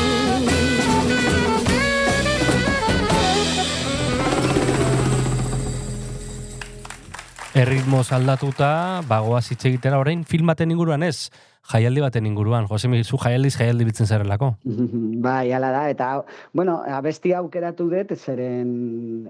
Erritmoz 7.57 8.11
aldatuta, 8.13 9.01
bagoaz 9.09 9.47
hitz 9.49 9.63
egitera 9.65 9.97
orain 9.97 10.19
film 10.29 10.51
baten 10.51 10.69
inguruan 10.69 11.01
ez, 11.01 11.31
jaialdi 11.71 12.03
baten 12.03 12.27
inguruan. 12.29 12.67
Josemi, 12.69 12.99
zu 13.01 13.17
jaialdiz 13.17 13.55
jaialdi 13.55 13.87
bitzen 13.87 14.05
zerrelako. 14.05 14.51
Bai, 15.25 15.49
ala 15.57 15.71
da, 15.73 15.81
eta, 15.89 16.11
bueno, 16.53 16.75
abesti 16.99 17.33
aukeratu 17.33 17.87
dut, 17.89 18.13
zeren 18.13 18.69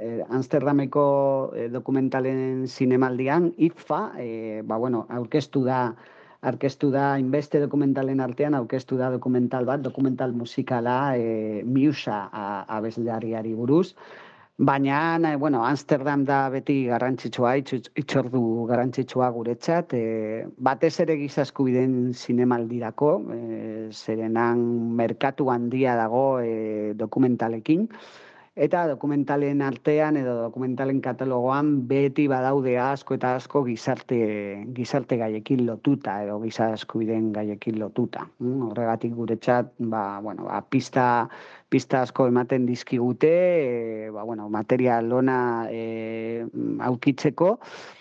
eh, 0.03 0.19
Amsterdameko 0.27 1.07
eh, 1.55 1.69
dokumentalen 1.71 2.67
zinemaldian, 2.67 3.53
IFA, 3.69 4.03
eh, 4.19 4.61
ba, 4.67 4.75
bueno, 4.75 5.05
aurkeztu 5.07 5.63
da, 5.63 5.81
aurkeztu 6.51 6.91
da, 6.91 7.13
inbeste 7.23 7.63
dokumentalen 7.63 8.19
artean, 8.19 8.59
aurkeztu 8.59 8.99
da 8.99 9.07
dokumental 9.15 9.71
bat, 9.71 9.87
dokumental 9.87 10.35
musikala, 10.35 11.15
eh, 11.15 11.63
Miusa 11.63 12.25
abeslariari 12.67 13.55
buruz, 13.55 13.93
Baina, 14.59 15.37
bueno, 15.37 15.63
Amsterdam 15.63 16.23
da 16.25 16.49
beti 16.49 16.87
garrantzitsua, 16.89 17.51
itx- 17.61 17.91
itxordu 18.01 18.39
garrantzitsua 18.65 19.27
guretzat, 19.35 19.93
e, 19.93 20.47
batez 20.57 20.95
ere 21.03 21.13
gizaskubiden 21.19 21.93
zinemaldirako, 22.15 23.11
e, 23.35 23.41
zerenan 23.93 24.63
merkatu 24.97 25.51
handia 25.53 25.93
dago 25.99 26.39
e, 26.41 26.93
dokumentalekin, 26.97 27.85
eta 28.57 28.87
dokumentalen 28.89 29.61
artean 29.61 30.17
edo 30.17 30.33
dokumentalen 30.41 30.97
katalogoan 31.05 31.69
beti 31.87 32.25
badaude 32.27 32.73
asko 32.81 33.17
eta 33.19 33.35
asko 33.37 33.61
gizarte, 33.67 34.17
gizarte 34.73 35.19
gaiekin 35.21 35.61
lotuta 35.67 36.15
edo 36.25 36.39
giza 36.41 36.71
eskubideen 36.73 37.29
gaiekin 37.35 37.77
lotuta. 37.79 38.25
Mm, 38.39 38.71
Horregatik 38.71 39.13
guretzat, 39.13 39.69
ba, 39.77 40.19
bueno, 40.25 40.49
ba, 40.49 40.63
pista, 40.69 41.29
pista 41.69 42.01
asko 42.01 42.27
ematen 42.31 42.65
dizkigute, 42.65 43.29
e, 43.29 44.09
ba, 44.09 44.25
bueno, 44.25 44.49
material 44.49 45.13
ona 45.21 45.37
e, 45.69 46.47
aukitzeko, 46.89 47.59
Eh, 47.59 47.96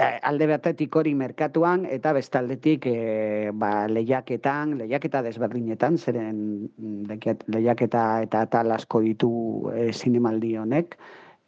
alde 0.00 0.46
batetik 0.50 0.96
hori 0.96 1.12
merkatuan 1.14 1.84
eta 1.88 2.12
bestaldetik 2.16 2.86
e, 2.88 3.50
ba, 3.52 3.86
lehiaketan, 3.88 4.76
lehiaketa 4.80 5.22
desberdinetan, 5.26 5.98
zeren 5.98 6.68
lehiak- 7.08 7.46
lehiaketa 7.48 8.04
eta 8.26 8.44
atal 8.46 8.72
asko 8.76 9.02
ditu 9.04 9.32
e, 9.74 9.90
zinemaldi 9.92 10.54
honek. 10.60 10.96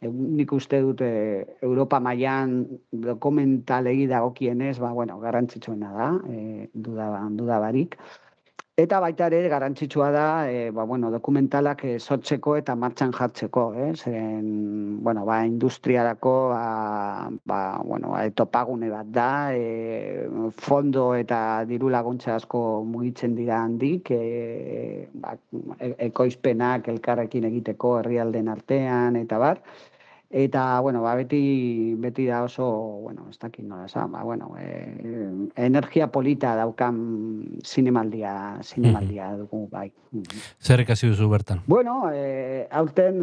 E, 0.01 0.09
nik 0.09 0.53
uste 0.53 0.81
dut 0.85 1.01
e, 1.01 1.13
Europa 1.61 1.99
mailan 2.03 2.59
dokumentalegi 2.91 4.07
dagokienez, 4.11 4.77
ba, 4.83 4.93
bueno, 4.93 5.19
garrantzitsuena 5.23 5.93
da, 5.97 6.11
e, 6.29 6.69
duda, 6.73 7.09
duda 7.39 7.59
barik. 7.63 7.97
Eta 8.81 8.97
baita 9.03 9.27
ere 9.29 9.49
garrantzitsua 9.51 10.07
da, 10.09 10.49
e, 10.49 10.71
ba, 10.73 10.83
bueno, 10.89 11.11
dokumentalak 11.13 11.83
e, 11.85 11.91
sortzeko 11.99 12.55
eta 12.57 12.73
martxan 12.73 13.11
jartzeko, 13.13 13.65
eh? 13.77 13.89
Zeren, 13.93 14.47
bueno, 15.05 15.25
ba, 15.27 15.35
industriarako, 15.45 16.33
ba, 16.49 17.29
ba, 17.45 17.59
bueno, 17.85 18.15
ba, 18.15 18.23
topagune 18.33 18.89
bat 18.89 19.11
da, 19.13 19.53
e, 19.53 20.25
fondo 20.57 21.05
eta 21.13 21.37
diru 21.69 21.93
laguntza 21.93 22.33
asko 22.33 22.81
mugitzen 22.95 23.37
dira 23.37 23.61
handik, 23.61 24.09
ba, 25.21 25.37
e- 25.77 25.93
ekoizpenak 26.09 26.89
elkarrekin 26.95 27.45
egiteko 27.53 27.99
herrialden 27.99 28.49
artean, 28.57 29.21
eta 29.21 29.37
bar, 29.37 29.61
Eta, 30.35 30.79
bueno, 30.79 31.03
ba, 31.03 31.13
beti, 31.13 31.93
beti 31.93 32.25
da 32.25 32.41
oso, 32.41 32.65
bueno, 33.05 33.27
ez 33.29 33.37
dakit 33.37 33.67
nola 33.69 33.85
esan, 33.85 34.09
ba, 34.11 34.23
bueno, 34.25 34.55
e, 34.57 34.95
energia 35.61 36.07
polita 36.09 36.55
daukan 36.57 36.97
zinemaldia, 37.61 38.57
zinemaldia 38.65 39.29
dugu, 39.37 39.67
bai. 39.69 39.91
Zer 40.57 40.81
ikasi 40.81 41.11
duzu 41.11 41.29
bertan? 41.29 41.61
Bueno, 41.69 42.09
eh, 42.09 42.65
aurten 42.71 43.21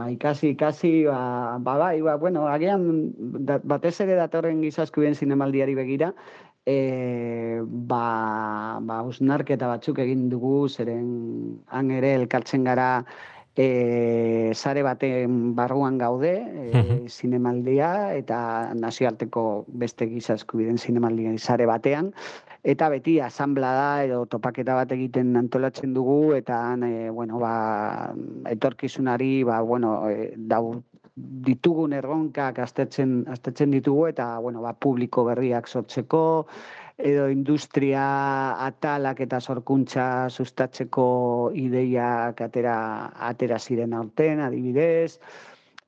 ba, 0.00 0.08
ikasi, 0.08 0.54
ikasi, 0.56 1.04
ba, 1.04 1.58
ba, 1.60 1.76
bai, 1.76 2.00
ba, 2.00 2.16
bueno, 2.16 2.48
agian 2.48 3.12
da, 3.44 3.60
batez 3.60 3.98
ere 4.00 4.16
datorren 4.16 4.64
gizaskubien 4.64 5.12
zinemaldiari 5.12 5.76
begira, 5.76 6.14
e, 6.64 7.60
ba, 7.60 8.78
ba, 8.80 9.02
usnarketa 9.04 9.68
batzuk 9.76 10.00
egin 10.08 10.30
dugu, 10.32 10.70
zeren 10.72 11.58
han 11.68 11.92
ere 11.92 12.16
elkartzen 12.22 12.64
gara 12.64 13.04
e, 13.58 14.52
sare 14.54 14.84
baten 14.86 15.54
barruan 15.58 15.98
gaude, 15.98 16.34
e, 16.38 16.82
zinemaldia, 17.10 18.14
eta 18.14 18.70
nazioarteko 18.78 19.64
beste 19.82 20.06
gizaskubiden 20.06 20.78
zinemaldia 20.78 21.34
sare 21.38 21.66
batean, 21.66 22.12
eta 22.62 22.88
beti 22.94 23.18
asanblada 23.20 24.04
edo 24.06 24.24
topaketa 24.30 24.76
bat 24.78 24.94
egiten 24.94 25.34
antolatzen 25.40 25.90
dugu 25.96 26.36
eta 26.38 26.60
e, 26.86 27.10
bueno, 27.10 27.42
ba, 27.42 28.14
etorkizunari 28.46 29.42
ba, 29.42 29.60
bueno, 29.66 29.98
e, 30.08 30.32
dau, 30.38 30.78
ditugun 31.18 31.96
erronkak 31.98 32.60
aztertzen, 32.62 33.24
aztertzen 33.26 33.72
ditugu 33.74 34.06
eta 34.12 34.36
bueno, 34.38 34.62
ba, 34.62 34.76
publiko 34.78 35.24
berriak 35.26 35.66
sortzeko 35.66 36.46
edo 36.98 37.28
industria 37.30 38.02
atalak 38.66 39.20
eta 39.22 39.38
sorkuntza 39.40 40.28
sustatzeko 40.30 41.52
ideiak 41.54 42.40
atera, 42.42 42.78
atera 43.30 43.58
ziren 43.58 43.94
aurten, 43.94 44.40
adibidez, 44.42 45.20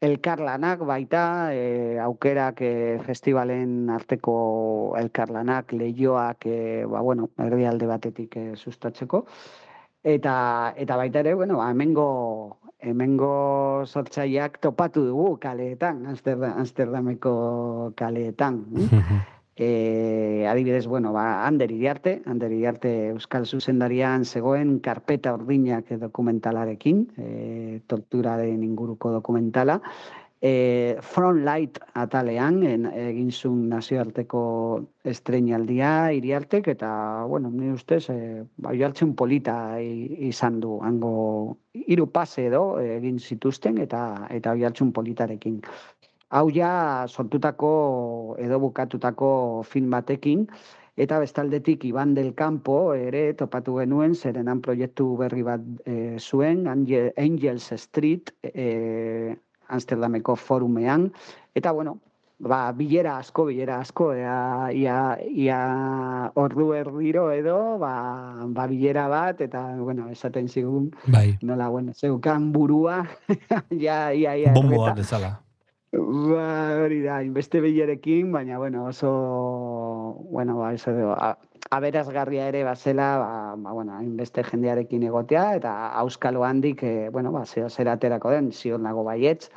elkarlanak 0.00 0.84
baita, 0.86 1.24
e, 1.52 1.98
aukerak 2.00 2.62
e, 2.62 2.72
festivalen 3.04 3.90
arteko 3.90 4.94
elkarlanak, 5.00 5.74
lehioak, 5.74 6.46
e, 6.46 6.84
ba, 6.86 7.02
bueno, 7.02 7.28
herrialde 7.38 7.90
batetik 7.90 8.36
e, 8.36 8.44
sustatzeko. 8.56 9.26
Eta, 10.02 10.72
eta 10.80 10.96
baita 10.96 11.20
ere, 11.20 11.34
bueno, 11.34 11.58
ba, 11.58 11.68
hemengo, 11.74 12.06
hemengo 12.78 13.82
sortzaileak 13.84 14.56
topatu 14.62 15.04
dugu 15.10 15.34
kaleetan, 15.42 16.06
Amsterda- 16.06 16.54
Amsterdameko 16.56 17.92
kaleetan. 17.98 18.64
E, 19.62 20.46
adibidez, 20.48 20.86
bueno, 20.86 21.12
ba, 21.12 21.46
Ander 21.46 21.70
Iriarte, 21.70 22.22
Ander 22.24 22.50
Iriarte 22.50 23.08
Euskal 23.10 23.44
Zuzendarian 23.44 24.24
zegoen 24.24 24.78
karpeta 24.80 25.34
ordinak 25.36 25.90
dokumentalarekin, 26.00 27.02
e, 27.18 27.80
torturaren 27.86 28.64
inguruko 28.64 29.12
dokumentala, 29.12 29.76
e, 30.40 30.96
Frontlight 31.04 31.76
atalean 31.92 32.62
en, 32.64 32.86
egin 32.88 33.28
zuen 33.30 33.68
nazioarteko 33.68 34.42
estreinaldia 35.04 36.12
iriartek 36.16 36.72
eta, 36.72 36.90
bueno, 37.28 37.52
ni 37.52 37.68
ustez, 37.68 38.06
e, 38.08 38.44
ba, 38.56 38.72
polita 39.14 39.76
izan 39.80 40.60
du, 40.60 40.78
hango 40.80 41.58
hiru 41.74 42.06
pase 42.08 42.46
edo 42.46 42.80
egin 42.80 43.18
zituzten 43.18 43.76
eta 43.76 44.26
eta 44.30 44.56
jartzen 44.56 44.92
politarekin. 44.92 45.60
Hau 46.30 46.46
ja 46.54 47.06
sortutako 47.10 48.36
edo 48.38 48.60
bukatutako 48.62 49.30
film 49.66 49.90
batekin, 49.90 50.44
eta 51.00 51.18
bestaldetik 51.18 51.84
Iban 51.88 52.14
del 52.14 52.34
Campo 52.38 52.92
ere 52.94 53.32
topatu 53.34 53.80
genuen, 53.80 54.14
zerenan 54.14 54.60
proiektu 54.62 55.16
berri 55.18 55.42
bat 55.42 55.64
e, 55.86 56.18
zuen, 56.20 56.68
Angel, 56.70 57.10
Angels 57.18 57.72
Street, 57.82 58.30
e, 58.46 59.34
Amsterdameko 59.70 60.36
forumean, 60.36 61.08
eta 61.54 61.72
bueno, 61.72 61.98
ba, 62.38 62.62
bilera 62.78 63.18
asko, 63.18 63.48
bilera 63.50 63.80
asko, 63.82 64.12
ea, 64.14 64.70
ia, 64.70 64.96
ia 65.18 65.60
ordu 66.38 66.70
erdiro 66.78 67.28
edo, 67.34 67.58
ba, 67.82 67.92
ba 68.54 68.70
bilera 68.70 69.08
bat, 69.10 69.42
eta, 69.42 69.66
bueno, 69.82 70.08
esaten 70.14 70.48
zigun, 70.48 70.90
Bai. 71.06 71.38
nola, 71.42 71.68
bueno, 71.68 71.92
zeukan 71.94 72.52
burua, 72.52 73.02
ja, 73.84 74.12
ia, 74.14 74.36
ia, 74.36 74.52
Bomboa 74.54 74.90
erreta. 74.90 74.98
bezala. 75.02 75.38
Ba, 75.92 76.84
hori 76.84 77.00
da, 77.02 77.16
inbeste 77.26 77.60
bilerekin, 77.60 78.30
baina, 78.32 78.58
bueno, 78.58 78.84
oso, 78.86 79.08
bueno, 80.30 80.56
ba, 80.58 80.72
eso, 80.72 80.92
edo, 80.92 81.16
aberazgarria 81.70 82.46
ere 82.46 82.62
bazela, 82.62 83.08
ba, 83.18 83.30
ba, 83.56 83.72
bueno, 83.72 83.96
hainbeste 83.96 84.44
jendearekin 84.46 85.02
egotea, 85.08 85.56
eta 85.58 85.72
auskalo 86.02 86.44
handik, 86.46 86.84
e, 86.84 87.08
bueno, 87.10 87.32
ba, 87.32 87.42
zeo 87.44 87.68
zer 87.68 87.90
aterako 87.90 88.30
den, 88.36 88.52
ziur 88.52 88.78
nago 88.78 89.02
baietz, 89.02 89.50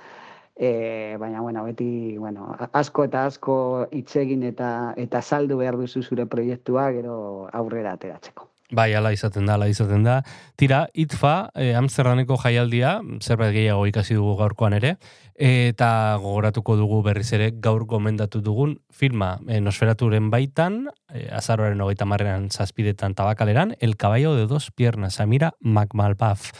e, 0.55 1.17
baina, 1.19 1.41
bueno, 1.41 1.65
beti, 1.69 2.17
bueno, 2.17 2.49
asko 2.81 3.05
eta 3.11 3.27
asko 3.29 3.59
hitz 3.91 4.15
egin 4.25 4.41
eta 4.49 4.71
eta 5.05 5.21
saldu 5.21 5.61
behar 5.61 5.77
duzu 5.77 6.01
zure 6.01 6.25
proiektua, 6.25 6.89
gero 6.97 7.15
aurrera 7.53 7.93
ateratzeko. 7.93 8.52
Bai, 8.73 8.93
ala 8.97 9.11
izaten 9.13 9.45
da, 9.45 9.53
ala 9.53 9.67
izaten 9.69 10.01
da. 10.05 10.21
Tira, 10.57 10.87
ITFA, 10.97 11.51
eh, 11.53 11.75
Amsterdameko 11.77 12.39
jaialdia, 12.41 12.95
zerbait 13.21 13.53
gehiago 13.53 13.85
ikasi 13.85 14.17
dugu 14.17 14.33
gaurkoan 14.39 14.73
ere, 14.79 14.95
eta 15.35 16.17
gogoratuko 16.21 16.75
dugu 16.79 17.03
berriz 17.05 17.29
ere 17.37 17.51
gaur 17.53 17.85
gomendatu 17.85 18.41
dugun 18.41 18.79
filma 18.89 19.35
eh, 19.47 19.61
Nosferaturen 19.61 20.31
baitan, 20.33 20.87
eh, 21.13 21.29
azaroaren 21.31 21.81
hogeita 21.85 22.09
marrean 22.09 22.49
zazpidetan 22.49 23.13
tabakaleran, 23.13 23.75
El 23.79 23.95
caballo 23.95 24.35
de 24.35 24.47
dos 24.47 24.71
piernas, 24.71 25.19
Amira 25.19 25.53
Magmalpaf. 25.59 26.51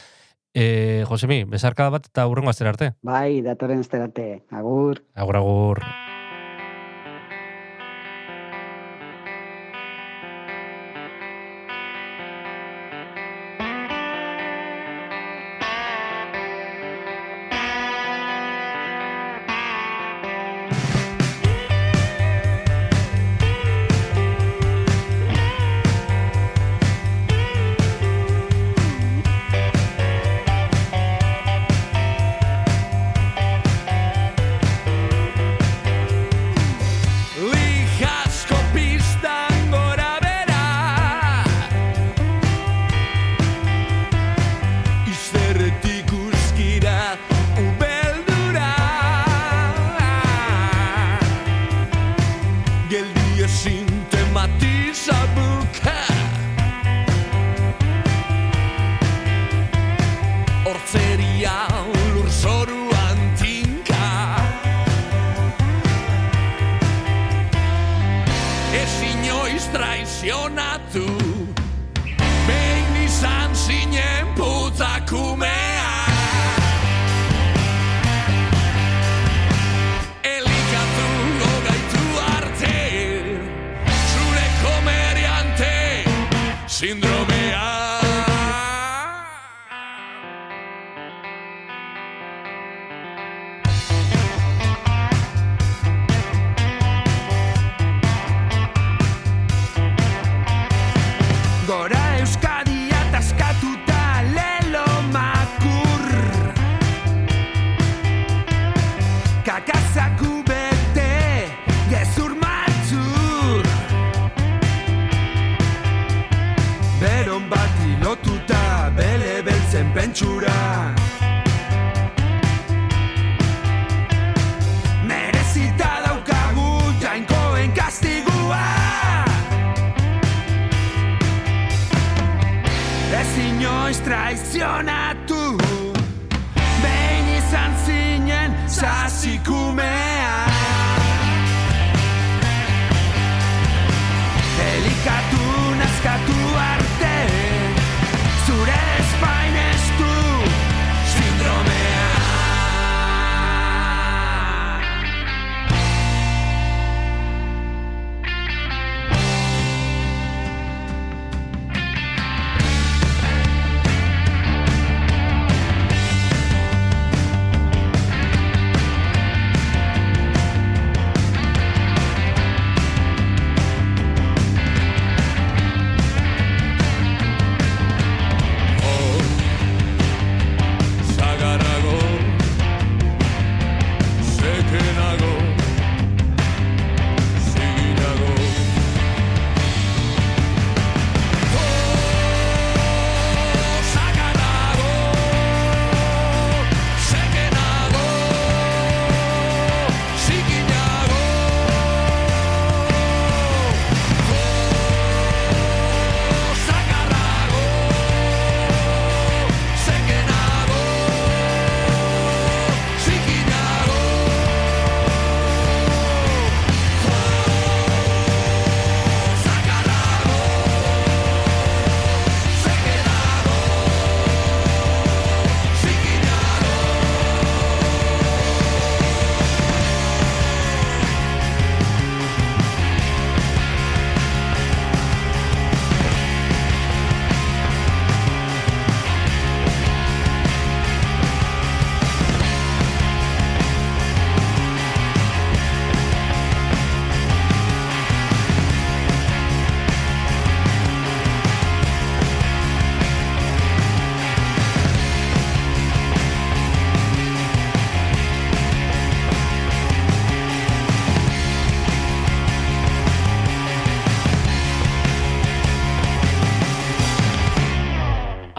Eh, 0.53 1.03
Josemi, 1.09 1.45
bezarkada 1.49 1.89
bat 1.89 2.11
eta 2.11 2.27
hurrengo 2.29 2.53
astera 2.53 2.75
arte. 2.75 2.93
Bai, 3.01 3.41
datorren 3.41 3.81
esterate, 3.81 4.43
agur. 4.51 5.01
Agur, 5.15 5.41
agur. 5.41 5.87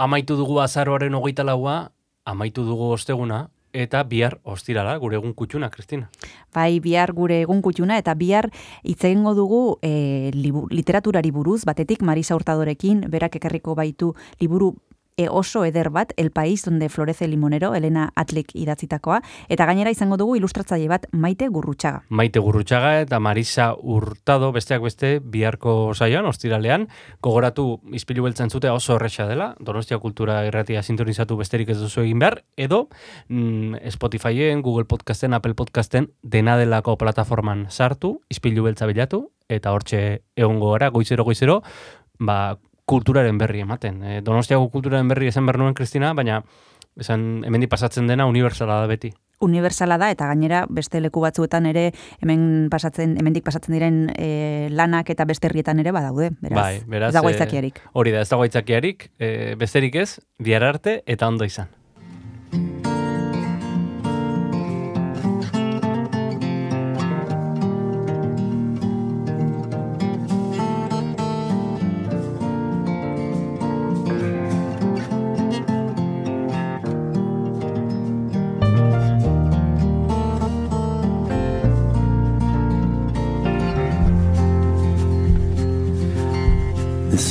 Amaitu 0.04 0.36
dugu 0.36 0.58
azaroaren 0.60 1.14
hogeita 1.16 1.44
laua, 1.46 1.90
amaitu 2.28 2.64
dugu 2.66 2.90
osteguna, 2.92 3.46
eta 3.72 4.02
bihar 4.04 4.36
ostirala, 4.44 4.98
gure 5.00 5.16
egun 5.16 5.32
kutxuna, 5.32 5.70
Kristina. 5.72 6.10
Bai, 6.54 6.78
bihar 6.84 7.14
gure 7.16 7.40
egun 7.46 7.62
kutxuna 7.64 7.96
eta 8.02 8.12
bihar 8.14 8.50
hitz 8.84 9.00
egingo 9.08 9.32
dugu 9.34 9.62
e, 9.82 10.30
libu, 10.36 10.66
literaturari 10.70 11.32
buruz, 11.32 11.62
batetik 11.64 12.04
Marisa 12.04 12.36
Hurtadorekin, 12.36 13.06
berak 13.10 13.40
ekarriko 13.40 13.74
baitu 13.78 14.12
liburu 14.42 14.74
e, 15.16 15.28
oso 15.28 15.64
eder 15.64 15.90
bat, 15.90 16.12
El 16.16 16.30
País 16.30 16.64
donde 16.64 16.88
florece 16.88 17.28
limonero, 17.28 17.74
Elena 17.74 18.10
Atlik 18.16 18.50
idatzitakoa, 18.54 19.20
eta 19.48 19.66
gainera 19.66 19.92
izango 19.94 20.16
dugu 20.18 20.36
ilustratzaile 20.36 20.88
bat 20.90 21.06
Maite 21.12 21.48
Gurrutxaga. 21.48 22.02
Maite 22.08 22.42
Gurrutxaga 22.42 23.00
eta 23.04 23.20
Marisa 23.20 23.72
Hurtado 23.78 24.50
besteak 24.52 24.82
beste 24.82 25.20
biharko 25.20 25.94
saioan, 25.94 26.26
ostiralean, 26.26 26.88
gogoratu 27.22 27.80
izpilu 27.94 28.26
beltzen 28.26 28.50
zute 28.50 28.70
oso 28.70 28.96
horretxa 28.96 29.28
dela, 29.30 29.54
Donostia 29.60 30.00
Kultura 30.02 30.42
irratia 30.48 30.82
sintonizatu 30.82 31.38
besterik 31.38 31.70
ez 31.70 31.78
duzu 31.78 32.02
egin 32.02 32.18
behar, 32.18 32.42
edo 32.56 32.88
mm, 33.28 33.84
Spotifyen, 33.94 34.62
Google 34.62 34.88
Podcasten, 34.90 35.34
Apple 35.34 35.54
Podcasten, 35.54 36.10
dena 36.22 36.58
delako 36.58 36.98
plataforman 36.98 37.68
sartu, 37.70 38.18
izpilu 38.30 38.66
beltza 38.66 38.86
bilatu, 38.90 39.28
eta 39.48 39.72
hortxe 39.76 40.24
egongo 40.34 40.72
gara, 40.72 40.88
goizero, 40.90 41.24
goizero, 41.24 41.60
ba, 42.18 42.56
kulturaren 42.84 43.38
berri 43.38 43.64
ematen. 43.64 44.02
E, 44.02 44.20
Donostiako 44.24 44.70
kulturaren 44.70 45.08
berri 45.08 45.28
esan 45.32 45.46
behar 45.46 45.60
nuen, 45.62 45.74
Kristina, 45.74 46.12
baina 46.14 46.42
esan 47.00 47.44
hemendik 47.44 47.70
pasatzen 47.72 48.06
dena 48.06 48.26
unibertsala 48.30 48.80
da 48.80 48.90
beti. 48.90 49.12
universala 49.44 49.98
da 49.98 50.10
eta 50.14 50.28
gainera 50.30 50.64
beste 50.70 51.00
leku 51.02 51.20
batzuetan 51.20 51.66
ere 51.66 51.90
hemen 52.22 52.70
pasatzen 52.70 53.16
hemendik 53.18 53.44
pasatzen 53.44 53.74
diren 53.74 53.98
e, 54.16 54.68
lanak 54.70 55.10
eta 55.10 55.26
beste 55.28 55.50
herrietan 55.50 55.82
ere 55.82 55.92
badaude, 55.92 56.30
beraz. 56.40 56.56
bai, 56.56 56.80
beraz, 56.86 57.10
ez 57.10 57.18
dago 57.18 57.28
eh, 57.28 57.34
aitzakiarik. 57.34 57.80
hori 57.92 58.14
da, 58.14 58.22
ez 58.22 58.30
dago 58.30 58.46
aitzakiarik, 58.46 59.10
e, 59.18 59.54
besterik 59.60 59.96
ez, 60.00 60.20
bihar 60.38 60.64
arte 60.64 61.02
eta 61.04 61.28
ondo 61.28 61.44
izan. 61.44 61.68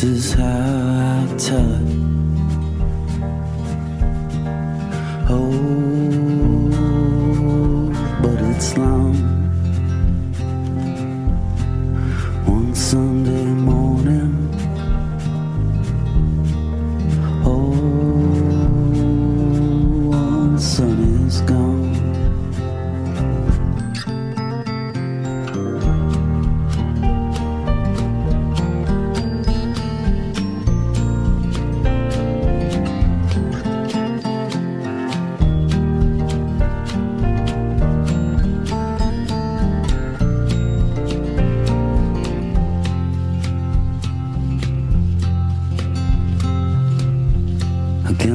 Is 0.04 0.34
how 0.34 0.44
I 0.44 1.38
tell 1.38 1.88
it. 1.88 1.93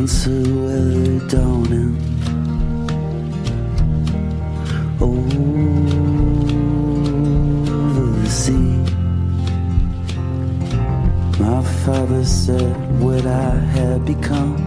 The 0.08 0.40
weather 0.64 1.18
dawning. 1.28 1.94
Over 5.00 5.26
the 8.22 8.30
sea, 8.30 8.72
my 11.38 11.62
father 11.84 12.24
said 12.24 12.74
what 13.00 13.26
I 13.26 13.50
had 13.76 14.06
become 14.06 14.57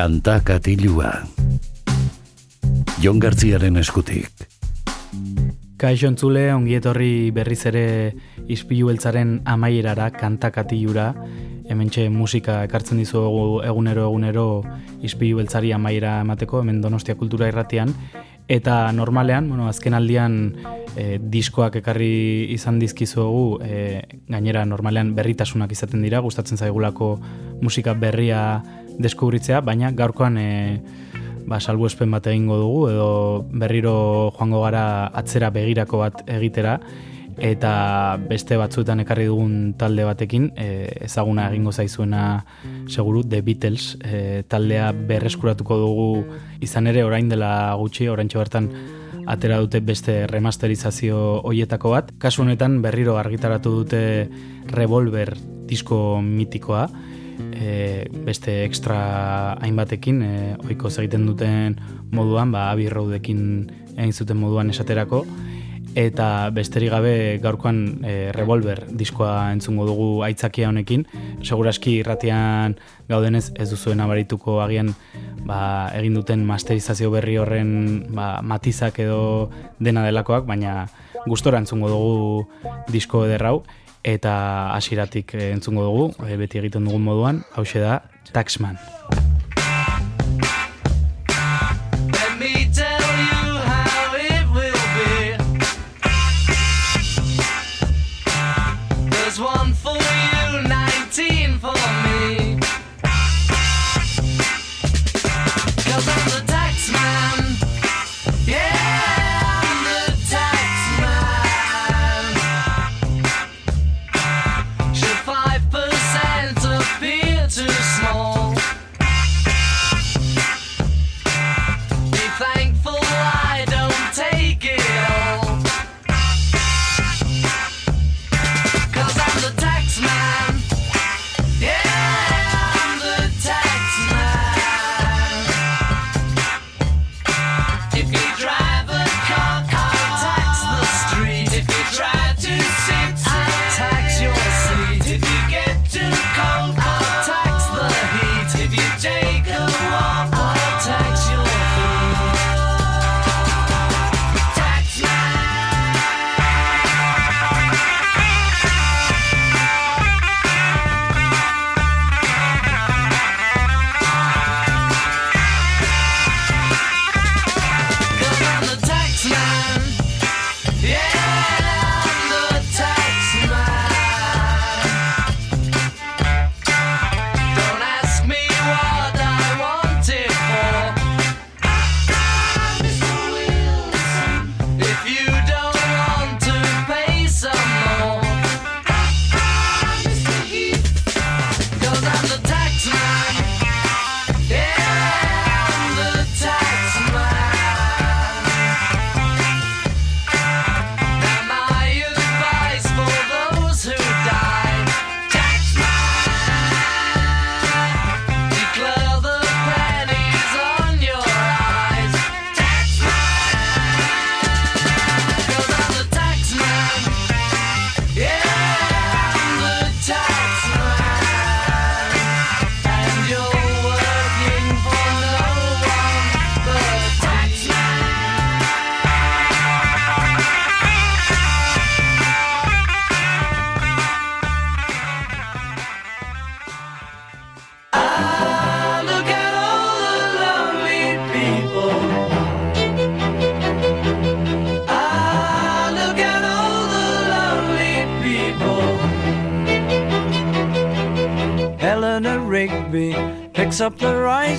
Kanta 0.00 0.38
katilua. 0.40 1.10
Jon 3.04 3.18
Gartziaren 3.20 3.76
eskutik. 3.76 4.46
Kaixo 5.76 6.08
entzule, 6.08 6.46
ongi 6.54 6.78
etorri 6.78 7.28
berriz 7.36 7.58
ere 7.68 7.82
ispilu 8.48 8.88
beltzaren 8.88 9.34
amaierara, 9.44 10.06
kantakatilura, 10.16 11.10
hementxe 11.68 12.06
musika 12.08 12.62
ekartzen 12.64 13.04
dizuegu 13.04 13.60
egunero 13.68 14.08
egunero 14.08 14.46
ispilu 15.04 15.42
beltzari 15.42 15.74
amaiera 15.76 16.16
emateko, 16.24 16.64
hemen 16.64 16.80
Donostia 16.80 17.20
Kultura 17.20 17.52
irratian, 17.52 17.92
eta 18.48 18.80
normalean, 18.96 19.52
bueno, 19.52 19.68
azken 19.68 20.00
aldian 20.00 20.40
e, 20.96 21.18
diskoak 21.20 21.76
ekarri 21.84 22.48
izan 22.56 22.80
dizkizuegu, 22.80 23.60
e, 23.60 24.00
gainera 24.32 24.64
normalean 24.64 25.12
berritasunak 25.14 25.76
izaten 25.76 26.08
dira, 26.08 26.24
gustatzen 26.24 26.56
zaigulako 26.56 27.18
musika 27.60 27.92
berria 27.92 28.62
deskubritzea, 29.02 29.60
baina 29.64 29.90
gaurkoan 29.96 30.38
e, 30.38 30.50
ba, 31.48 31.60
salbuespen 31.60 32.10
bat 32.10 32.26
egingo 32.30 32.58
dugu, 32.60 32.82
edo 32.90 33.10
berriro 33.50 33.94
joango 34.36 34.62
gara 34.64 34.84
atzera 35.22 35.50
begirako 35.54 36.04
bat 36.04 36.22
egitera, 36.28 36.78
eta 37.40 38.18
beste 38.28 38.58
batzuetan 38.60 39.00
ekarri 39.00 39.26
dugun 39.30 39.72
talde 39.80 40.04
batekin, 40.04 40.50
e, 40.60 40.68
ezaguna 41.06 41.48
egingo 41.50 41.72
zaizuena 41.72 42.44
seguru, 42.88 43.24
The 43.24 43.40
Beatles, 43.42 43.96
e, 44.04 44.42
taldea 44.48 44.92
berreskuratuko 44.92 45.78
dugu 45.80 46.08
izan 46.60 46.90
ere 46.90 47.04
orain 47.04 47.28
dela 47.32 47.74
gutxi, 47.80 48.08
orain 48.12 48.28
bertan 48.28 48.70
atera 49.30 49.60
dute 49.62 49.80
beste 49.80 50.26
remasterizazio 50.26 51.40
hoietako 51.46 51.94
bat. 51.94 52.12
Kasu 52.18 52.42
honetan 52.42 52.80
berriro 52.82 53.16
argitaratu 53.18 53.72
dute 53.82 54.02
Revolver 54.70 55.36
disko 55.70 56.20
mitikoa, 56.22 56.88
e, 57.52 58.06
beste 58.26 58.64
extra 58.64 59.56
hainbatekin, 59.60 60.22
e, 60.22 60.32
oiko 60.68 60.90
egiten 60.90 61.26
duten 61.26 61.78
moduan, 62.12 62.52
ba, 62.52 62.70
Abbey 62.70 62.88
Roadekin 62.92 63.42
egin 63.96 64.12
zuten 64.12 64.38
moduan 64.40 64.70
esaterako, 64.70 65.24
eta 65.98 66.50
besterik 66.54 66.92
gabe 66.92 67.14
gaurkoan 67.42 68.04
e, 68.06 68.30
Revolver 68.32 68.84
diskoa 68.94 69.50
entzungo 69.52 69.86
dugu 69.88 70.22
aitzakia 70.22 70.68
honekin. 70.68 71.06
Seguraski 71.42 71.98
irratian 72.04 72.76
gaudenez 73.08 73.50
ez 73.58 73.68
duzuen 73.70 74.00
abarituko 74.00 74.60
agian 74.62 74.94
ba, 75.46 75.90
egin 75.98 76.14
duten 76.14 76.44
masterizazio 76.46 77.10
berri 77.10 77.36
horren 77.42 78.06
ba, 78.14 78.38
matizak 78.42 79.00
edo 79.02 79.50
dena 79.80 80.04
delakoak, 80.06 80.46
baina 80.46 80.86
gustora 81.26 81.58
entzungo 81.58 81.90
dugu 81.90 82.84
disko 82.92 83.26
ederrau 83.26 83.60
eta 84.04 84.34
hasiratik 84.76 85.34
entzungo 85.34 85.84
dugu, 85.84 86.08
e, 86.26 86.36
beti 86.40 86.62
egiten 86.62 86.88
dugun 86.88 87.04
moduan, 87.04 87.44
hau 87.54 87.64
da 87.74 88.00
Taxman. 88.32 88.78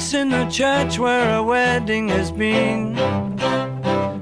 Rice 0.01 0.13
in 0.15 0.33
a 0.33 0.49
church 0.49 0.97
where 0.97 1.35
a 1.35 1.43
wedding 1.43 2.09
has 2.09 2.31
been. 2.31 2.95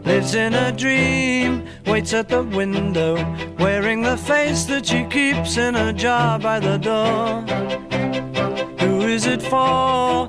Lives 0.04 0.36
in 0.36 0.54
a 0.54 0.72
dream, 0.72 1.66
waits 1.86 2.14
at 2.14 2.28
the 2.28 2.44
window, 2.44 3.16
wearing 3.58 4.02
the 4.02 4.18
face 4.18 4.66
that 4.66 4.86
she 4.86 5.06
keeps 5.06 5.56
in 5.58 5.76
a 5.76 5.94
jar 5.94 6.38
by 6.38 6.60
the 6.60 6.78
door. 6.78 7.44
Who 8.82 9.08
is 9.08 9.26
it 9.26 9.42
for? 9.42 10.28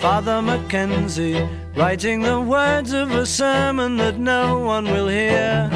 Father 0.00 0.40
Mackenzie, 0.40 1.46
writing 1.76 2.22
the 2.22 2.40
words 2.40 2.94
of 2.94 3.10
a 3.10 3.26
sermon 3.26 3.98
that 3.98 4.16
no 4.16 4.58
one 4.58 4.86
will 4.86 5.08
hear. 5.08 5.68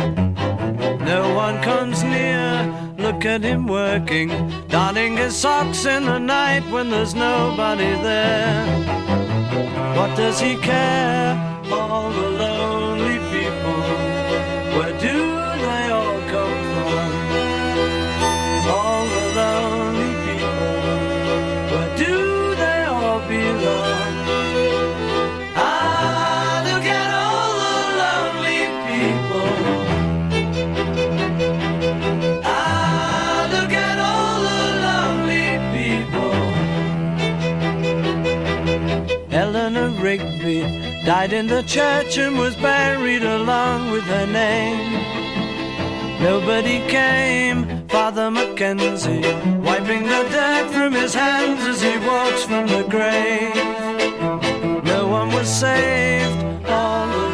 No 1.05 1.35
one 1.35 1.63
comes 1.63 2.03
near, 2.03 2.95
look 2.97 3.27
at 3.27 3.43
him 3.43 3.67
working, 3.67 4.31
darning 4.69 5.19
his 5.19 5.37
socks 5.37 5.85
in 5.85 6.07
the 6.07 6.19
night 6.19 6.65
when 6.73 6.89
there's 6.89 7.15
nobody 7.15 7.93
there. 8.03 8.65
What 9.95 10.17
does 10.17 10.41
he 10.41 10.57
care? 10.57 11.37
All 11.71 12.09
the 12.09 12.31
lonely 12.31 13.19
people, 13.29 13.79
where 14.79 14.99
do 14.99 15.44
died 41.05 41.35
in 41.35 41.47
the 41.47 41.63
church 41.63 42.17
and 42.17 42.39
was 42.39 42.57
buried 42.57 43.23
along 43.23 43.91
with 43.91 44.05
her 44.05 44.27
name. 44.27 44.93
Nobody 46.23 46.79
came, 46.89 47.87
Father 47.89 48.31
Mackenzie, 48.31 49.21
wiping 49.59 50.05
the 50.05 50.27
dirt 50.31 50.71
from 50.73 50.95
his 50.95 51.13
hands 51.13 51.61
as 51.67 51.83
he 51.83 51.99
walks 52.07 52.45
from 52.45 52.67
the 52.69 52.85
grave. 52.89 53.55
No 54.85 55.07
one 55.07 55.29
was 55.29 55.49
saved, 55.49 56.67
all 56.67 57.34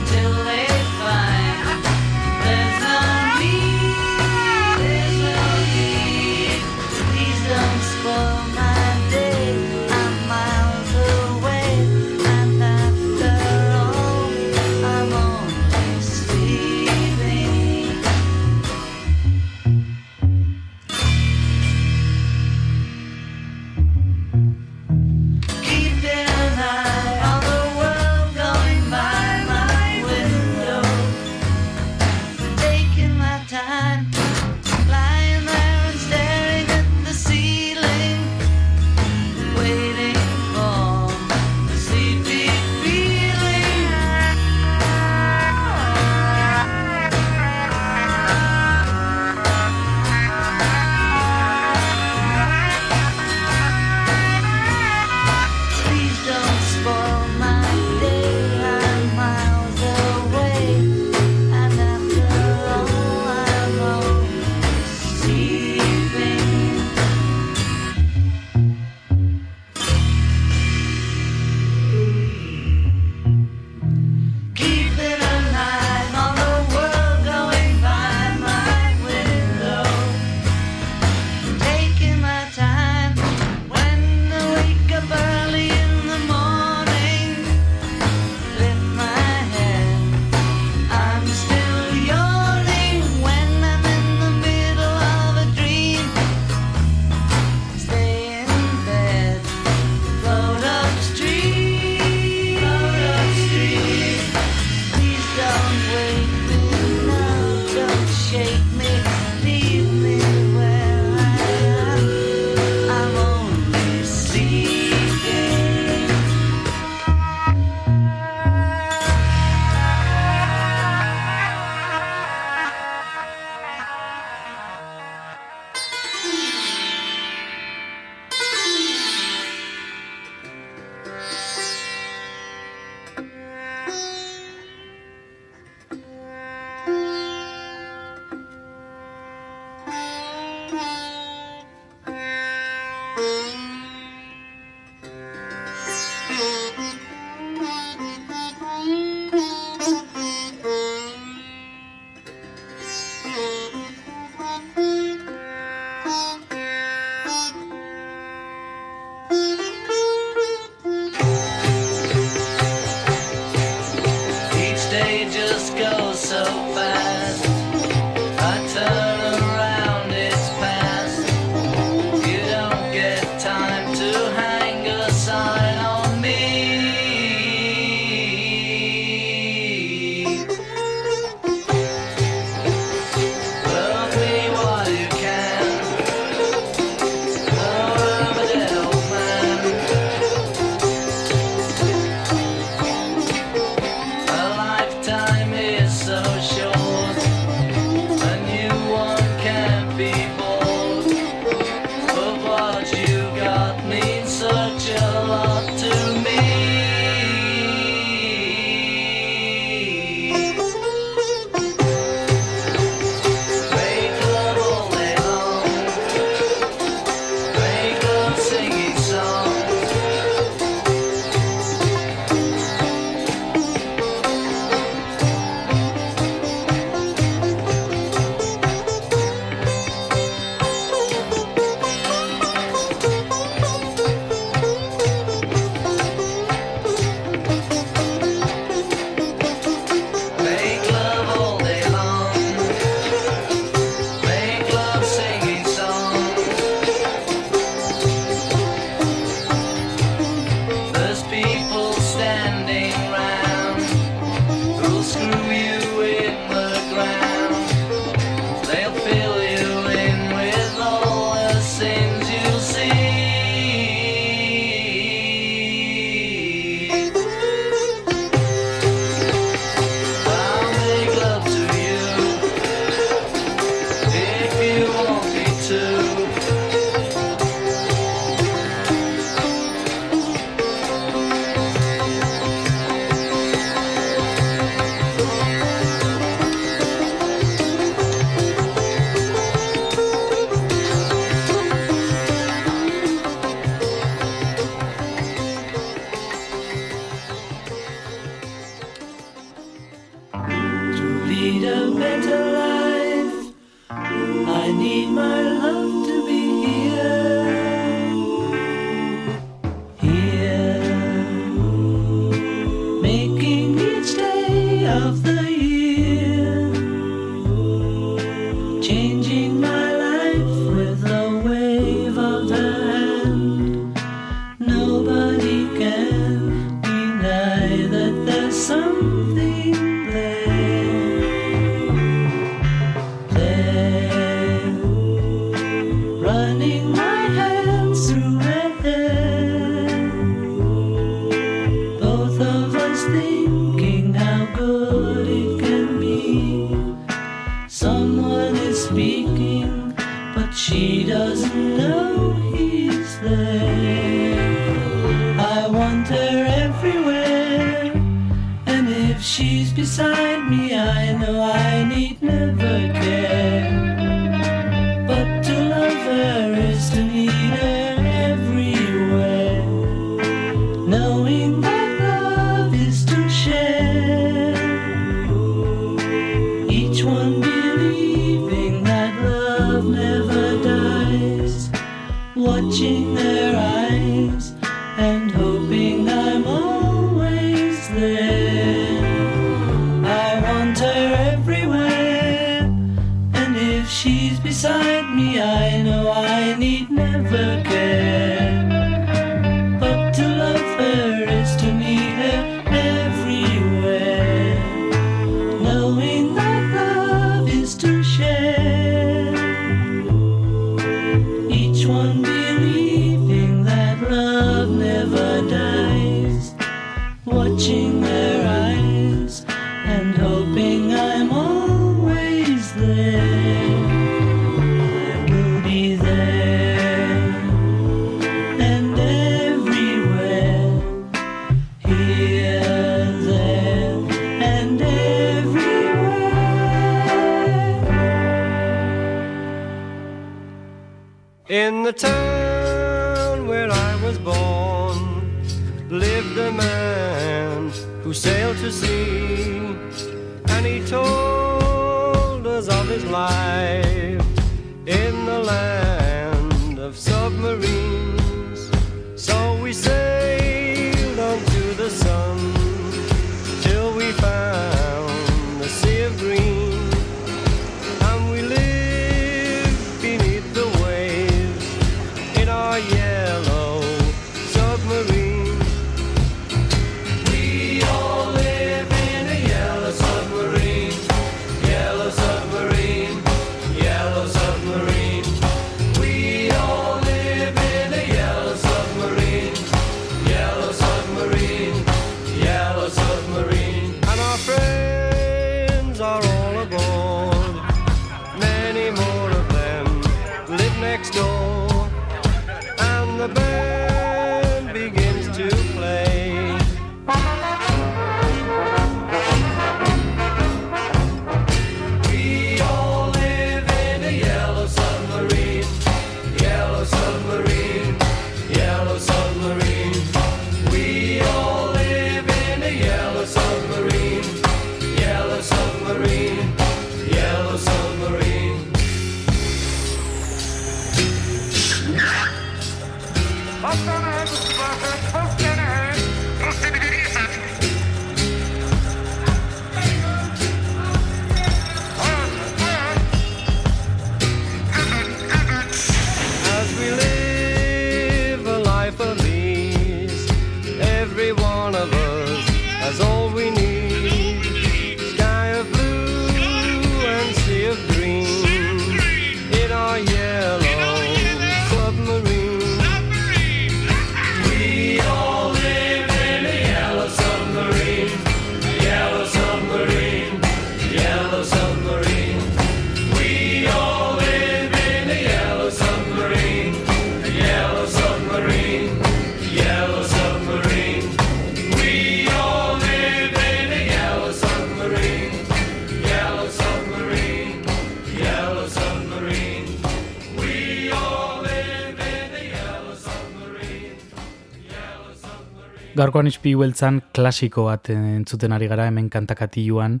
Gaurkoan 596.02 596.26
izpi 596.26 596.56
hueltzan 596.58 596.96
klasiko 597.14 597.68
bat 597.68 597.86
entzuten 597.94 598.50
ari 598.50 598.66
gara 598.66 598.88
hemen 598.90 599.06
kantakatiluan 599.06 600.00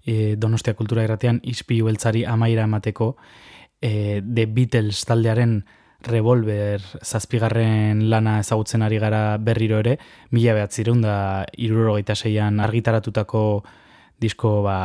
e, 0.00 0.34
Donostia 0.40 0.72
Kultura 0.78 1.02
Irratean 1.04 1.42
izpi 1.44 1.82
hueltzari 1.84 2.22
amaira 2.24 2.64
emateko 2.64 3.10
e, 3.82 4.22
The 4.24 4.46
Beatles 4.48 5.02
taldearen 5.04 5.58
Revolver 6.08 6.80
zazpigarren 7.04 8.00
lana 8.08 8.38
ezagutzen 8.40 8.80
ari 8.86 8.96
gara 9.02 9.36
berriro 9.36 9.82
ere, 9.82 9.98
mila 10.30 10.54
behatzireun 10.56 11.02
da 11.04 11.16
irurogeita 11.52 12.16
seian 12.16 12.62
argitaratutako 12.64 13.42
disko 14.24 14.62
ba, 14.64 14.78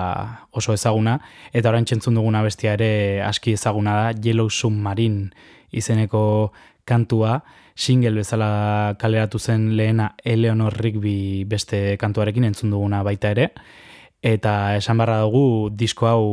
oso 0.52 0.76
ezaguna, 0.76 1.15
eta 1.53 1.72
orain 1.72 1.88
txentzun 1.88 2.19
duguna 2.19 2.44
bestia 2.44 2.76
ere 2.76 3.22
aski 3.23 3.56
ezaguna 3.56 3.95
da, 4.02 4.11
Yellow 4.19 4.52
Submarine 4.52 5.31
izeneko 5.72 6.52
kantua, 6.84 7.39
single 7.77 8.17
bezala 8.17 8.95
kaleratu 8.97 9.39
zen 9.39 9.75
lehena 9.77 10.15
Eleanor 10.25 10.73
Rigby 10.73 11.45
beste 11.45 11.97
kantuarekin 12.01 12.49
entzun 12.49 12.73
duguna 12.73 13.03
baita 13.05 13.31
ere, 13.35 13.51
eta 14.25 14.75
esan 14.75 14.97
barra 14.97 15.21
dugu 15.21 15.69
disko 15.69 16.09
hau 16.09 16.25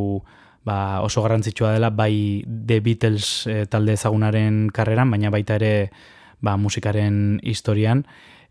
ba, 0.65 1.01
oso 1.05 1.21
garrantzitsua 1.21 1.75
dela 1.77 1.91
bai 1.93 2.43
The 2.45 2.81
Beatles 2.81 3.45
eh, 3.47 3.65
talde 3.69 3.93
ezagunaren 3.93 4.71
karreran, 4.73 5.13
baina 5.13 5.29
baita 5.29 5.59
ere 5.61 5.91
ba, 6.41 6.57
musikaren 6.57 7.39
historian, 7.45 8.03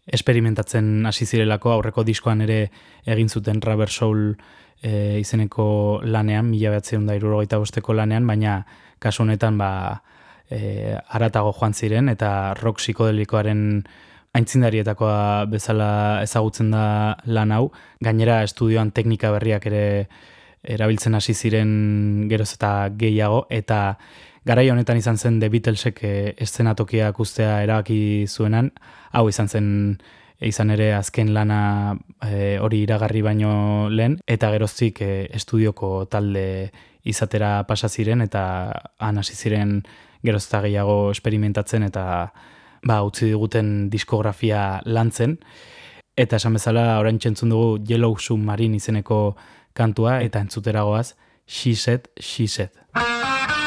esperimentatzen 0.06 1.06
hasi 1.06 1.26
zirelako 1.26 1.72
aurreko 1.74 2.04
diskoan 2.06 2.44
ere 2.46 2.70
egin 3.10 3.28
zuten 3.28 3.60
Rubber 3.64 3.90
Soul 3.90 4.36
e, 4.82 5.18
izeneko 5.20 6.00
lanean, 6.04 6.50
mila 6.50 6.74
behatzen 6.74 7.06
da 7.08 7.16
irurogeita 7.16 7.58
bosteko 7.58 7.96
lanean, 7.96 8.26
baina 8.28 8.60
kasu 9.00 9.24
honetan 9.24 9.58
ba, 9.58 9.70
e, 10.50 10.96
aratago 11.08 11.52
joan 11.52 11.74
ziren 11.74 12.08
eta 12.08 12.54
rock 12.60 12.82
psikodelikoaren 12.82 13.84
aintzindarietakoa 14.34 15.46
bezala 15.46 16.22
ezagutzen 16.22 16.72
da 16.74 17.16
lan 17.26 17.52
hau. 17.54 17.68
Gainera 18.02 18.42
estudioan 18.42 18.90
teknika 18.90 19.30
berriak 19.36 19.66
ere 19.70 19.84
erabiltzen 20.64 21.14
hasi 21.14 21.34
ziren 21.34 22.26
geroz 22.28 22.54
eta 22.56 22.88
gehiago 22.98 23.44
eta 23.50 23.98
garai 24.44 24.68
honetan 24.70 24.98
izan 25.00 25.18
zen 25.18 25.38
The 25.40 25.48
Beatlesek 25.52 26.02
eh, 26.04 26.34
eszenatokiak 26.40 27.20
ustea 27.20 27.62
erabaki 27.64 28.26
zuenan, 28.28 28.72
hau 29.12 29.28
izan 29.28 29.48
zen 29.48 29.68
izan 30.44 30.70
ere 30.74 30.92
azken 30.96 31.32
lana 31.34 31.94
eh, 32.26 32.58
hori 32.60 32.82
iragarri 32.84 33.22
baino 33.22 33.88
lehen 33.88 34.18
eta 34.26 34.50
geroztik 34.52 35.00
e, 35.00 35.12
estudioko 35.32 36.06
talde 36.10 36.72
izatera 37.04 37.62
pasa 37.68 37.88
ziren 37.88 38.24
eta 38.24 38.42
han 38.98 39.20
hasi 39.20 39.36
ziren 39.36 39.78
geroz 40.24 40.44
eta 40.48 40.60
gehiago 40.64 40.98
esperimentatzen 41.12 41.84
eta 41.88 42.05
ba, 42.84 43.01
utzi 43.05 43.30
diguten 43.32 43.90
diskografia 43.92 44.80
lantzen. 44.84 45.38
Eta 46.16 46.38
esan 46.38 46.55
bezala, 46.59 46.98
orain 47.01 47.18
txentzun 47.18 47.51
dugu 47.51 47.78
Yellow 47.88 48.16
Submarine 48.18 48.78
izeneko 48.78 49.36
kantua 49.74 50.20
eta 50.22 50.44
entzuteragoaz 50.44 51.14
She 51.46 51.74
Said, 51.74 52.09
She 52.20 52.46
Said. 52.46 53.64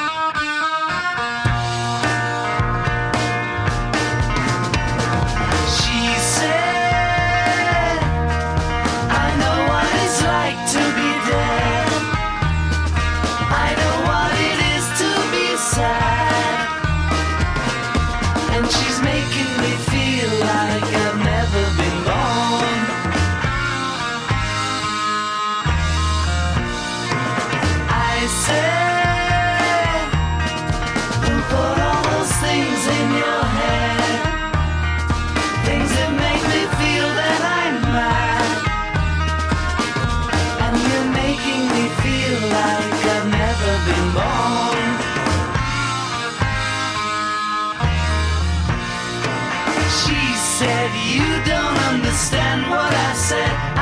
Said, 50.87 51.15
You 51.15 51.43
don't 51.45 51.77
understand 51.93 52.69
what 52.69 52.93
I 52.93 53.13
said. 53.13 53.76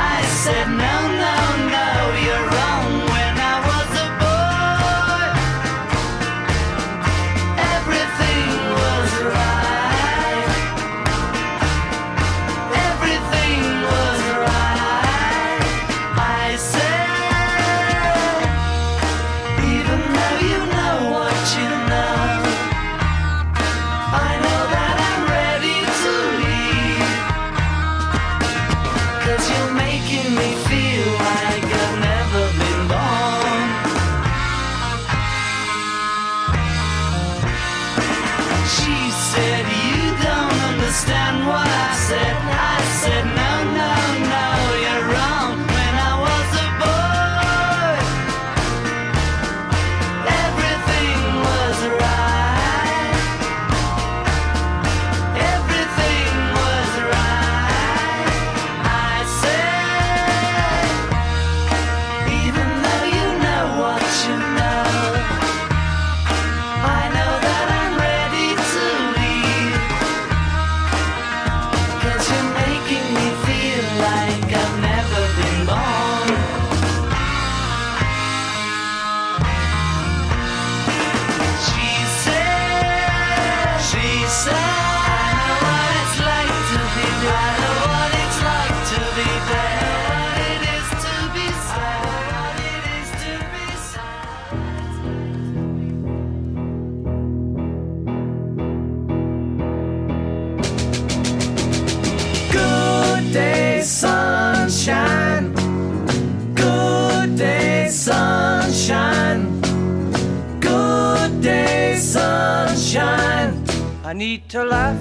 To 114.56 114.64
laugh, 114.64 114.98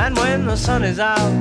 and 0.00 0.16
when 0.16 0.46
the 0.46 0.56
sun 0.56 0.82
is 0.82 0.98
out, 0.98 1.34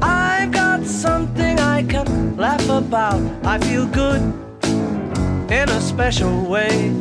I've 0.00 0.52
got 0.52 0.86
something 0.86 1.58
I 1.58 1.82
can 1.82 2.36
laugh 2.36 2.68
about. 2.68 3.20
I 3.44 3.58
feel 3.58 3.86
good 3.86 4.22
in 5.50 5.68
a 5.68 5.80
special 5.80 6.44
way. 6.44 6.94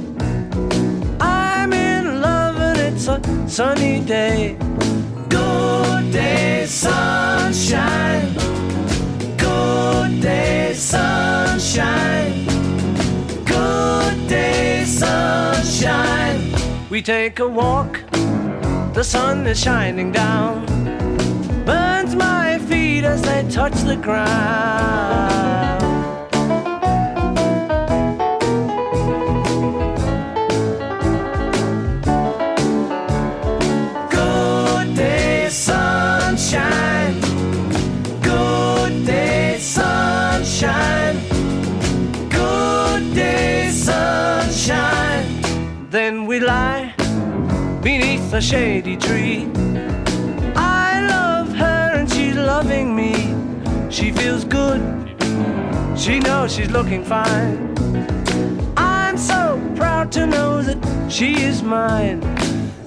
I'm 1.19 1.71
in 1.73 2.21
love, 2.21 2.57
and 2.57 2.79
it's 2.79 3.07
a 3.07 3.21
sunny 3.47 3.99
day. 4.03 4.57
Good 5.29 6.11
day, 6.11 6.65
sunshine. 6.65 8.33
Good 9.37 10.21
day, 10.21 10.73
sunshine. 10.73 12.45
Good 13.45 14.27
day, 14.27 14.85
sunshine. 14.85 16.41
We 16.89 17.03
take 17.03 17.37
a 17.37 17.47
walk, 17.47 18.00
the 18.93 19.05
sun 19.05 19.47
is 19.47 19.57
shining 19.57 20.11
down, 20.11 20.65
burns 21.65 22.13
my 22.13 22.59
feet 22.59 23.05
as 23.05 23.21
they 23.21 23.47
touch 23.49 23.73
the 23.83 23.95
ground. 23.95 25.70
shady 48.41 48.97
tree. 48.97 49.47
I 50.55 51.05
love 51.07 51.53
her 51.53 51.91
and 51.93 52.11
she's 52.11 52.35
loving 52.35 52.95
me. 52.95 53.35
She 53.91 54.11
feels 54.11 54.43
good, 54.43 54.81
she 55.95 56.19
knows 56.19 56.53
she's 56.55 56.71
looking 56.71 57.03
fine. 57.03 57.75
I'm 58.75 59.17
so 59.17 59.61
proud 59.75 60.11
to 60.13 60.25
know 60.25 60.61
that 60.63 60.79
she 61.11 61.43
is 61.43 61.61
mine. 61.61 62.19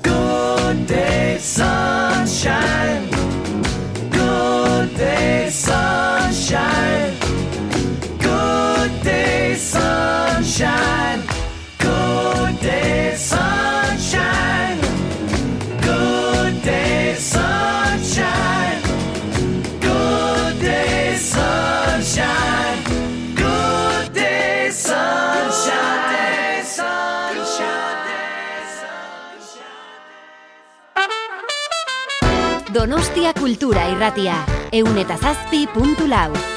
Good 0.03 0.87
day, 0.87 1.39
sunshine. 1.41 3.09
Good 4.11 4.97
day, 4.97 5.51
sunshine. 5.51 7.15
Good 8.19 9.03
day, 9.03 9.55
sunshine. 9.55 11.14
Donostia 32.75 33.33
Kultura 33.33 33.85
Irratia, 33.93 34.35
eunetazazpi 34.73 35.69
puntu 35.71 36.09
lau. 36.11 36.54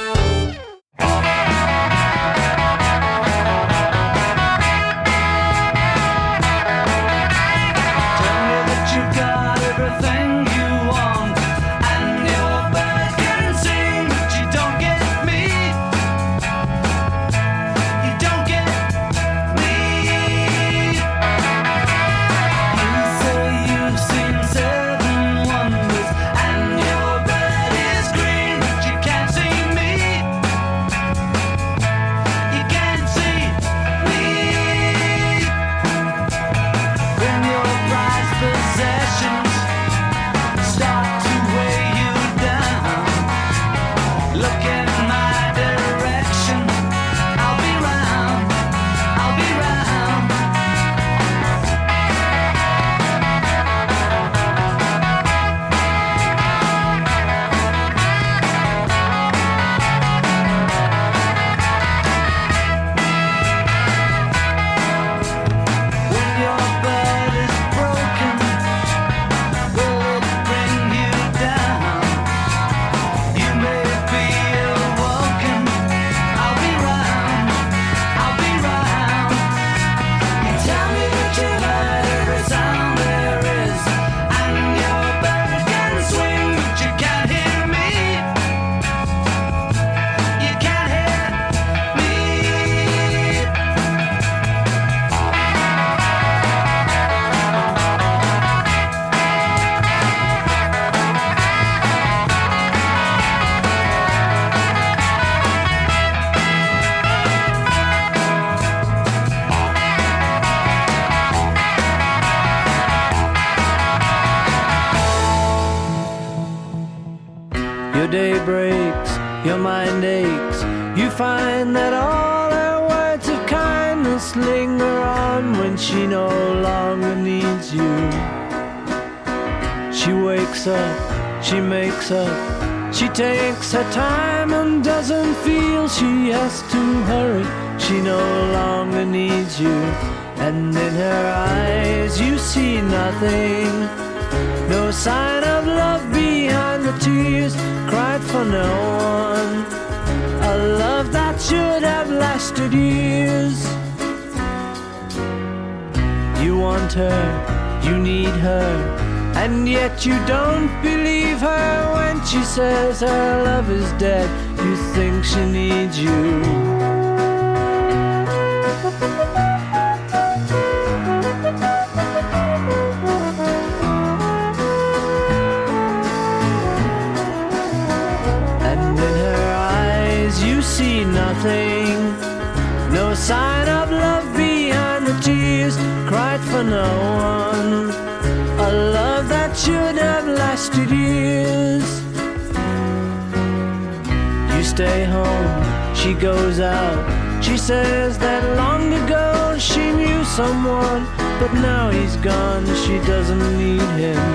She 197.47 197.55
says 197.55 198.17
that 198.19 198.43
long 198.57 198.91
ago 198.91 199.55
she 199.57 199.91
knew 199.91 200.21
someone, 200.25 201.07
but 201.39 201.53
now 201.53 201.89
he's 201.89 202.17
gone, 202.17 202.65
she 202.83 202.99
doesn't 203.07 203.45
need 203.57 203.89
him. 203.95 204.25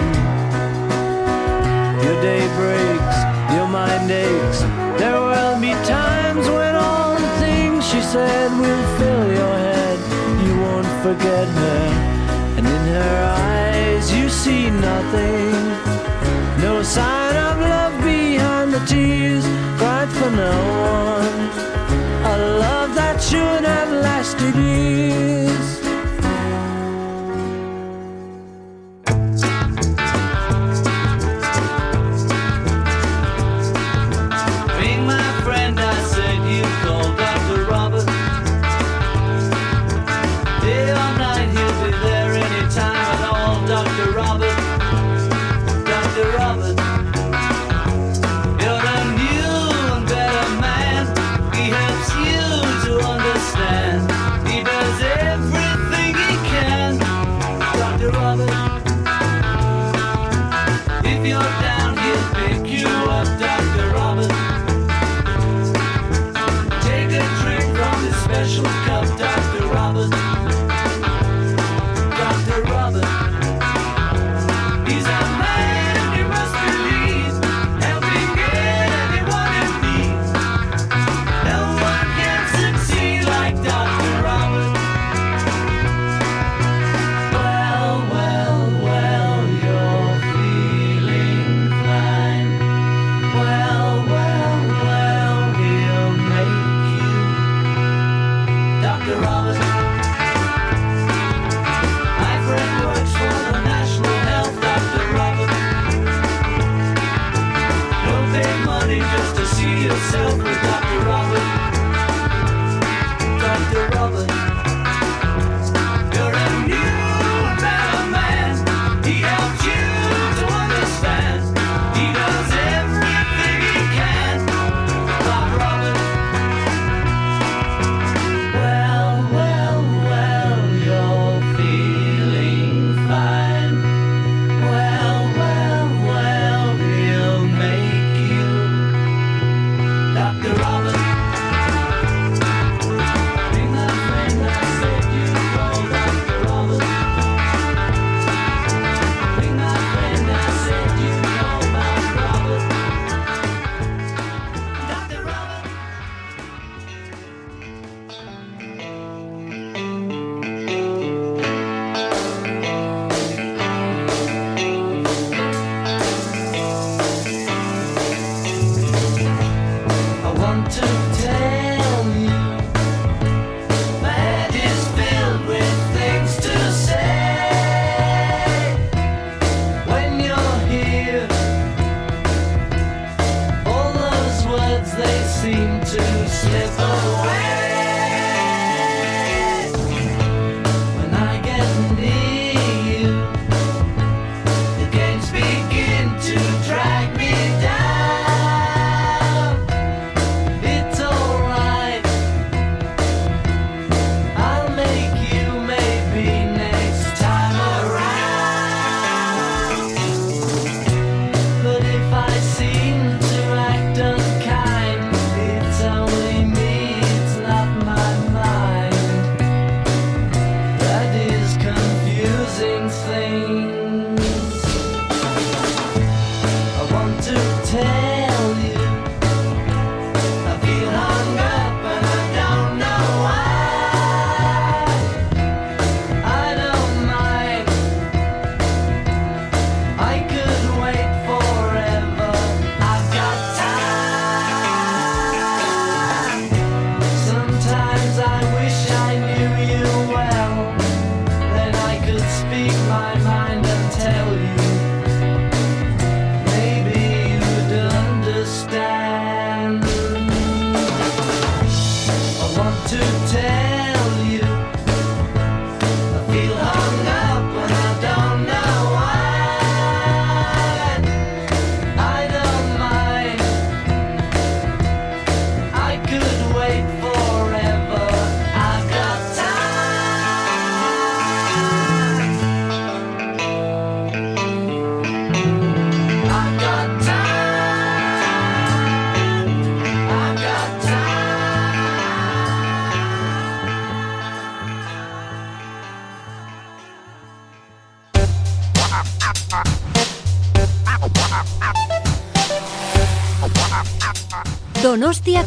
Your 2.05 2.17
day 2.23 2.43
breaks, 2.57 3.19
your 3.55 3.69
mind 3.69 4.11
aches. 4.11 4.61
There 4.99 5.21
will 5.21 5.61
be 5.61 5.73
times 5.85 6.49
when 6.49 6.75
all 6.75 7.15
the 7.15 7.29
things 7.45 7.87
she 7.87 8.01
said 8.01 8.51
will 8.59 8.85
fill 8.99 9.27
your 9.41 9.57
head. 9.69 9.99
You 10.47 10.55
won't 10.65 10.93
forget 11.05 11.47
her, 11.47 11.85
and 12.57 12.67
in 12.67 12.85
her 12.97 13.19
eyes 13.37 14.11
you 14.17 14.31
see 14.31 14.71
nothing. 14.71 15.53
No 16.65 16.83
sign 16.83 17.37
of 17.37 17.61
love 17.61 17.95
behind 18.03 18.73
the 18.73 18.83
tears, 18.87 19.45
cried 19.79 20.09
for 20.09 20.31
no 20.31 20.55
one 20.81 21.12
should 23.33 23.65
I? 23.65 23.82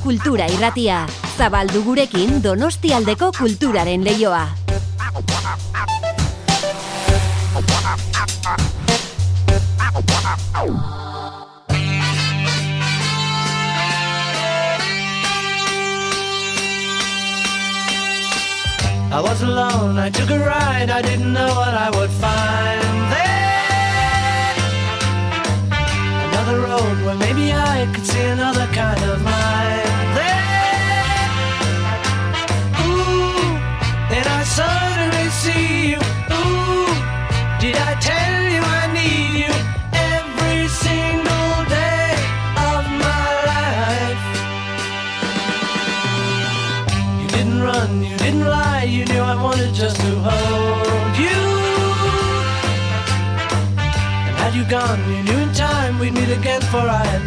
kultura 0.06 0.46
irratia. 0.54 1.00
Zabaldu 1.36 1.82
gurekin 1.82 2.38
donostialdeko 2.44 3.32
kulturaren 3.34 4.06
leioa. 4.06 4.46
I 19.16 19.22
was 19.22 19.42
alone, 19.42 19.98
I 19.98 20.10
took 20.12 20.30
a 20.30 20.38
ride, 20.38 20.92
I 20.92 21.02
didn't 21.02 21.34
know 21.34 21.45
again, 56.46 56.62
for 56.62 56.78
I 56.78 57.25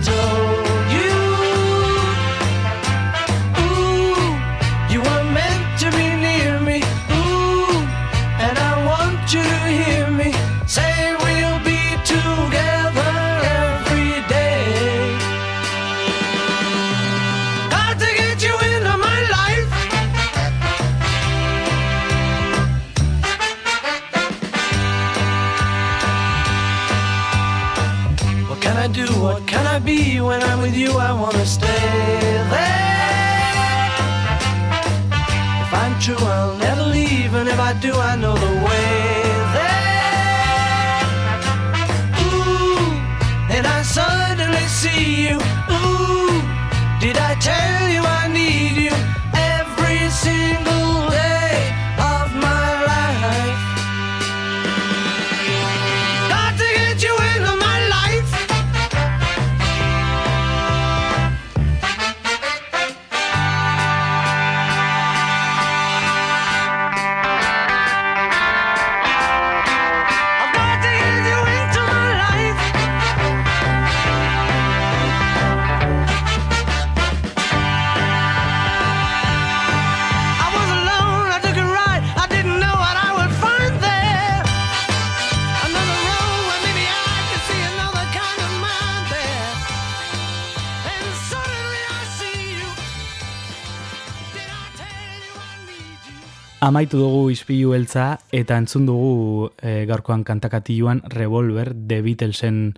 amaitu 96.78 96.94
dugu 96.94 97.32
ispilu 97.34 97.72
beltza 97.74 98.20
eta 98.30 98.55
entzun 98.55 98.84
dugu 98.86 99.48
e, 99.59 99.82
gaurkoan 99.90 100.20
kantakatiluan 100.22 101.00
Revolver 101.10 101.72
The 101.74 102.05
Beatlesen 102.06 102.76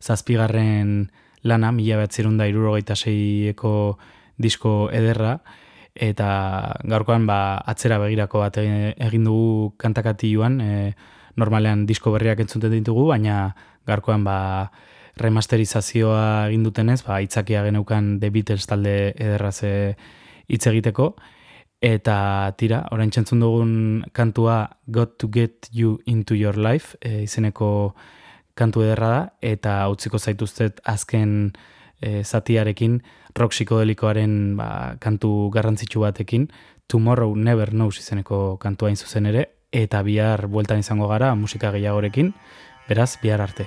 zazpigarren 0.00 1.10
lana, 1.44 1.68
mila 1.68 1.98
behatzerun 2.00 2.38
da 2.40 2.46
irurogeita 2.48 2.96
seieko 2.96 3.98
disko 4.40 4.88
ederra, 4.88 5.34
eta 5.92 6.30
gaurkoan 6.94 7.26
ba, 7.28 7.58
atzera 7.68 7.98
begirako 8.00 8.40
bat 8.40 8.56
e-, 8.62 8.94
egin 8.96 9.28
dugu 9.28 9.74
kantakatiluan, 9.76 10.56
e, 10.64 10.94
normalean 11.36 11.84
disko 11.84 12.14
berriak 12.16 12.40
entzuten 12.40 12.72
ditugu, 12.72 13.04
baina 13.12 13.52
gaurkoan 13.84 14.24
ba, 14.24 14.38
remasterizazioa 15.20 16.48
egin 16.48 16.64
dutenez, 16.64 17.02
ba, 17.04 17.20
itzakia 17.20 17.66
geneukan 17.68 18.14
The 18.16 18.32
Beatles 18.32 18.64
talde 18.64 18.96
ederraz 19.12 19.58
hitz 19.60 20.64
egiteko, 20.72 21.12
Eta 21.82 22.54
tira, 22.54 22.84
orain 22.94 23.10
txentzun 23.10 23.40
dugun 23.42 23.70
kantua 24.14 24.78
Got 24.86 25.16
to 25.18 25.28
Get 25.34 25.66
You 25.74 25.96
Into 26.06 26.36
Your 26.38 26.54
Life 26.54 26.94
e, 27.02 27.24
izeneko 27.24 27.96
kantu 28.54 28.84
ederra 28.86 29.08
da, 29.10 29.22
eta 29.42 29.74
utziko 29.90 30.20
zaituztet 30.22 30.78
azken 30.86 31.50
e, 31.98 32.22
zatiarekin, 32.22 33.00
rock 33.34 33.56
psikodelikoaren 33.56 34.54
ba, 34.60 34.68
kantu 35.02 35.50
garrantzitsu 35.50 36.06
batekin, 36.06 36.46
Tomorrow 36.86 37.34
Never 37.34 37.74
Knows 37.74 37.98
izeneko 37.98 38.58
kantua 38.62 38.94
zuzen 38.94 39.26
ere, 39.26 39.48
eta 39.72 40.04
bihar 40.06 40.46
bueltan 40.46 40.78
izango 40.78 41.08
gara 41.10 41.34
musika 41.34 41.72
gehiagorekin, 41.74 42.30
beraz 42.86 43.16
bihar 43.22 43.42
arte. 43.42 43.66